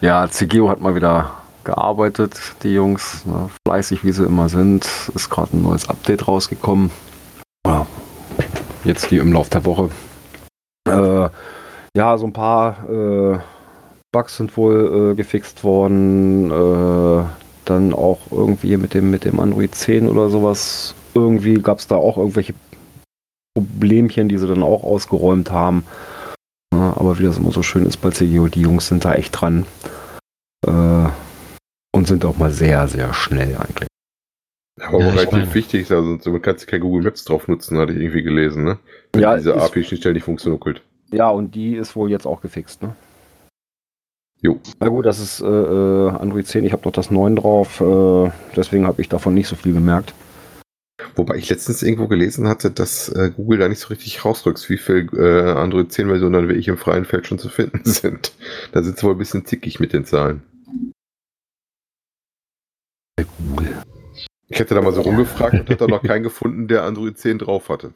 ja, 0.00 0.26
CGO 0.28 0.70
hat 0.70 0.80
mal 0.80 0.94
wieder 0.94 1.30
gearbeitet, 1.68 2.40
die 2.62 2.72
Jungs, 2.72 3.26
ne, 3.26 3.50
fleißig 3.66 4.02
wie 4.02 4.12
sie 4.12 4.24
immer 4.24 4.48
sind. 4.48 4.88
Ist 5.14 5.28
gerade 5.28 5.54
ein 5.54 5.62
neues 5.62 5.88
Update 5.88 6.26
rausgekommen. 6.26 6.90
Ja, 7.66 7.86
jetzt 8.84 9.04
hier 9.04 9.20
im 9.20 9.34
Laufe 9.34 9.50
der 9.50 9.64
Woche. 9.66 9.90
Äh, 10.88 11.28
ja, 11.94 12.16
so 12.16 12.26
ein 12.26 12.32
paar 12.32 12.88
äh, 12.88 13.38
Bugs 14.12 14.38
sind 14.38 14.56
wohl 14.56 15.12
äh, 15.12 15.14
gefixt 15.14 15.62
worden. 15.62 16.50
Äh, 16.50 17.24
dann 17.66 17.92
auch 17.92 18.20
irgendwie 18.30 18.78
mit 18.78 18.94
dem, 18.94 19.10
mit 19.10 19.26
dem 19.26 19.38
Android 19.38 19.74
10 19.74 20.08
oder 20.08 20.30
sowas. 20.30 20.94
Irgendwie 21.12 21.54
gab 21.60 21.80
es 21.80 21.86
da 21.86 21.96
auch 21.96 22.16
irgendwelche 22.16 22.54
Problemchen, 23.54 24.30
die 24.30 24.38
sie 24.38 24.46
dann 24.46 24.62
auch 24.62 24.84
ausgeräumt 24.84 25.50
haben. 25.50 25.84
Ja, 26.72 26.94
aber 26.96 27.18
wie 27.18 27.24
das 27.24 27.36
immer 27.36 27.52
so 27.52 27.62
schön 27.62 27.84
ist 27.84 27.98
bei 27.98 28.08
CGO, 28.08 28.48
die 28.48 28.62
Jungs 28.62 28.88
sind 28.88 29.04
da 29.04 29.12
echt 29.12 29.38
dran. 29.38 29.66
Äh, 30.66 31.08
und 31.98 32.06
sind 32.08 32.24
auch 32.24 32.38
mal 32.38 32.50
sehr, 32.50 32.88
sehr 32.88 33.12
schnell 33.12 33.56
eigentlich. 33.56 33.88
Aber 34.80 35.00
Ja, 35.00 35.08
relativ 35.10 35.32
meine- 35.32 35.54
wichtig, 35.54 35.90
also 35.90 36.16
du 36.16 36.38
kannst 36.40 36.66
kein 36.68 36.80
Google 36.80 37.02
Maps 37.02 37.24
drauf 37.24 37.48
nutzen, 37.48 37.76
hatte 37.78 37.92
ich 37.92 37.98
irgendwie 37.98 38.22
gelesen, 38.22 38.64
ne? 38.64 38.78
Wenn 39.12 39.22
Ja, 39.22 39.36
diese 39.36 39.50
ist- 39.50 39.60
API-Schnittstelle 39.62 40.14
nicht 40.14 40.24
funktioniert. 40.24 40.82
Ja, 41.10 41.28
und 41.30 41.54
die 41.54 41.74
ist 41.74 41.96
wohl 41.96 42.10
jetzt 42.10 42.26
auch 42.26 42.40
gefixt, 42.40 42.82
ne? 42.82 42.94
Jo. 44.40 44.60
Na 44.78 44.88
gut, 44.88 45.04
das 45.04 45.18
ist 45.18 45.40
äh, 45.40 45.46
äh, 45.46 46.10
Android 46.10 46.46
10, 46.46 46.64
ich 46.64 46.72
habe 46.72 46.82
noch 46.84 46.92
das 46.92 47.10
9 47.10 47.34
drauf, 47.34 47.80
äh, 47.80 48.30
deswegen 48.54 48.86
habe 48.86 49.02
ich 49.02 49.08
davon 49.08 49.34
nicht 49.34 49.48
so 49.48 49.56
viel 49.56 49.72
gemerkt. 49.74 50.14
Wobei 51.16 51.36
ich 51.36 51.48
letztens 51.50 51.82
irgendwo 51.82 52.06
gelesen 52.06 52.46
hatte, 52.46 52.70
dass 52.70 53.08
äh, 53.08 53.32
Google 53.34 53.58
da 53.58 53.68
nicht 53.68 53.80
so 53.80 53.88
richtig 53.88 54.24
rausrückt, 54.24 54.68
wie 54.70 54.78
viel 54.78 55.08
äh, 55.16 55.50
Android 55.58 55.92
10 55.92 56.06
Versionen 56.06 56.34
dann 56.34 56.48
wirklich 56.48 56.68
im 56.68 56.76
freien 56.76 57.04
Feld 57.04 57.26
schon 57.26 57.40
zu 57.40 57.48
finden 57.48 57.80
sind. 57.84 58.32
Da 58.72 58.82
sind 58.84 58.96
sie 58.98 59.02
wohl 59.04 59.12
ein 59.14 59.18
bisschen 59.18 59.44
zickig 59.44 59.80
mit 59.80 59.92
den 59.92 60.04
Zahlen. 60.04 60.42
Ich 64.48 64.58
hätte 64.58 64.74
da 64.74 64.80
mal 64.80 64.92
so 64.92 65.02
rumgefragt 65.02 65.54
und 65.54 65.68
hätte 65.68 65.86
da 65.86 65.86
noch 65.86 66.02
keinen 66.02 66.22
gefunden, 66.22 66.68
der 66.68 66.84
Android 66.84 67.18
10 67.18 67.38
drauf 67.38 67.68
hatte. 67.68 67.92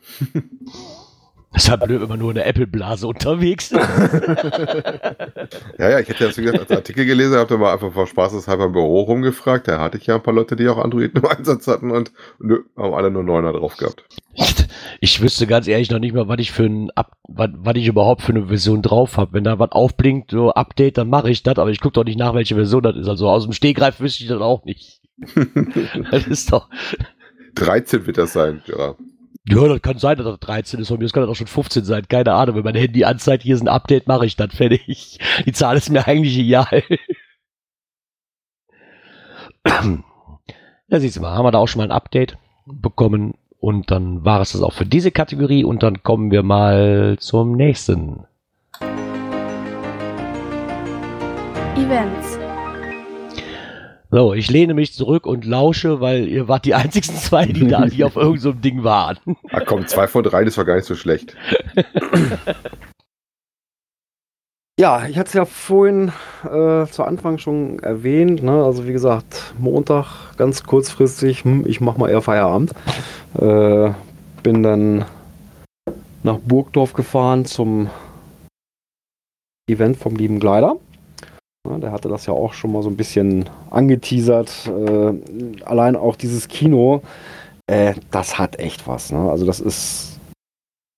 Das 1.53 1.65
ist 1.65 1.71
halt 1.71 1.85
blöd, 1.85 2.01
wenn 2.01 2.09
man 2.09 2.19
nur 2.19 2.31
in 2.31 2.37
der 2.37 2.47
Apple-Blase 2.47 3.07
unterwegs 3.07 3.73
ist. 3.73 3.81
Ja, 5.79 5.91
ja, 5.91 6.01
ich 6.01 6.09
hätte 6.09 6.27
das 6.27 6.39
wie 6.39 6.43
gesagt 6.43 6.61
als 6.61 6.71
Artikel 6.71 7.05
gelesen, 7.05 7.37
habe 7.37 7.49
da 7.49 7.57
mal 7.57 7.73
einfach 7.73 7.93
vor 7.93 8.07
spaßeshalber 8.07 8.67
im 8.67 8.73
Büro 8.73 9.01
rumgefragt. 9.01 9.69
Da 9.69 9.81
hatte 9.81 9.99
ich 9.99 10.07
ja 10.07 10.15
ein 10.15 10.23
paar 10.23 10.33
Leute, 10.33 10.55
die 10.55 10.69
auch 10.69 10.79
Android 10.79 11.15
im 11.15 11.27
Einsatz 11.27 11.67
hatten 11.67 11.91
und 11.91 12.13
nö, 12.39 12.61
haben 12.77 12.95
alle 12.95 13.11
nur 13.11 13.23
Neuner 13.23 13.53
drauf 13.53 13.77
gehabt. 13.77 14.05
Ich, 14.35 14.55
ich 15.01 15.21
wüsste 15.21 15.47
ganz 15.47 15.67
ehrlich 15.67 15.91
noch 15.91 15.99
nicht 15.99 16.15
mal, 16.15 16.29
was 16.29 16.39
ich 16.39 16.53
für 16.53 16.65
ein 16.65 16.91
was, 17.27 17.51
was 17.55 17.77
ich 17.77 17.87
überhaupt 17.87 18.23
für 18.23 18.33
eine 18.33 18.47
Version 18.47 18.81
drauf 18.81 19.17
habe. 19.17 19.33
Wenn 19.33 19.45
da 19.45 19.59
was 19.59 19.73
aufblinkt, 19.73 20.31
so 20.31 20.53
Update, 20.53 20.99
dann 20.99 21.11
mache 21.11 21.31
ich 21.31 21.43
das, 21.43 21.59
aber 21.59 21.71
ich 21.71 21.81
gucke 21.81 21.95
doch 21.95 22.05
nicht 22.05 22.19
nach, 22.19 22.35
welche 22.35 22.55
Version 22.55 22.83
das 22.83 22.97
ist. 22.97 23.09
Also 23.09 23.29
aus 23.29 23.45
dem 23.45 23.53
Stegreif 23.53 24.01
wüsste 24.01 24.23
ich 24.23 24.29
das 24.29 24.41
auch 24.41 24.65
nicht. 24.65 25.02
Das 26.11 26.27
ist 26.27 26.53
doch. 26.53 26.69
13 27.55 28.07
wird 28.07 28.19
das 28.19 28.33
sein, 28.33 28.63
ja. 28.67 28.95
Ja, 29.45 29.69
das 29.69 29.83
kann 29.83 29.99
sein, 29.99 30.17
dass 30.17 30.27
das 30.27 30.41
13 30.41 30.81
ist. 30.81 30.89
Von 30.89 30.99
mir 30.99 31.05
das 31.05 31.13
kann 31.13 31.23
das 31.23 31.31
auch 31.31 31.37
schon 31.37 31.49
15 31.49 31.85
sein. 31.85 32.07
Keine 32.09 32.33
Ahnung. 32.33 32.57
Wenn 32.57 32.65
mein 32.65 32.77
Handy 32.77 33.05
anzeigt, 33.05 33.43
hier 33.43 33.57
ist 33.57 33.63
ein 33.63 33.69
Update, 33.69 34.07
mache 34.07 34.25
ich 34.25 34.37
das 34.37 34.55
fertig. 34.55 35.19
Die 35.45 35.53
Zahl 35.53 35.77
ist 35.77 35.91
mir 35.91 36.07
eigentlich 36.07 36.39
egal. 36.39 36.83
Ja, 40.89 41.01
siehst 41.01 41.17
du 41.17 41.21
mal, 41.21 41.35
haben 41.35 41.45
wir 41.45 41.51
da 41.51 41.59
auch 41.59 41.67
schon 41.67 41.81
mal 41.81 41.85
ein 41.85 41.93
Update 41.93 42.37
bekommen. 42.67 43.35
Und 43.59 43.91
dann 43.91 44.25
war 44.25 44.41
es 44.41 44.53
das 44.53 44.63
auch 44.63 44.73
für 44.73 44.87
diese 44.87 45.11
Kategorie. 45.11 45.65
Und 45.65 45.83
dann 45.83 46.03
kommen 46.03 46.31
wir 46.31 46.43
mal 46.43 47.17
zum 47.19 47.53
nächsten. 47.57 48.27
Events. 51.77 52.42
So, 54.15 54.35
ich 54.35 54.51
lehne 54.51 54.75
mich 54.75 54.93
zurück 54.93 55.25
und 55.25 55.47
lausche, 55.47 56.03
weil 56.03 56.29
ihr 56.29 56.47
wart 56.47 56.67
die 56.67 56.75
einzigsten 56.75 57.17
zwei, 57.19 57.47
die 57.47 57.67
da 57.67 57.87
die 57.87 58.05
auf 58.05 58.17
irgendeinem 58.17 58.41
so 58.43 58.51
einem 58.51 58.61
Ding 58.61 58.85
waren. 58.85 59.17
Ah, 59.51 59.61
komm, 59.65 59.87
zwei 59.87 60.07
von 60.07 60.23
drei, 60.23 60.45
das 60.45 60.59
war 60.59 60.67
gar 60.67 60.77
nicht 60.77 60.87
so 60.87 60.95
schlecht. 60.95 61.35
Ja, 64.81 65.07
ich 65.07 65.19
hatte 65.19 65.29
es 65.29 65.35
ja 65.35 65.45
vorhin 65.45 66.13
äh, 66.45 66.87
zu 66.87 67.05
Anfang 67.05 67.37
schon 67.37 67.79
erwähnt. 67.81 68.43
Ne? 68.43 68.65
Also 68.65 68.87
wie 68.89 68.93
gesagt, 68.93 69.53
Montag 69.59 70.35
ganz 70.39 70.65
kurzfristig, 70.65 71.45
hm, 71.45 71.67
ich 71.67 71.83
mache 71.83 72.01
mal 72.01 72.09
eher 72.09 72.23
Feierabend. 72.23 72.73
Äh, 73.39 73.91
bin 74.43 74.63
dann 74.63 75.05
nach 76.23 76.39
Burgdorf 76.39 76.95
gefahren 76.95 77.45
zum 77.45 77.91
Event 79.69 79.99
vom 79.99 80.17
lieben 80.17 80.41
Gleider. 80.41 80.77
Ja, 81.69 81.79
der 81.79 81.93
hatte 81.93 82.09
das 82.09 82.27
ja 82.27 82.33
auch 82.33 82.55
schon 82.55 82.73
mal 82.73 82.83
so 82.83 82.91
ein 82.91 82.97
bisschen 82.97 83.49
angeteasert. 83.71 84.69
Äh, 84.69 85.63
allein 85.65 85.97
auch 85.97 86.17
dieses 86.17 86.49
Kino, 86.49 87.03
äh, 87.67 87.95
das 88.11 88.39
hat 88.39 88.59
echt 88.59 88.89
was. 88.89 89.13
Ne? 89.13 89.31
Also 89.31 89.47
das 89.47 89.61
ist 89.61 90.19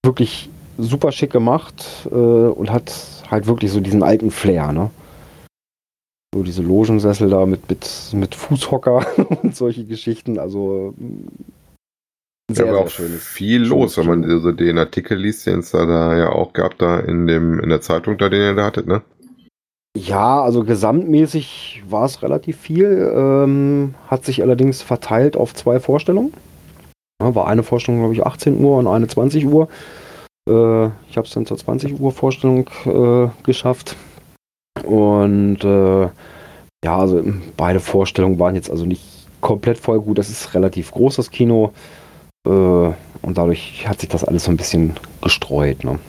wirklich 0.05 0.49
super 0.79 1.13
schick 1.13 1.31
gemacht 1.31 2.09
äh, 2.11 2.15
und 2.15 2.71
hat 2.71 2.93
halt 3.31 3.47
wirklich 3.47 3.71
so 3.71 3.81
diesen 3.81 4.03
alten 4.03 4.31
Flair, 4.31 4.73
ne? 4.73 4.91
So 6.35 6.43
diese 6.43 6.63
Logensessel 6.63 7.31
da 7.31 7.47
mit, 7.47 7.69
mit, 7.69 8.11
mit 8.13 8.35
Fußhocker 8.35 9.07
und 9.43 9.55
solche 9.55 9.85
Geschichten, 9.85 10.39
also 10.39 10.95
mm, 10.97 12.55
Da 12.55 12.67
war 12.67 12.79
auch 12.81 12.89
viel 12.89 13.65
schönes 13.65 13.69
los, 13.69 13.97
wenn 13.99 14.07
man 14.07 14.23
Kino. 14.23 14.39
so 14.41 14.51
den 14.51 14.79
Artikel 14.79 15.17
liest, 15.19 15.47
den 15.47 15.61
es 15.61 15.71
da, 15.71 15.87
da 15.87 16.17
ja 16.17 16.31
auch 16.31 16.53
gab, 16.53 16.77
da 16.79 16.99
in 17.01 17.27
dem 17.27 17.61
in 17.61 17.69
der 17.69 17.83
Zeitung, 17.83 18.19
da 18.19 18.29
den 18.29 18.43
ihr 18.43 18.55
da 18.55 18.65
hattet, 18.65 18.87
ne? 18.87 19.03
Ja, 19.97 20.43
also 20.43 20.65
gesamtmäßig 20.65 21.85
war 21.89 22.05
es 22.05 22.23
relativ 22.23 22.59
viel, 22.59 23.13
ähm, 23.15 23.95
hat 24.09 24.25
sich 24.25 24.43
allerdings 24.43 24.83
verteilt 24.83 25.37
auf 25.37 25.55
zwei 25.55 25.79
Vorstellungen. 25.79 26.33
Ja, 27.23 27.35
war 27.37 27.47
eine 27.47 27.63
Vorstellung, 27.63 28.01
glaube 28.01 28.15
ich, 28.15 28.27
18 28.27 28.59
Uhr 28.63 28.79
und 28.79 28.89
eine 28.89 29.07
20 29.07 29.47
Uhr. 29.47 29.69
Äh, 30.49 30.87
ich 31.09 31.17
habe 31.17 31.27
es 31.27 31.31
dann 31.31 31.47
zur 31.47 31.59
20 31.59 32.01
Uhr 32.01 32.11
Vorstellung 32.11 32.69
äh, 32.87 33.29
geschafft. 33.45 33.97
Und 34.85 35.63
äh, 35.63 36.09
ja, 36.85 36.99
also 36.99 37.23
beide 37.57 37.79
Vorstellungen 37.79 38.41
waren 38.41 38.57
jetzt 38.57 38.71
also 38.71 38.85
nicht 38.85 39.29
komplett 39.41 39.79
voll 39.79 40.01
gut. 40.01 40.19
Das 40.19 40.29
ist 40.29 40.55
relativ 40.55 40.91
groß, 40.91 41.17
das 41.17 41.31
Kino. 41.31 41.73
Äh, 42.47 42.51
und 42.51 43.39
dadurch 43.39 43.87
hat 43.89 44.01
sich 44.01 44.09
das 44.09 44.25
alles 44.25 44.45
so 44.45 44.51
ein 44.51 44.57
bisschen 44.57 44.95
gestreut. 45.23 45.85
Ne? 45.85 46.01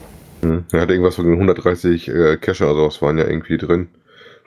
Hm. 0.46 0.64
Er 0.72 0.82
hat 0.82 0.90
irgendwas 0.90 1.16
von 1.16 1.30
130 1.30 2.08
äh, 2.08 2.36
Cacher 2.36 2.66
oder 2.66 2.80
sowas 2.80 3.02
waren 3.02 3.18
ja 3.18 3.26
irgendwie 3.26 3.58
drin. 3.58 3.88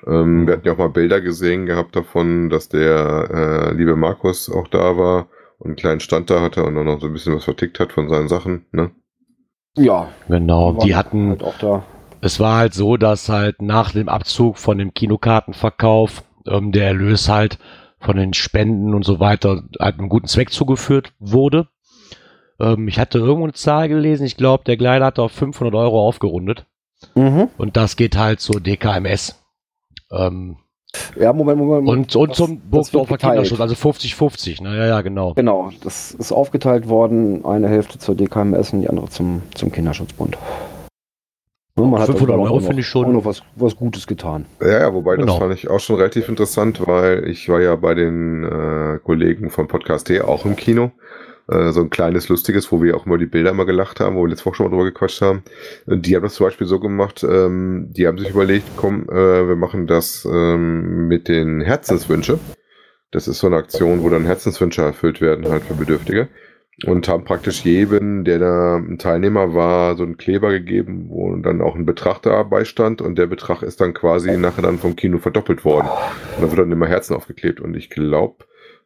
Ähm, 0.08 0.48
wir 0.48 0.54
hatten 0.54 0.68
ja 0.68 0.74
auch 0.74 0.78
mal 0.78 0.90
Bilder 0.90 1.22
gesehen 1.22 1.66
gehabt 1.66 1.96
davon, 1.96 2.50
dass 2.50 2.70
der 2.70 3.30
äh, 3.72 3.74
liebe 3.74 3.96
Markus 3.96 4.50
auch 4.50 4.68
da 4.68 4.98
war 4.98 5.28
und 5.60 5.68
einen 5.68 5.76
kleinen 5.76 6.00
Stand 6.00 6.30
da 6.30 6.42
hatte 6.42 6.64
und 6.64 6.76
dann 6.76 6.86
noch 6.86 7.02
so 7.02 7.08
ein 7.08 7.14
bisschen 7.14 7.36
was 7.36 7.44
vertickt 7.44 7.80
hat 7.80 7.92
von 7.92 8.10
seinen 8.10 8.30
Sachen, 8.30 8.66
ne? 8.72 8.92
Ja, 9.76 10.10
Genau, 10.28 10.74
die 10.74 10.96
hatten, 10.96 11.30
halt 11.30 11.44
auch 11.44 11.58
da. 11.60 11.84
es 12.22 12.40
war 12.40 12.58
halt 12.58 12.74
so, 12.74 12.98
dass 12.98 13.30
halt 13.30 13.62
nach 13.62 13.92
dem 13.92 14.10
Abzug 14.10 14.58
von 14.58 14.78
dem 14.78 14.94
Kinokartenverkauf 14.94 16.24
ähm, 16.48 16.72
der 16.72 16.88
Erlös 16.88 17.30
halt 17.30 17.60
von 18.00 18.16
den 18.16 18.34
Spenden 18.34 18.94
und 18.94 19.04
so 19.04 19.20
weiter 19.20 19.64
halt 19.80 20.00
einem 20.00 20.10
guten 20.10 20.28
Zweck 20.28 20.52
zugeführt 20.52 21.14
wurde. 21.20 21.68
Ähm, 22.60 22.88
ich 22.88 23.00
hatte 23.00 23.20
irgendwo 23.20 23.44
eine 23.46 23.54
Zahl 23.54 23.88
gelesen, 23.90 24.26
ich 24.26 24.38
glaube, 24.38 24.64
der 24.66 24.78
Kleider 24.78 25.06
hat 25.06 25.20
auf 25.20 25.32
500 25.32 25.74
Euro 25.76 26.06
aufgerundet 26.08 26.66
Mhm. 27.16 27.48
und 27.58 27.78
das 27.78 27.96
geht 27.96 28.18
halt 28.18 28.40
zur 28.42 28.60
DKMS. 28.60 29.42
Ähm, 30.12 30.58
Ja, 31.20 31.32
Moment, 31.34 31.60
Moment. 31.60 31.88
und, 31.88 32.16
und 32.16 32.30
Das- 32.32 32.38
zum 32.38 32.60
Burgdorfer. 32.62 33.18
Kinderschutz, 33.18 33.60
also 33.62 33.76
50-50, 33.76 34.60
ne? 34.62 34.76
Ja, 34.76 34.88
ja, 34.88 35.02
genau. 35.02 35.34
Genau, 35.36 35.70
das 35.84 36.12
ist 36.12 36.32
aufgeteilt 36.32 36.90
worden, 36.90 37.46
eine 37.46 37.68
Hälfte 37.70 38.00
zur 38.00 38.16
DKMS 38.16 38.74
und 38.74 38.82
die 38.82 38.90
andere 38.90 39.08
zum, 39.08 39.44
zum 39.54 39.72
Kinderschutzbund. 39.72 40.38
Man 41.76 42.02
hat 42.02 42.08
500 42.08 42.38
also 42.38 42.44
Euro 42.52 42.60
finde 42.60 42.82
ich 42.82 42.88
schon- 42.88 43.06
auch 43.06 43.12
noch 43.14 43.26
was, 43.26 43.42
was 43.56 43.76
Gutes 43.78 44.06
getan. 44.06 44.46
Ja, 44.60 44.80
ja, 44.82 44.94
wobei 44.94 45.16
Genau. 45.16 45.28
das 45.28 45.38
fand 45.38 45.54
ich 45.54 45.70
auch 45.70 45.80
schon 45.80 45.96
relativ 45.96 46.28
interessant, 46.28 46.86
weil 46.86 47.26
ich 47.30 47.48
war 47.48 47.62
ja 47.62 47.76
bei 47.78 47.94
den 47.94 48.44
äh, 48.44 49.00
Kollegen 49.02 49.50
von 49.50 49.68
Podcast 49.70 50.08
T 50.08 50.20
auch 50.22 50.44
im 50.46 50.58
Kino. 50.58 50.92
Äh, 51.50 51.72
so 51.72 51.82
ein 51.82 51.90
kleines, 51.90 52.30
lustiges, 52.30 52.72
wo 52.72 52.82
wir 52.84 52.96
auch 52.96 53.06
immer 53.06 53.18
die 53.18 53.26
Bilder 53.26 53.54
mal 53.54 53.66
gelacht 53.66 54.00
haben, 54.00 54.16
wo 54.16 54.24
wir 54.24 54.30
letzte 54.30 54.46
Woche 54.46 54.56
schon 54.56 54.66
mal 54.66 54.70
drüber 54.72 54.86
gequatscht 54.86 55.22
haben. 55.22 55.44
Und 55.86 56.06
die 56.06 56.16
haben 56.16 56.24
das 56.24 56.36
zum 56.36 56.46
Beispiel 56.46 56.68
so 56.68 56.80
gemacht, 56.80 57.26
ähm, 57.28 57.88
die 57.92 58.08
haben 58.08 58.18
sich 58.18 58.30
überlegt, 58.30 58.68
komm, 58.76 59.04
äh, 59.10 59.48
wir 59.48 59.56
machen 59.56 59.88
das 59.88 60.28
ähm, 60.32 61.08
mit 61.08 61.28
den 61.28 61.62
Herzenswünsche. 61.62 62.40
Das 63.12 63.28
ist 63.28 63.40
so 63.40 63.48
eine 63.48 63.56
Aktion, 63.56 64.04
wo 64.04 64.10
dann 64.10 64.26
Herzenswünsche 64.26 64.84
erfüllt 64.84 65.22
werden, 65.22 65.50
halt 65.50 65.64
für 65.64 65.74
Bedürftige. 65.74 66.28
Und 66.86 67.10
haben 67.10 67.26
praktisch 67.26 67.66
jedem, 67.66 68.24
der 68.24 68.40
da 68.40 68.78
ein 68.78 69.00
Teilnehmer 69.00 69.54
war, 69.54 69.98
so 69.98 70.04
einen 70.04 70.18
Kleber 70.18 70.52
gegeben, 70.52 71.10
wo 71.10 71.36
dann 71.36 71.62
auch 71.62 71.76
ein 71.76 71.86
Betrag 71.86 72.22
dabei 72.22 72.64
stand 72.64 73.02
und 73.02 73.18
der 73.18 73.28
Betrag 73.28 73.64
ist 73.64 73.82
dann 73.82 73.94
quasi 73.94 74.38
nachher 74.38 74.62
dann 74.62 74.78
vom 74.78 74.96
Kino 74.96 75.18
verdoppelt 75.18 75.66
worden. 75.66 75.90
Und 76.38 76.44
da 76.44 76.50
wird 76.50 76.60
dann 76.60 76.72
immer 76.72 76.88
Herzen 76.88 77.16
aufgeklebt 77.16 77.60
und 77.60 77.76
ich 77.76 77.90
glaube, 77.90 78.46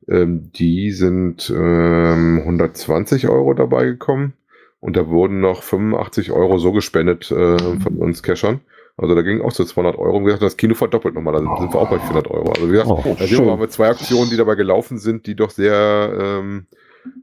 ähm, 0.09 0.51
die 0.53 0.91
sind 0.91 1.51
ähm, 1.55 2.39
120 2.43 3.29
Euro 3.29 3.53
dabei 3.53 3.85
gekommen 3.85 4.33
und 4.79 4.97
da 4.97 5.07
wurden 5.07 5.39
noch 5.39 5.63
85 5.63 6.31
Euro 6.31 6.57
so 6.57 6.71
gespendet 6.71 7.31
äh, 7.31 7.57
von 7.79 7.97
uns 7.97 8.23
Cashern. 8.23 8.61
Also 8.95 9.15
da 9.15 9.21
ging 9.23 9.41
auch 9.41 9.51
so 9.51 9.63
200 9.63 9.97
Euro 9.97 10.19
wir 10.19 10.25
gesagt, 10.25 10.43
das 10.43 10.57
Kino 10.57 10.75
verdoppelt 10.75 11.15
nochmal, 11.15 11.33
da 11.33 11.39
sind 11.39 11.73
wir 11.73 11.79
auch 11.79 11.89
bei 11.89 11.97
400 11.97 12.29
Euro. 12.29 12.51
Also 12.51 12.67
wie 12.67 12.73
gesagt, 12.73 12.89
Oh, 12.91 13.15
da 13.17 13.25
sind 13.25 13.45
wir 13.45 13.57
mit 13.57 13.71
zwei 13.71 13.89
Aktionen, 13.89 14.29
die 14.29 14.37
dabei 14.37 14.55
gelaufen 14.55 14.99
sind, 14.99 15.25
die 15.25 15.35
doch 15.35 15.49
sehr, 15.49 16.13
ähm, 16.15 16.67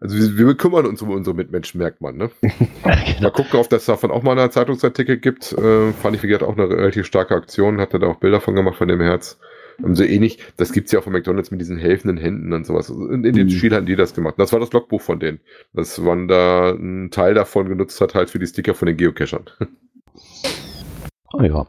also 0.01 0.17
wir, 0.37 0.49
wir 0.49 0.55
kümmern 0.57 0.87
uns 0.87 1.01
um 1.01 1.11
unsere 1.11 1.37
Mitmenschen, 1.37 1.79
merkt 1.79 2.01
man, 2.01 2.17
ne? 2.17 2.31
Mal 3.21 3.31
gucken, 3.31 3.61
ob 3.61 3.71
das 3.71 3.85
davon 3.85 4.11
auch 4.11 4.23
mal 4.23 4.37
einen 4.37 4.51
Zeitungsartikel 4.51 5.19
gibt. 5.19 5.53
Äh, 5.53 5.93
fand 5.93 6.17
ich, 6.17 6.23
wie 6.25 6.27
gesagt, 6.27 6.43
auch 6.43 6.59
eine 6.59 6.69
relativ 6.69 7.07
starke 7.07 7.37
Aktion. 7.37 7.81
Hatte 7.81 8.01
da 8.01 8.09
auch 8.09 8.17
Bilder 8.17 8.41
von 8.41 8.57
gemacht, 8.57 8.77
von 8.77 8.89
dem 8.89 9.01
Herz. 9.01 9.39
Ähm, 9.85 9.95
so 9.95 10.05
ähnlich, 10.05 10.39
das 10.57 10.73
gibt's 10.73 10.93
ja 10.93 10.99
auch 11.01 11.05
von 11.05 11.13
McDonalds 11.13 11.51
mit 11.51 11.61
diesen 11.61 11.79
helfenden 11.79 12.17
Händen 12.19 12.53
und 12.53 12.67
sowas. 12.67 12.89
In, 12.91 13.25
in 13.25 13.35
dem 13.35 13.47
Mhm. 13.47 13.51
Spiel 13.51 13.75
hatten 13.75 13.87
die 13.87 13.97
das 13.97 14.15
gemacht. 14.15 14.35
Das 14.39 14.53
war 14.53 14.61
das 14.61 14.73
Logbuch 14.73 15.01
von 15.01 15.21
denen. 15.21 15.41
Dass 15.73 15.99
man 15.99 16.29
da 16.29 16.71
einen 16.71 17.11
Teil 17.11 17.35
davon 17.35 17.69
genutzt 17.69 18.01
hat, 18.01 18.15
halt 18.15 18.31
für 18.31 18.39
die 18.39 18.47
Sticker 18.47 18.75
von 18.75 18.87
den 18.87 18.97
Geocachern. 18.97 19.45
Oh 21.33 21.43
ja. 21.43 21.67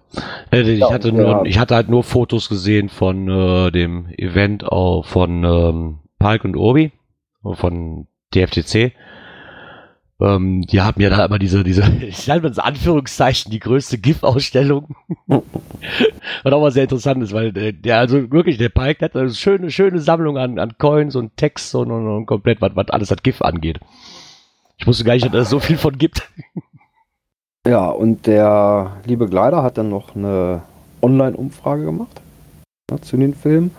Äh, 0.51 0.61
Ich, 0.61 0.83
hatte 0.83 1.11
nur, 1.11 1.45
ich 1.45 1.59
hatte 1.59 1.75
halt 1.75 1.89
nur 1.89 2.03
Fotos 2.03 2.49
gesehen 2.49 2.89
von 2.89 3.27
äh, 3.29 3.71
dem 3.71 4.07
Event 4.17 4.65
auch 4.65 5.05
von 5.05 5.43
ähm, 5.43 5.99
Palk 6.19 6.43
und 6.43 6.55
Obi, 6.57 6.91
von 7.43 8.07
TFTC. 8.33 8.93
Ähm, 10.21 10.61
die 10.61 10.81
haben 10.81 11.01
ja 11.01 11.09
da 11.09 11.25
immer 11.25 11.39
diese, 11.39 11.63
diese, 11.63 11.81
ich 12.01 12.29
halte 12.29 12.43
mal 12.43 12.49
das 12.49 12.59
Anführungszeichen, 12.59 13.51
die 13.51 13.59
größte 13.59 13.97
GIF-Ausstellung. 13.97 14.95
Was 15.27 16.53
auch 16.53 16.61
mal 16.61 16.71
sehr 16.71 16.83
interessant 16.83 17.23
ist, 17.23 17.33
weil 17.33 17.51
der, 17.51 17.73
der 17.73 17.97
also 17.97 18.31
wirklich, 18.31 18.57
der 18.57 18.69
der 18.69 18.95
hat 18.99 19.15
eine 19.15 19.31
schöne, 19.31 19.71
schöne 19.71 19.99
Sammlung 19.99 20.37
an, 20.37 20.59
an 20.59 20.77
Coins 20.77 21.15
und 21.15 21.35
Text 21.37 21.73
und, 21.73 21.89
und, 21.89 22.07
und 22.07 22.25
komplett, 22.27 22.61
was, 22.61 22.75
was 22.75 22.89
alles 22.89 23.09
das 23.09 23.23
GIF 23.23 23.41
angeht. 23.41 23.79
Ich 24.77 24.85
wusste 24.85 25.03
gar 25.03 25.13
nicht, 25.13 25.25
dass 25.33 25.43
es 25.43 25.49
so 25.49 25.59
viel 25.59 25.77
von 25.77 25.97
gibt. 25.97 26.29
Ja, 27.67 27.89
und 27.89 28.25
der 28.25 28.97
liebe 29.05 29.27
Gleider 29.27 29.61
hat 29.61 29.77
dann 29.77 29.89
noch 29.89 30.15
eine 30.15 30.63
Online-Umfrage 31.03 31.85
gemacht 31.85 32.19
ne, 32.89 32.99
zu 33.01 33.17
den 33.17 33.35
Filmen. 33.35 33.69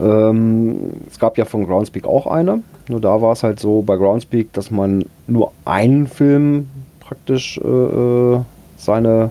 Ähm, 0.00 0.92
es 1.08 1.18
gab 1.18 1.36
ja 1.36 1.44
von 1.44 1.66
Groundspeak 1.66 2.06
auch 2.06 2.26
eine. 2.26 2.62
Nur 2.88 3.00
da 3.00 3.20
war 3.20 3.32
es 3.32 3.42
halt 3.42 3.60
so 3.60 3.82
bei 3.82 3.96
Groundspeak, 3.96 4.52
dass 4.52 4.70
man 4.70 5.04
nur 5.26 5.52
einen 5.64 6.06
Film 6.06 6.68
praktisch 7.00 7.58
äh, 7.58 7.68
äh, 7.68 8.40
seine 8.76 9.30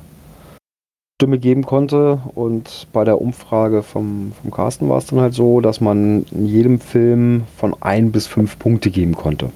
Stimme 1.19 1.39
geben 1.39 1.65
konnte. 1.65 2.21
Und 2.35 2.87
bei 2.93 3.03
der 3.03 3.19
Umfrage 3.19 3.81
vom, 3.81 4.33
vom 4.39 4.51
Carsten 4.51 4.89
war 4.89 4.99
es 4.99 5.07
dann 5.07 5.19
halt 5.19 5.33
so, 5.33 5.61
dass 5.61 5.81
man 5.81 6.25
in 6.31 6.45
jedem 6.45 6.79
Film 6.79 7.43
von 7.57 7.75
ein 7.81 8.11
bis 8.11 8.27
fünf 8.27 8.59
Punkte 8.59 8.91
geben 8.91 9.15
konnte. 9.15 9.51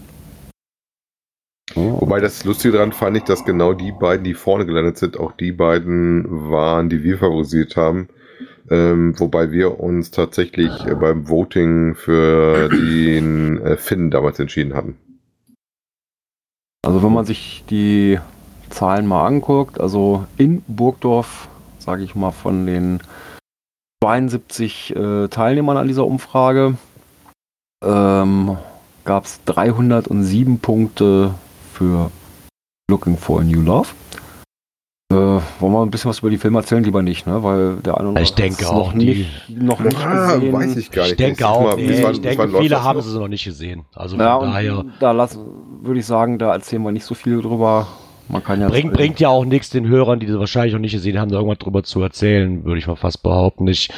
Wobei 1.75 2.19
das 2.19 2.43
Lustige 2.43 2.73
daran 2.73 2.91
fand 2.91 3.15
ich, 3.17 3.23
dass 3.23 3.45
genau 3.45 3.73
die 3.73 3.91
beiden, 3.91 4.25
die 4.25 4.33
vorne 4.33 4.65
gelandet 4.65 4.97
sind, 4.97 5.17
auch 5.17 5.31
die 5.31 5.51
beiden 5.51 6.25
waren, 6.49 6.89
die 6.89 7.03
wir 7.03 7.17
favorisiert 7.17 7.77
haben. 7.77 8.09
Ähm, 8.71 9.19
wobei 9.19 9.51
wir 9.51 9.81
uns 9.81 10.11
tatsächlich 10.11 10.71
äh, 10.85 10.95
beim 10.95 11.27
Voting 11.27 11.93
für 11.93 12.69
den 12.69 13.61
äh, 13.61 13.75
Finn 13.75 14.09
damals 14.09 14.39
entschieden 14.39 14.73
hatten. 14.73 14.97
Also 16.81 17.03
wenn 17.03 17.11
man 17.11 17.25
sich 17.25 17.65
die 17.69 18.17
Zahlen 18.69 19.07
mal 19.07 19.27
anguckt, 19.27 19.79
also 19.79 20.25
in 20.37 20.63
Burgdorf, 20.67 21.49
sage 21.79 22.03
ich 22.03 22.15
mal, 22.15 22.31
von 22.31 22.65
den 22.65 23.01
72 24.01 24.95
äh, 24.95 25.27
Teilnehmern 25.27 25.75
an 25.75 25.89
dieser 25.89 26.07
Umfrage, 26.07 26.77
ähm, 27.83 28.57
gab 29.03 29.25
es 29.25 29.43
307 29.43 30.59
Punkte 30.59 31.33
für 31.73 32.09
Looking 32.89 33.17
for 33.17 33.41
a 33.41 33.43
New 33.43 33.61
Love. 33.61 33.89
Äh, 35.11 35.41
wollen 35.61 35.73
wir 35.73 35.81
ein 35.83 35.91
bisschen 35.91 36.09
was 36.09 36.19
über 36.19 36.29
die 36.29 36.37
Filme 36.37 36.59
erzählen? 36.59 36.83
Lieber 36.83 37.01
nicht, 37.01 37.27
ne? 37.27 37.43
Weil 37.43 37.77
der 37.77 37.97
eine 37.97 38.09
oder 38.09 38.21
Ich 38.21 38.29
andere 38.31 38.47
denke 38.47 38.69
auch, 38.69 38.93
noch 38.93 38.99
die- 38.99 39.05
nicht, 39.05 39.49
noch 39.61 39.79
nicht 39.79 39.97
Ah, 40.05 40.35
gesehen. 40.35 40.53
weiß 40.53 40.77
ich 40.77 40.91
gar 40.91 41.05
Ich 41.05 41.11
nicht. 41.11 41.19
denke 41.19 41.39
Das 41.43 41.49
ist 41.49 41.55
auch, 41.55 41.63
mal- 41.63 41.75
nee, 41.77 41.99
wann- 42.03 42.11
ich 42.13 42.21
denke, 42.21 42.49
viele 42.59 42.83
haben 42.83 43.01
sie 43.01 43.19
noch 43.19 43.27
nicht 43.27 43.45
gesehen. 43.45 43.83
Also 43.95 44.17
Ja, 44.17 44.39
von 44.39 44.49
daher 44.51 44.85
da 44.99 45.11
lassen, 45.11 45.39
würde 45.81 45.99
ich 45.99 46.05
sagen, 46.05 46.37
da 46.39 46.53
erzählen 46.53 46.81
wir 46.83 46.91
nicht 46.91 47.05
so 47.05 47.15
viel 47.15 47.41
drüber. 47.41 47.87
Man 48.29 48.41
kann 48.45 48.61
ja 48.61 48.69
bringt, 48.69 48.93
bringt 48.93 49.19
ja 49.19 49.27
auch 49.27 49.43
nichts 49.43 49.71
den 49.71 49.85
Hörern, 49.89 50.21
die 50.21 50.25
das 50.25 50.39
wahrscheinlich 50.39 50.71
noch 50.71 50.79
nicht 50.79 50.93
gesehen 50.93 51.19
haben, 51.19 51.29
da 51.29 51.35
irgendwas 51.37 51.57
drüber 51.57 51.83
zu 51.83 52.01
erzählen, 52.01 52.63
würde 52.63 52.79
ich 52.79 52.87
mal 52.87 52.95
fast 52.95 53.23
behaupten. 53.23 53.67
Ich 53.67 53.89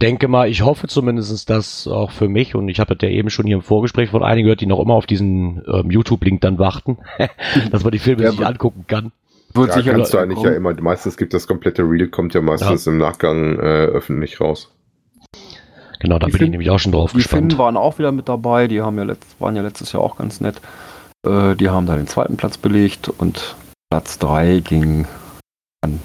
denke 0.00 0.28
mal, 0.28 0.48
ich 0.48 0.62
hoffe 0.62 0.86
zumindest, 0.86 1.50
dass 1.50 1.88
auch 1.88 2.12
für 2.12 2.28
mich, 2.28 2.54
und 2.54 2.68
ich 2.68 2.78
habe 2.78 2.94
das 2.94 3.08
ja 3.08 3.12
eben 3.12 3.30
schon 3.30 3.46
hier 3.46 3.56
im 3.56 3.62
Vorgespräch 3.62 4.10
von 4.10 4.22
einigen 4.22 4.44
gehört, 4.46 4.60
die 4.60 4.66
noch 4.66 4.78
immer 4.78 4.94
auf 4.94 5.06
diesen 5.06 5.62
ähm, 5.66 5.90
YouTube-Link 5.90 6.40
dann 6.40 6.60
warten, 6.60 6.98
dass 7.72 7.82
man 7.82 7.90
die 7.90 7.98
Filme 7.98 8.22
Ja, 8.22 8.30
sich 8.30 8.46
angucken 8.46 8.84
kann. 8.86 9.10
Wird 9.54 9.68
Ja, 9.68 9.74
sicher 9.74 9.92
kannst 9.92 10.14
du 10.14 10.18
eigentlich 10.18 10.36
kommen. 10.36 10.50
ja 10.50 10.56
immer. 10.56 10.74
Meistens 10.80 11.16
gibt 11.16 11.34
das 11.34 11.46
komplette 11.46 11.82
Reel, 11.82 12.08
kommt 12.08 12.34
ja 12.34 12.40
meistens 12.40 12.86
im 12.86 12.98
Nachgang 12.98 13.58
äh, 13.58 13.86
öffentlich 13.86 14.40
raus. 14.40 14.74
Genau, 16.00 16.18
da 16.18 16.26
Die 16.26 16.32
bin 16.32 16.36
ich 16.36 16.44
Fin- 16.44 16.50
nämlich 16.52 16.70
auch 16.70 16.78
schon 16.78 16.92
drauf 16.92 17.12
Die 17.12 17.20
Finnen 17.22 17.48
gespannt. 17.48 17.58
waren 17.58 17.76
auch 17.76 17.98
wieder 17.98 18.10
mit 18.12 18.28
dabei. 18.28 18.68
Die 18.68 18.80
haben 18.80 18.96
ja 18.96 19.04
letzt, 19.04 19.38
waren 19.40 19.54
ja 19.56 19.62
letztes 19.62 19.92
Jahr 19.92 20.02
auch 20.02 20.16
ganz 20.16 20.40
nett. 20.40 20.60
Äh, 21.26 21.54
die 21.56 21.68
haben 21.68 21.84
da 21.86 21.96
den 21.96 22.06
zweiten 22.06 22.36
Platz 22.38 22.56
belegt 22.56 23.08
und 23.10 23.54
Platz 23.90 24.18
3 24.18 24.60
ging 24.60 25.06
an 25.82 26.00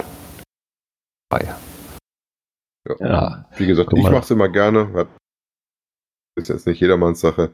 drei. 1.32 1.46
Ja. 1.46 2.96
Ja, 3.00 3.46
Wie 3.58 3.66
gesagt, 3.66 3.90
Guck 3.90 3.98
ich 4.00 4.04
mal. 4.04 4.12
mache 4.12 4.24
es 4.24 4.32
immer 4.32 4.50
gerne. 4.50 5.08
Ist 6.38 6.50
jetzt 6.50 6.68
nicht 6.68 6.82
jedermanns 6.82 7.22
Sache. 7.22 7.52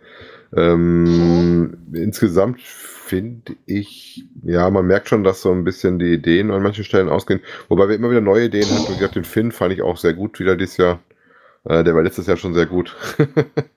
Ähm, 0.56 1.78
insgesamt 1.94 2.62
finde 2.62 3.56
ich, 3.66 4.26
ja, 4.44 4.70
man 4.70 4.86
merkt 4.86 5.10
schon, 5.10 5.24
dass 5.24 5.42
so 5.42 5.52
ein 5.52 5.64
bisschen 5.64 6.00
die 6.00 6.14
Ideen 6.14 6.52
an 6.52 6.64
manchen 6.64 6.84
Stellen 6.84 7.10
ausgehen. 7.10 7.42
Wobei 7.70 7.88
wir 7.88 7.96
immer 7.96 8.10
wieder 8.10 8.22
neue 8.22 8.46
Ideen 8.46 8.66
hatten. 8.66 8.90
Wie 8.90 8.98
gesagt, 8.98 9.16
den 9.16 9.24
Finn 9.24 9.52
fand 9.52 9.74
ich 9.74 9.82
auch 9.82 9.98
sehr 9.98 10.14
gut 10.14 10.40
wieder 10.40 10.56
dieses 10.56 10.78
Jahr. 10.78 11.00
Äh, 11.64 11.84
der 11.84 11.94
war 11.94 12.02
letztes 12.02 12.28
Jahr 12.28 12.38
schon 12.38 12.54
sehr 12.54 12.66
gut. 12.66 12.96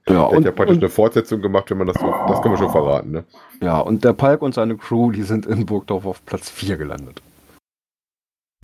Ja, 0.07 0.17
Er 0.17 0.25
hat 0.27 0.33
und, 0.37 0.45
ja 0.45 0.51
praktisch 0.53 0.77
und, 0.77 0.83
eine 0.83 0.91
Fortsetzung 0.91 1.41
gemacht, 1.41 1.71
wenn 1.71 1.79
man 1.79 1.87
das 1.87 1.97
so, 1.97 2.07
das 2.29 2.43
kann 2.43 2.51
man 2.51 2.59
schon 2.59 2.71
verraten, 2.71 3.11
ne? 3.11 3.25
ja, 3.63 3.81
und 3.81 4.05
der 4.05 4.13
Palk 4.13 4.43
und 4.43 4.53
seine 4.53 4.77
Crew, 4.77 5.11
die 5.11 5.23
sind 5.23 5.47
in 5.47 5.65
Burgdorf 5.65 6.05
auf 6.05 6.27
Platz 6.27 6.51
4 6.51 6.77
gelandet. 6.77 7.23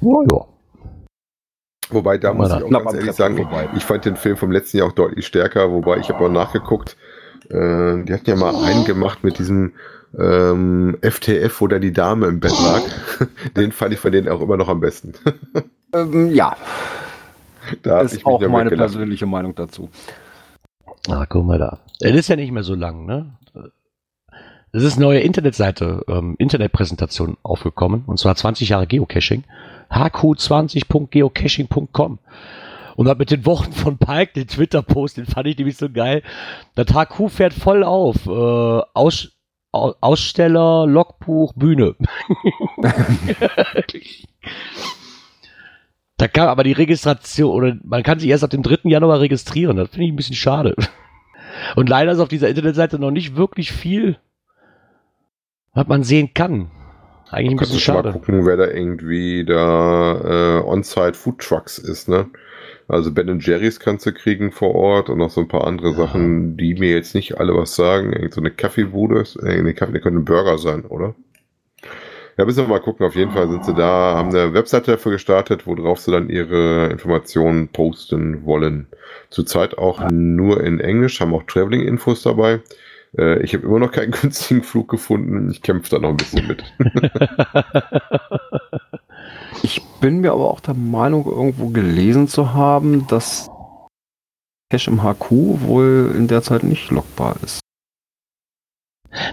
ja, 0.02 0.22
ja. 0.30 0.44
Wobei, 1.88 2.18
da 2.18 2.34
muss 2.34 2.48
ich 2.48 2.62
auch 2.62 2.70
ganz 2.70 2.92
ehrlich 2.92 3.12
sagen, 3.12 3.36
vorbei. 3.36 3.70
ich 3.74 3.84
fand 3.84 4.04
den 4.04 4.16
Film 4.16 4.36
vom 4.36 4.52
letzten 4.52 4.76
Jahr 4.76 4.88
auch 4.88 4.92
deutlich 4.92 5.26
stärker, 5.26 5.72
wobei 5.72 5.96
ich 5.96 6.10
habe 6.10 6.24
auch 6.26 6.28
nachgeguckt, 6.30 6.98
äh, 7.50 8.04
die 8.04 8.12
hatten 8.12 8.30
ja 8.30 8.36
mal 8.36 8.54
einen 8.54 8.84
gemacht 8.84 9.24
mit 9.24 9.38
diesem 9.38 9.72
ähm, 10.18 10.96
FTF, 11.02 11.60
wo 11.60 11.66
da 11.66 11.78
die 11.78 11.92
Dame 11.92 12.26
im 12.26 12.40
Bett 12.40 12.54
lag. 12.62 12.82
den 13.56 13.72
fand 13.72 13.92
ich 13.92 14.00
von 14.00 14.12
denen 14.12 14.28
auch 14.28 14.40
immer 14.40 14.56
noch 14.56 14.68
am 14.68 14.80
besten. 14.80 15.12
Ähm, 15.92 16.32
ja, 16.32 16.56
da 17.82 18.02
ist 18.02 18.24
auch 18.24 18.38
meine 18.42 18.70
weggelacht. 18.70 18.92
persönliche 18.92 19.26
Meinung 19.26 19.56
dazu. 19.56 19.90
Ah, 21.08 21.26
guck 21.28 21.44
mal 21.44 21.58
da. 21.58 21.80
Es 21.98 22.14
ist 22.14 22.28
ja 22.28 22.36
nicht 22.36 22.52
mehr 22.52 22.62
so 22.62 22.76
lang, 22.76 23.06
ne? 23.06 23.34
Es 24.72 24.84
ist 24.84 24.98
eine 24.98 25.06
neue 25.06 25.18
Internetseite, 25.18 26.04
ähm, 26.06 26.36
Internetpräsentation 26.38 27.38
aufgekommen, 27.42 28.04
und 28.06 28.20
zwar 28.20 28.36
20 28.36 28.68
Jahre 28.68 28.86
Geocaching. 28.86 29.42
hq20.geocaching.com. 29.90 32.18
Und 33.00 33.08
hat 33.08 33.18
mit 33.18 33.30
den 33.30 33.46
Worten 33.46 33.72
von 33.72 33.96
Pike, 33.96 34.34
den 34.34 34.46
Twitter-Post, 34.46 35.16
den 35.16 35.24
fand 35.24 35.46
ich 35.46 35.56
nämlich 35.56 35.78
so 35.78 35.88
geil. 35.88 36.22
Das 36.74 36.88
HQ 36.88 37.30
fährt 37.30 37.54
voll 37.54 37.82
auf. 37.82 38.26
Äh, 38.26 38.30
Aus, 38.92 39.32
Au- 39.72 39.94
Aussteller, 40.02 40.86
Logbuch, 40.86 41.54
Bühne. 41.54 41.94
da 46.18 46.28
kam 46.28 46.48
aber 46.48 46.62
die 46.62 46.72
Registration, 46.72 47.50
oder 47.54 47.76
man 47.84 48.02
kann 48.02 48.18
sich 48.18 48.28
erst 48.28 48.44
ab 48.44 48.50
dem 48.50 48.62
3. 48.62 48.80
Januar 48.90 49.20
registrieren. 49.20 49.78
Das 49.78 49.88
finde 49.88 50.04
ich 50.04 50.12
ein 50.12 50.16
bisschen 50.16 50.36
schade. 50.36 50.76
Und 51.76 51.88
leider 51.88 52.12
ist 52.12 52.18
auf 52.20 52.28
dieser 52.28 52.50
Internetseite 52.50 52.98
noch 52.98 53.10
nicht 53.10 53.34
wirklich 53.34 53.72
viel, 53.72 54.18
was 55.72 55.86
man 55.86 56.02
sehen 56.04 56.34
kann. 56.34 56.70
Eigentlich 57.30 57.52
ein 57.52 57.56
Kannst 57.56 57.72
bisschen 57.72 57.94
du 57.94 57.98
mal 57.98 58.02
schade. 58.04 58.12
gucken, 58.18 58.44
wer 58.44 58.56
da 58.58 58.66
irgendwie 58.66 59.46
da 59.46 60.58
äh, 60.58 60.62
On-Site 60.66 61.14
Food 61.14 61.38
Trucks 61.38 61.78
ist, 61.78 62.06
ne? 62.08 62.26
Also 62.90 63.12
Ben 63.12 63.38
Jerry's 63.40 63.78
kannst 63.80 64.06
du 64.06 64.12
kriegen 64.12 64.52
vor 64.52 64.74
Ort 64.74 65.10
und 65.10 65.18
noch 65.18 65.30
so 65.30 65.40
ein 65.40 65.48
paar 65.48 65.66
andere 65.66 65.94
Sachen, 65.94 66.56
die 66.56 66.74
mir 66.74 66.90
jetzt 66.90 67.14
nicht 67.14 67.38
alle 67.38 67.54
was 67.56 67.74
sagen. 67.76 68.12
Irgend 68.12 68.34
so 68.34 68.40
eine 68.40 68.50
Kaffeebude, 68.50 69.20
ist- 69.20 69.36
äh, 69.36 69.58
eine 69.58 69.74
Kaffee, 69.74 69.92
der 69.92 70.00
könnte 70.00 70.20
ein 70.20 70.24
Burger 70.24 70.58
sein, 70.58 70.84
oder? 70.84 71.14
Ja, 72.36 72.44
müssen 72.44 72.64
wir 72.64 72.68
mal 72.68 72.80
gucken. 72.80 73.04
Auf 73.06 73.14
jeden 73.16 73.30
Fall 73.32 73.48
sind 73.48 73.64
sie 73.64 73.74
da, 73.74 74.14
haben 74.16 74.30
eine 74.30 74.54
Webseite 74.54 74.92
dafür 74.92 75.12
gestartet, 75.12 75.66
worauf 75.66 76.00
sie 76.00 76.10
dann 76.10 76.30
ihre 76.30 76.86
Informationen 76.88 77.68
posten 77.68 78.44
wollen. 78.44 78.86
Zurzeit 79.28 79.76
auch 79.78 80.00
nur 80.10 80.62
in 80.64 80.80
Englisch, 80.80 81.20
haben 81.20 81.34
auch 81.34 81.42
Traveling-Infos 81.44 82.22
dabei. 82.22 82.60
Äh, 83.18 83.42
ich 83.42 83.52
habe 83.54 83.66
immer 83.66 83.78
noch 83.78 83.92
keinen 83.92 84.10
günstigen 84.12 84.62
Flug 84.62 84.88
gefunden. 84.88 85.50
Ich 85.50 85.62
kämpfe 85.62 85.90
da 85.90 85.98
noch 85.98 86.10
ein 86.10 86.16
bisschen 86.16 86.46
mit. 86.48 86.64
Ich 89.62 89.82
bin 90.00 90.20
mir 90.20 90.32
aber 90.32 90.50
auch 90.50 90.60
der 90.60 90.74
Meinung, 90.74 91.26
irgendwo 91.26 91.68
gelesen 91.68 92.28
zu 92.28 92.54
haben, 92.54 93.06
dass 93.08 93.50
Cache 94.70 94.90
im 94.90 95.02
HQ 95.02 95.30
wohl 95.30 96.14
in 96.16 96.28
der 96.28 96.42
Zeit 96.42 96.62
nicht 96.62 96.90
lockbar 96.90 97.36
ist. 97.42 97.60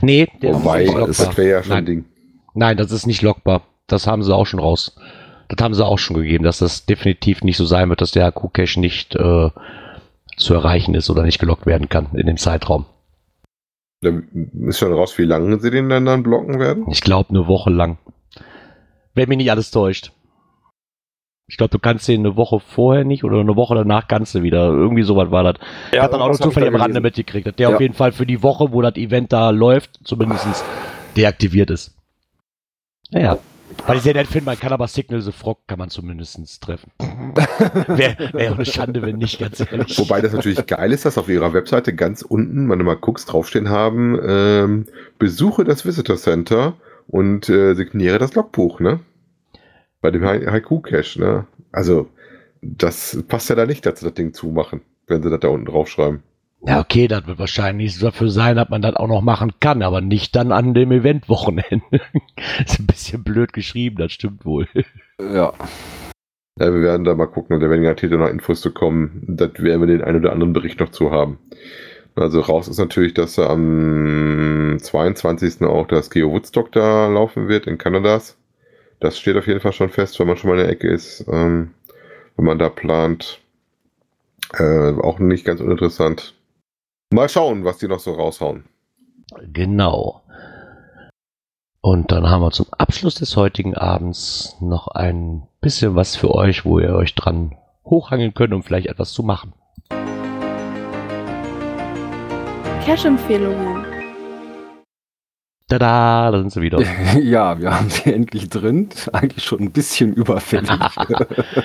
Nee, 0.01 0.28
der 0.41 0.55
Wobei, 0.55 0.84
ist 0.84 0.95
nicht 0.95 1.07
das 1.07 1.19
lockbar. 1.19 1.38
wäre 1.38 1.49
ja 1.49 1.63
schon 1.63 1.69
Nein. 1.69 1.78
ein 1.78 1.86
Ding. 1.86 2.05
Nein, 2.55 2.78
das 2.78 2.91
ist 2.91 3.05
nicht 3.05 3.21
lockbar. 3.21 3.61
Das 3.86 4.07
haben 4.07 4.23
sie 4.23 4.36
auch 4.36 4.45
schon 4.45 4.59
raus. 4.59 4.95
Das 5.47 5.63
haben 5.63 5.73
sie 5.73 5.86
auch 5.86 5.99
schon 5.99 6.17
gegeben, 6.17 6.43
dass 6.43 6.57
das 6.57 6.86
definitiv 6.86 7.41
nicht 7.43 7.57
so 7.57 7.65
sein 7.65 7.88
wird, 7.89 8.01
dass 8.01 8.11
der 8.11 8.30
HQ-Cache 8.32 8.80
nicht 8.80 9.15
äh, 9.15 9.49
zu 10.36 10.53
erreichen 10.53 10.93
ist 10.95 11.09
oder 11.09 11.23
nicht 11.23 11.39
gelockt 11.39 11.65
werden 11.65 11.88
kann 11.88 12.09
in 12.13 12.28
dem 12.28 12.38
Zeitraum. 12.38 12.86
Da 14.01 14.11
ist 14.67 14.80
schon 14.80 14.93
raus, 14.93 15.17
wie 15.17 15.23
lange 15.23 15.59
sie 15.59 15.71
den 15.71 15.89
dann, 15.89 16.05
dann 16.05 16.23
blocken 16.23 16.59
werden. 16.59 16.86
Ich 16.91 17.01
glaube, 17.01 17.30
eine 17.30 17.47
Woche 17.47 17.69
lang. 17.69 17.97
Wenn 19.13 19.30
mich 19.30 19.38
nicht 19.38 19.51
alles 19.51 19.71
täuscht. 19.71 20.11
Ich 21.49 21.55
glaube, 21.55 21.71
du 21.71 21.79
kannst 21.79 22.07
den 22.09 22.25
eine 22.25 22.35
Woche 22.35 22.59
vorher 22.59 23.05
nicht 23.05 23.23
oder 23.23 23.39
eine 23.39 23.55
Woche 23.55 23.73
danach 23.73 24.09
kannst 24.09 24.35
du 24.35 24.43
wieder. 24.43 24.65
Irgendwie 24.65 25.03
sowas 25.03 25.31
war 25.31 25.43
das. 25.43 25.55
ich 25.93 25.99
habe 25.99 26.11
dann 26.11 26.21
auch 26.21 26.27
noch 26.29 26.39
zufällig 26.39 26.67
am 26.69 26.75
Rande 26.75 26.99
mitgekriegt, 26.99 27.47
dass 27.47 27.55
der 27.55 27.69
Ja. 27.69 27.75
auf 27.75 27.81
jeden 27.81 27.93
Fall 27.93 28.11
für 28.11 28.25
die 28.25 28.43
Woche, 28.43 28.73
wo 28.73 28.81
das 28.81 28.95
Event 28.97 29.31
da 29.31 29.51
läuft, 29.51 29.97
zumindest 30.03 30.45
deaktiviert 31.15 31.69
ist. 31.69 31.95
Naja. 33.11 33.37
Weil 33.85 33.97
ich 33.97 34.03
sehr 34.03 34.13
nett 34.13 34.27
finde, 34.27 34.45
man 34.45 34.59
kann 34.59 34.71
aber 34.73 34.87
Signal 34.87 35.21
the 35.21 35.31
Frog 35.31 35.59
kann 35.67 35.77
man 35.79 35.89
zumindest 35.89 36.61
treffen. 36.63 36.91
Wäre 37.87 38.29
wär 38.33 38.51
auch 38.51 38.55
eine 38.55 38.65
Schande, 38.65 39.01
wenn 39.01 39.17
nicht, 39.17 39.39
ganz 39.39 39.59
ehrlich. 39.59 39.97
Wobei 39.99 40.21
das 40.21 40.33
natürlich 40.33 40.65
geil 40.65 40.91
ist, 40.91 41.05
dass 41.05 41.17
auf 41.17 41.29
ihrer 41.29 41.53
Webseite 41.53 41.93
ganz 41.93 42.21
unten, 42.23 42.69
wenn 42.69 42.79
du 42.79 42.85
mal 42.85 42.95
guckst, 42.95 43.31
draufstehen 43.31 43.69
haben, 43.69 44.17
ähm, 44.25 44.85
besuche 45.19 45.63
das 45.63 45.85
Visitor 45.85 46.17
Center 46.17 46.73
und 47.07 47.49
äh, 47.49 47.73
signiere 47.73 48.19
das 48.19 48.35
Logbuch, 48.35 48.79
ne? 48.79 48.99
Bei 50.01 50.11
dem 50.11 50.25
Hai- 50.25 50.45
Haiku-Cache, 50.45 51.19
ne? 51.19 51.47
Also, 51.71 52.07
das 52.61 53.23
passt 53.27 53.49
ja 53.49 53.55
da 53.55 53.65
nicht, 53.65 53.85
dass 53.85 53.99
sie 53.99 54.05
das 54.05 54.13
Ding 54.13 54.33
zumachen, 54.33 54.81
wenn 55.07 55.23
sie 55.23 55.29
das 55.29 55.39
da 55.39 55.47
unten 55.49 55.65
draufschreiben. 55.65 56.23
Ja, 56.65 56.79
okay, 56.79 57.07
das 57.07 57.27
wird 57.27 57.37
wahrscheinlich 57.39 57.99
dafür 57.99 58.29
sein, 58.31 58.55
dass 58.55 58.69
man 58.69 58.81
das 58.81 58.95
auch 58.95 59.07
noch 59.07 59.21
machen 59.21 59.53
kann, 59.59 59.83
aber 59.83 60.01
nicht 60.01 60.35
dann 60.35 60.51
an 60.51 60.73
dem 60.73 60.91
Eventwochenende. 60.91 61.81
ist 62.65 62.79
ein 62.79 62.87
bisschen 62.87 63.23
blöd 63.23 63.53
geschrieben, 63.53 63.97
das 63.97 64.11
stimmt 64.11 64.43
wohl. 64.45 64.67
Ja. 65.19 65.53
Ja, 66.59 66.73
wir 66.73 66.81
werden 66.81 67.03
da 67.03 67.13
mal 67.13 67.27
gucken 67.27 67.55
und 67.55 67.61
da 67.61 67.69
werden 67.69 67.83
garantiert 67.83 68.11
noch 68.13 68.27
Infos 68.27 68.61
zu 68.61 68.71
kommen. 68.73 69.23
Das 69.27 69.51
werden 69.59 69.81
wir 69.81 69.87
den 69.87 70.01
einen 70.01 70.17
oder 70.17 70.31
anderen 70.31 70.53
Bericht 70.53 70.79
noch 70.79 70.89
zu 70.89 71.11
haben. 71.11 71.37
Also 72.15 72.41
raus 72.41 72.67
ist 72.67 72.79
natürlich, 72.79 73.13
dass 73.13 73.37
am 73.37 74.77
22. 74.81 75.61
auch 75.61 75.85
das 75.87 76.09
Geo 76.09 76.31
Woodstock 76.31 76.71
da 76.71 77.07
laufen 77.07 77.47
wird 77.47 77.67
in 77.67 77.77
Kanadas. 77.77 78.35
Das 78.99 79.19
steht 79.19 79.37
auf 79.37 79.47
jeden 79.47 79.59
Fall 79.59 79.73
schon 79.73 79.89
fest, 79.89 80.19
wenn 80.19 80.27
man 80.27 80.37
schon 80.37 80.49
mal 80.49 80.57
in 80.59 80.65
der 80.65 80.71
Ecke 80.73 80.87
ist, 80.87 81.25
ähm, 81.27 81.73
wenn 82.35 82.45
man 82.45 82.59
da 82.59 82.69
plant. 82.69 83.41
Äh, 84.53 84.93
auch 85.01 85.19
nicht 85.19 85.45
ganz 85.45 85.59
uninteressant. 85.59 86.33
Mal 87.11 87.29
schauen, 87.29 87.65
was 87.65 87.77
die 87.77 87.87
noch 87.87 87.99
so 87.99 88.13
raushauen. 88.13 88.63
Genau. 89.51 90.21
Und 91.81 92.11
dann 92.11 92.29
haben 92.29 92.41
wir 92.41 92.51
zum 92.51 92.67
Abschluss 92.77 93.15
des 93.15 93.35
heutigen 93.35 93.75
Abends 93.75 94.55
noch 94.61 94.87
ein 94.87 95.47
bisschen 95.61 95.95
was 95.95 96.15
für 96.15 96.33
euch, 96.33 96.65
wo 96.65 96.79
ihr 96.79 96.95
euch 96.95 97.13
dran 97.13 97.55
hochhangeln 97.85 98.33
könnt, 98.33 98.53
um 98.53 98.63
vielleicht 98.63 98.87
etwas 98.87 99.11
zu 99.11 99.23
machen. 99.23 99.53
Cash-Empfehlungen. 102.83 103.96
Tada, 105.70 106.32
da 106.32 106.39
sind 106.39 106.53
sie 106.53 106.61
wieder. 106.61 106.82
ja, 107.20 107.59
wir 107.59 107.78
haben 107.78 107.89
sie 107.89 108.13
endlich 108.13 108.49
drin. 108.49 108.89
Eigentlich 109.11 109.43
schon 109.43 109.59
ein 109.59 109.72
bisschen 109.72 110.13
überfällig. 110.13 110.70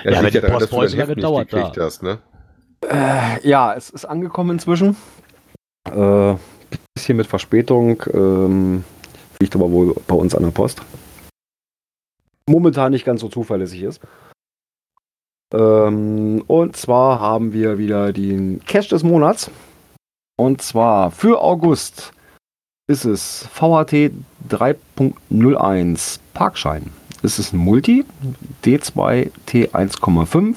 Ja, 0.05 0.21
das 0.21 0.23
wenn 0.23 0.33
die 0.33 0.41
Post 0.41 0.73
heute 0.73 0.97
lange 0.97 1.17
dauert, 1.17 1.53
da. 1.53 1.73
hast, 1.79 2.03
ne? 2.03 2.19
äh, 2.89 3.49
ja, 3.49 3.75
es 3.75 3.91
ist 3.91 4.05
angekommen 4.05 4.51
inzwischen. 4.51 4.97
Äh, 5.85 6.35
bisschen 6.95 7.17
mit 7.17 7.27
Verspätung. 7.27 8.03
Ähm, 8.13 8.85
liegt 9.41 9.55
aber 9.55 9.71
wohl 9.71 9.95
bei 10.07 10.15
uns 10.15 10.35
an 10.35 10.43
der 10.43 10.51
Post. 10.51 10.83
Momentan 12.49 12.91
nicht 12.91 13.05
ganz 13.05 13.21
so 13.21 13.29
zuverlässig 13.29 13.83
ist. 13.83 14.01
Ähm, 15.55 16.43
und 16.49 16.77
zwar 16.77 17.21
haben 17.21 17.53
wir 17.53 17.79
wieder 17.79 18.13
den 18.13 18.65
Cash 18.65 18.89
des 18.89 19.05
Monats. 19.05 19.51
Und 20.37 20.63
zwar 20.63 21.13
für 21.13 21.41
August 21.41 22.13
ist 22.93 23.07
es 23.07 23.49
VHT 23.55 24.13
3.01 24.51 26.19
Parkschein. 26.35 26.91
Es 27.23 27.39
ist 27.39 27.55
ein 27.55 27.57
Multi 27.57 28.05
D2 28.65 29.31
T1,5 29.49 30.55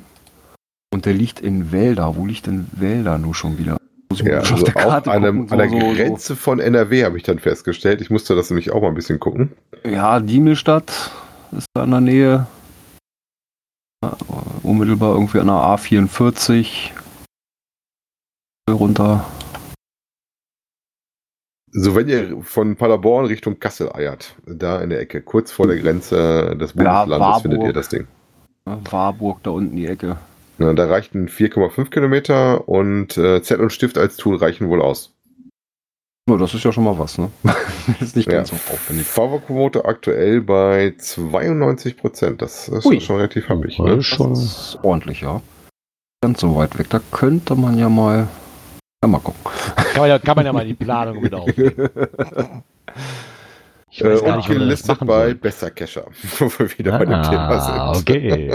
Und 0.93 1.05
der 1.05 1.13
liegt 1.13 1.39
in 1.39 1.71
Wälder. 1.71 2.17
Wo 2.17 2.25
liegt 2.25 2.47
denn 2.47 2.67
Wälder 2.73 3.17
nur 3.17 3.33
schon 3.33 3.57
wieder? 3.57 3.77
Ich 4.21 4.27
Ja, 4.27 4.39
also 4.39 4.55
auf 4.55 4.73
Karte 4.73 5.11
an, 5.11 5.21
gucken, 5.21 5.27
einem, 5.27 5.47
so- 5.47 5.53
an 5.53 5.57
der 5.59 5.69
so- 5.69 5.79
so- 5.79 5.93
Grenze 5.95 6.35
von 6.35 6.59
NRW 6.59 7.03
habe 7.05 7.17
ich 7.17 7.23
dann 7.23 7.39
festgestellt. 7.39 8.01
Ich 8.01 8.09
musste 8.09 8.35
das 8.35 8.49
nämlich 8.49 8.71
auch 8.71 8.81
mal 8.81 8.87
ein 8.89 8.95
bisschen 8.95 9.19
gucken. 9.19 9.51
Ja, 9.83 10.19
Diemelstadt 10.19 11.11
ist 11.51 11.67
da 11.73 11.83
in 11.83 11.91
der 11.91 12.01
Nähe. 12.01 12.47
Ja, 14.03 14.17
unmittelbar 14.63 15.13
irgendwie 15.13 15.39
an 15.39 15.47
der 15.47 15.55
A44 15.55 16.91
runter. 18.69 19.25
So, 21.75 21.95
wenn 21.95 22.07
ihr 22.07 22.41
von 22.43 22.75
Paderborn 22.75 23.25
Richtung 23.25 23.59
Kassel 23.59 23.91
eiert, 23.93 24.35
da 24.45 24.79
in 24.81 24.89
der 24.91 24.99
Ecke, 24.99 25.21
kurz 25.21 25.51
vor 25.51 25.67
der 25.67 25.77
Grenze 25.77 26.55
des 26.55 26.73
Ja, 26.75 27.03
Bundeslandes, 27.05 27.41
findet 27.41 27.59
Warburg. 27.59 27.67
ihr 27.67 27.73
das 27.73 27.89
Ding. 27.89 28.07
Warburg 28.65 29.41
da 29.43 29.51
unten 29.51 29.75
die 29.75 29.87
Ecke. 29.87 30.17
Na, 30.57 30.73
da 30.73 30.85
reichten 30.85 31.27
4,5 31.27 31.89
Kilometer 31.89 32.67
und 32.69 33.17
äh, 33.17 33.41
Zettel 33.41 33.63
und 33.63 33.71
Stift 33.71 33.97
als 33.97 34.17
Tool 34.17 34.37
reichen 34.37 34.69
wohl 34.69 34.81
aus. 34.81 35.13
Ja, 36.29 36.37
das 36.37 36.53
ist 36.53 36.63
ja 36.63 36.71
schon 36.71 36.85
mal 36.85 36.97
was, 36.97 37.17
ne? 37.17 37.29
ist 37.99 38.15
nicht 38.15 38.27
Ja. 38.31 38.37
ganz 38.37 38.49
so 38.49 38.55
aufwendig. 38.55 39.05
Fahrerquote 39.07 39.83
aktuell 39.85 40.41
bei 40.41 40.93
92 40.97 41.97
Prozent. 41.97 42.41
Das 42.41 42.69
ist 42.69 42.85
Ui. 42.85 43.01
schon 43.01 43.17
relativ 43.17 43.49
happig. 43.49 43.75
Das 43.77 43.85
Ne? 43.85 43.93
ist 43.95 44.05
schon. 44.05 44.29
Das 44.29 44.39
ist 44.43 44.79
ordentlich, 44.83 45.21
ja. 45.21 45.41
Ganz 46.23 46.39
so 46.39 46.55
weit 46.55 46.77
weg. 46.79 46.87
Da 46.89 47.01
könnte 47.11 47.55
man 47.55 47.77
ja 47.77 47.89
mal. 47.89 48.27
Ja, 49.03 49.07
mal 49.09 49.19
gucken. 49.19 49.41
Kann 49.75 49.99
man, 50.01 50.09
ja, 50.09 50.19
kann 50.19 50.35
man 50.37 50.45
ja 50.45 50.53
mal 50.53 50.65
die 50.65 50.73
Planung 50.75 51.21
mit 51.21 51.33
aufnehmen. 51.33 51.73
Ich 53.95 54.01
Äh, 54.03 54.09
weiß 54.13 54.21
gar 54.23 54.29
und 54.31 54.35
nicht, 54.37 54.47
gelistet 54.47 54.99
bei 55.01 55.25
soll. 55.25 55.35
Besser 55.35 55.69
Cacher, 55.69 56.05
wo 56.39 56.45
wir 56.57 56.79
wieder 56.79 56.97
bei 56.97 57.05
dem 57.05 57.21
Thema 57.21 57.49
Ah, 57.49 57.93
sind. 57.93 58.09
okay. 58.09 58.51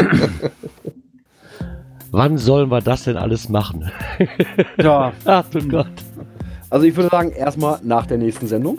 Wann 2.11 2.39
sollen 2.39 2.71
wir 2.71 2.81
das 2.81 3.05
denn 3.05 3.17
alles 3.17 3.49
machen? 3.49 3.91
ja, 4.83 5.13
Ach 5.25 5.45
du 5.51 5.67
Gott. 5.69 5.87
also 6.71 6.87
ich 6.87 6.97
würde 6.97 7.11
sagen, 7.11 7.31
erstmal 7.31 7.79
nach 7.83 8.07
der 8.07 8.19
nächsten 8.19 8.47
Sendung. 8.47 8.79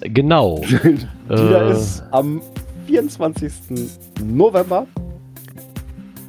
Genau. 0.00 0.60
Die 0.70 0.98
da 1.28 1.68
Äh, 1.68 1.72
ist 1.72 2.02
am 2.10 2.40
24. 2.86 3.52
November. 4.22 4.86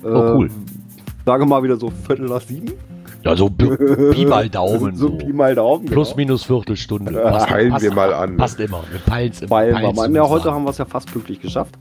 Oh, 0.04 0.08
cool. 0.08 0.48
Ähm, 0.48 0.66
Sage 1.26 1.46
mal 1.46 1.64
wieder 1.64 1.78
so 1.78 1.90
Viertel 1.90 2.28
nach 2.28 2.42
sieben. 2.42 2.72
Ja, 3.24 3.36
so 3.36 3.50
Pi 3.50 3.76
Pi 4.14 4.26
mal 4.26 4.48
Daumen. 4.48 4.96
So 4.96 5.08
So. 5.08 5.18
Pi 5.18 5.34
mal 5.34 5.56
Daumen. 5.56 5.86
Plus, 5.86 6.10
genau. 6.10 6.18
minus 6.18 6.44
Viertelstunde. 6.44 7.14
Ja, 7.14 7.44
peilen 7.46 7.82
wir 7.82 7.94
mal 7.94 8.14
an. 8.14 8.38
Passt 8.38 8.60
immer. 8.60 8.84
Wir 8.92 9.00
peilen 9.00 9.32
es 9.32 9.50
meinen, 9.50 10.16
ja, 10.16 10.30
heute 10.30 10.52
haben 10.52 10.64
wir 10.64 10.70
es 10.70 10.78
ja 10.78 10.86
fast 10.86 11.12
pünktlich 11.12 11.42
geschafft. 11.42 11.74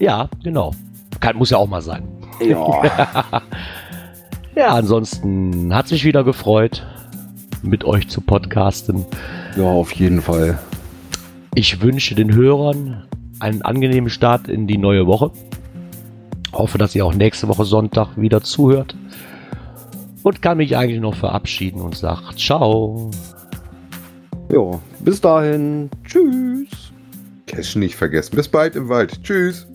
Ja, 0.00 0.28
genau. 0.42 0.72
Kann, 1.20 1.36
muss 1.36 1.50
ja 1.50 1.58
auch 1.58 1.68
mal 1.68 1.82
sein. 1.82 2.02
Ja. 2.40 3.42
Ja, 4.56 4.74
ansonsten 4.74 5.72
hat 5.72 5.90
mich 5.92 6.04
wieder 6.04 6.24
gefreut, 6.24 6.84
mit 7.62 7.84
euch 7.84 8.08
zu 8.08 8.20
podcasten. 8.20 9.06
ja, 9.56 9.62
auf 9.62 9.92
jeden 9.92 10.20
Fall. 10.20 10.58
Ich 11.54 11.80
wünsche 11.80 12.16
den 12.16 12.34
Hörern 12.34 13.04
einen 13.38 13.62
angenehmen 13.62 14.10
Start 14.10 14.48
in 14.48 14.66
die 14.66 14.76
neue 14.76 15.06
Woche. 15.06 15.30
Hoffe, 16.52 16.78
dass 16.78 16.96
ihr 16.96 17.06
auch 17.06 17.14
nächste 17.14 17.46
Woche 17.46 17.64
Sonntag 17.64 18.16
wieder 18.16 18.42
zuhört. 18.42 18.96
Und 20.24 20.42
kann 20.42 20.58
mich 20.58 20.76
eigentlich 20.76 21.00
noch 21.00 21.14
verabschieden 21.14 21.80
und 21.80 21.96
sagt 21.96 22.38
Ciao. 22.38 23.10
Ja, 24.52 24.78
bis 24.98 25.20
dahin. 25.20 25.88
Tschüss. 26.04 26.92
Cash 27.46 27.76
nicht 27.76 27.94
vergessen. 27.94 28.34
Bis 28.36 28.48
bald 28.48 28.74
im 28.74 28.88
Wald. 28.88 29.22
Tschüss. 29.22 29.66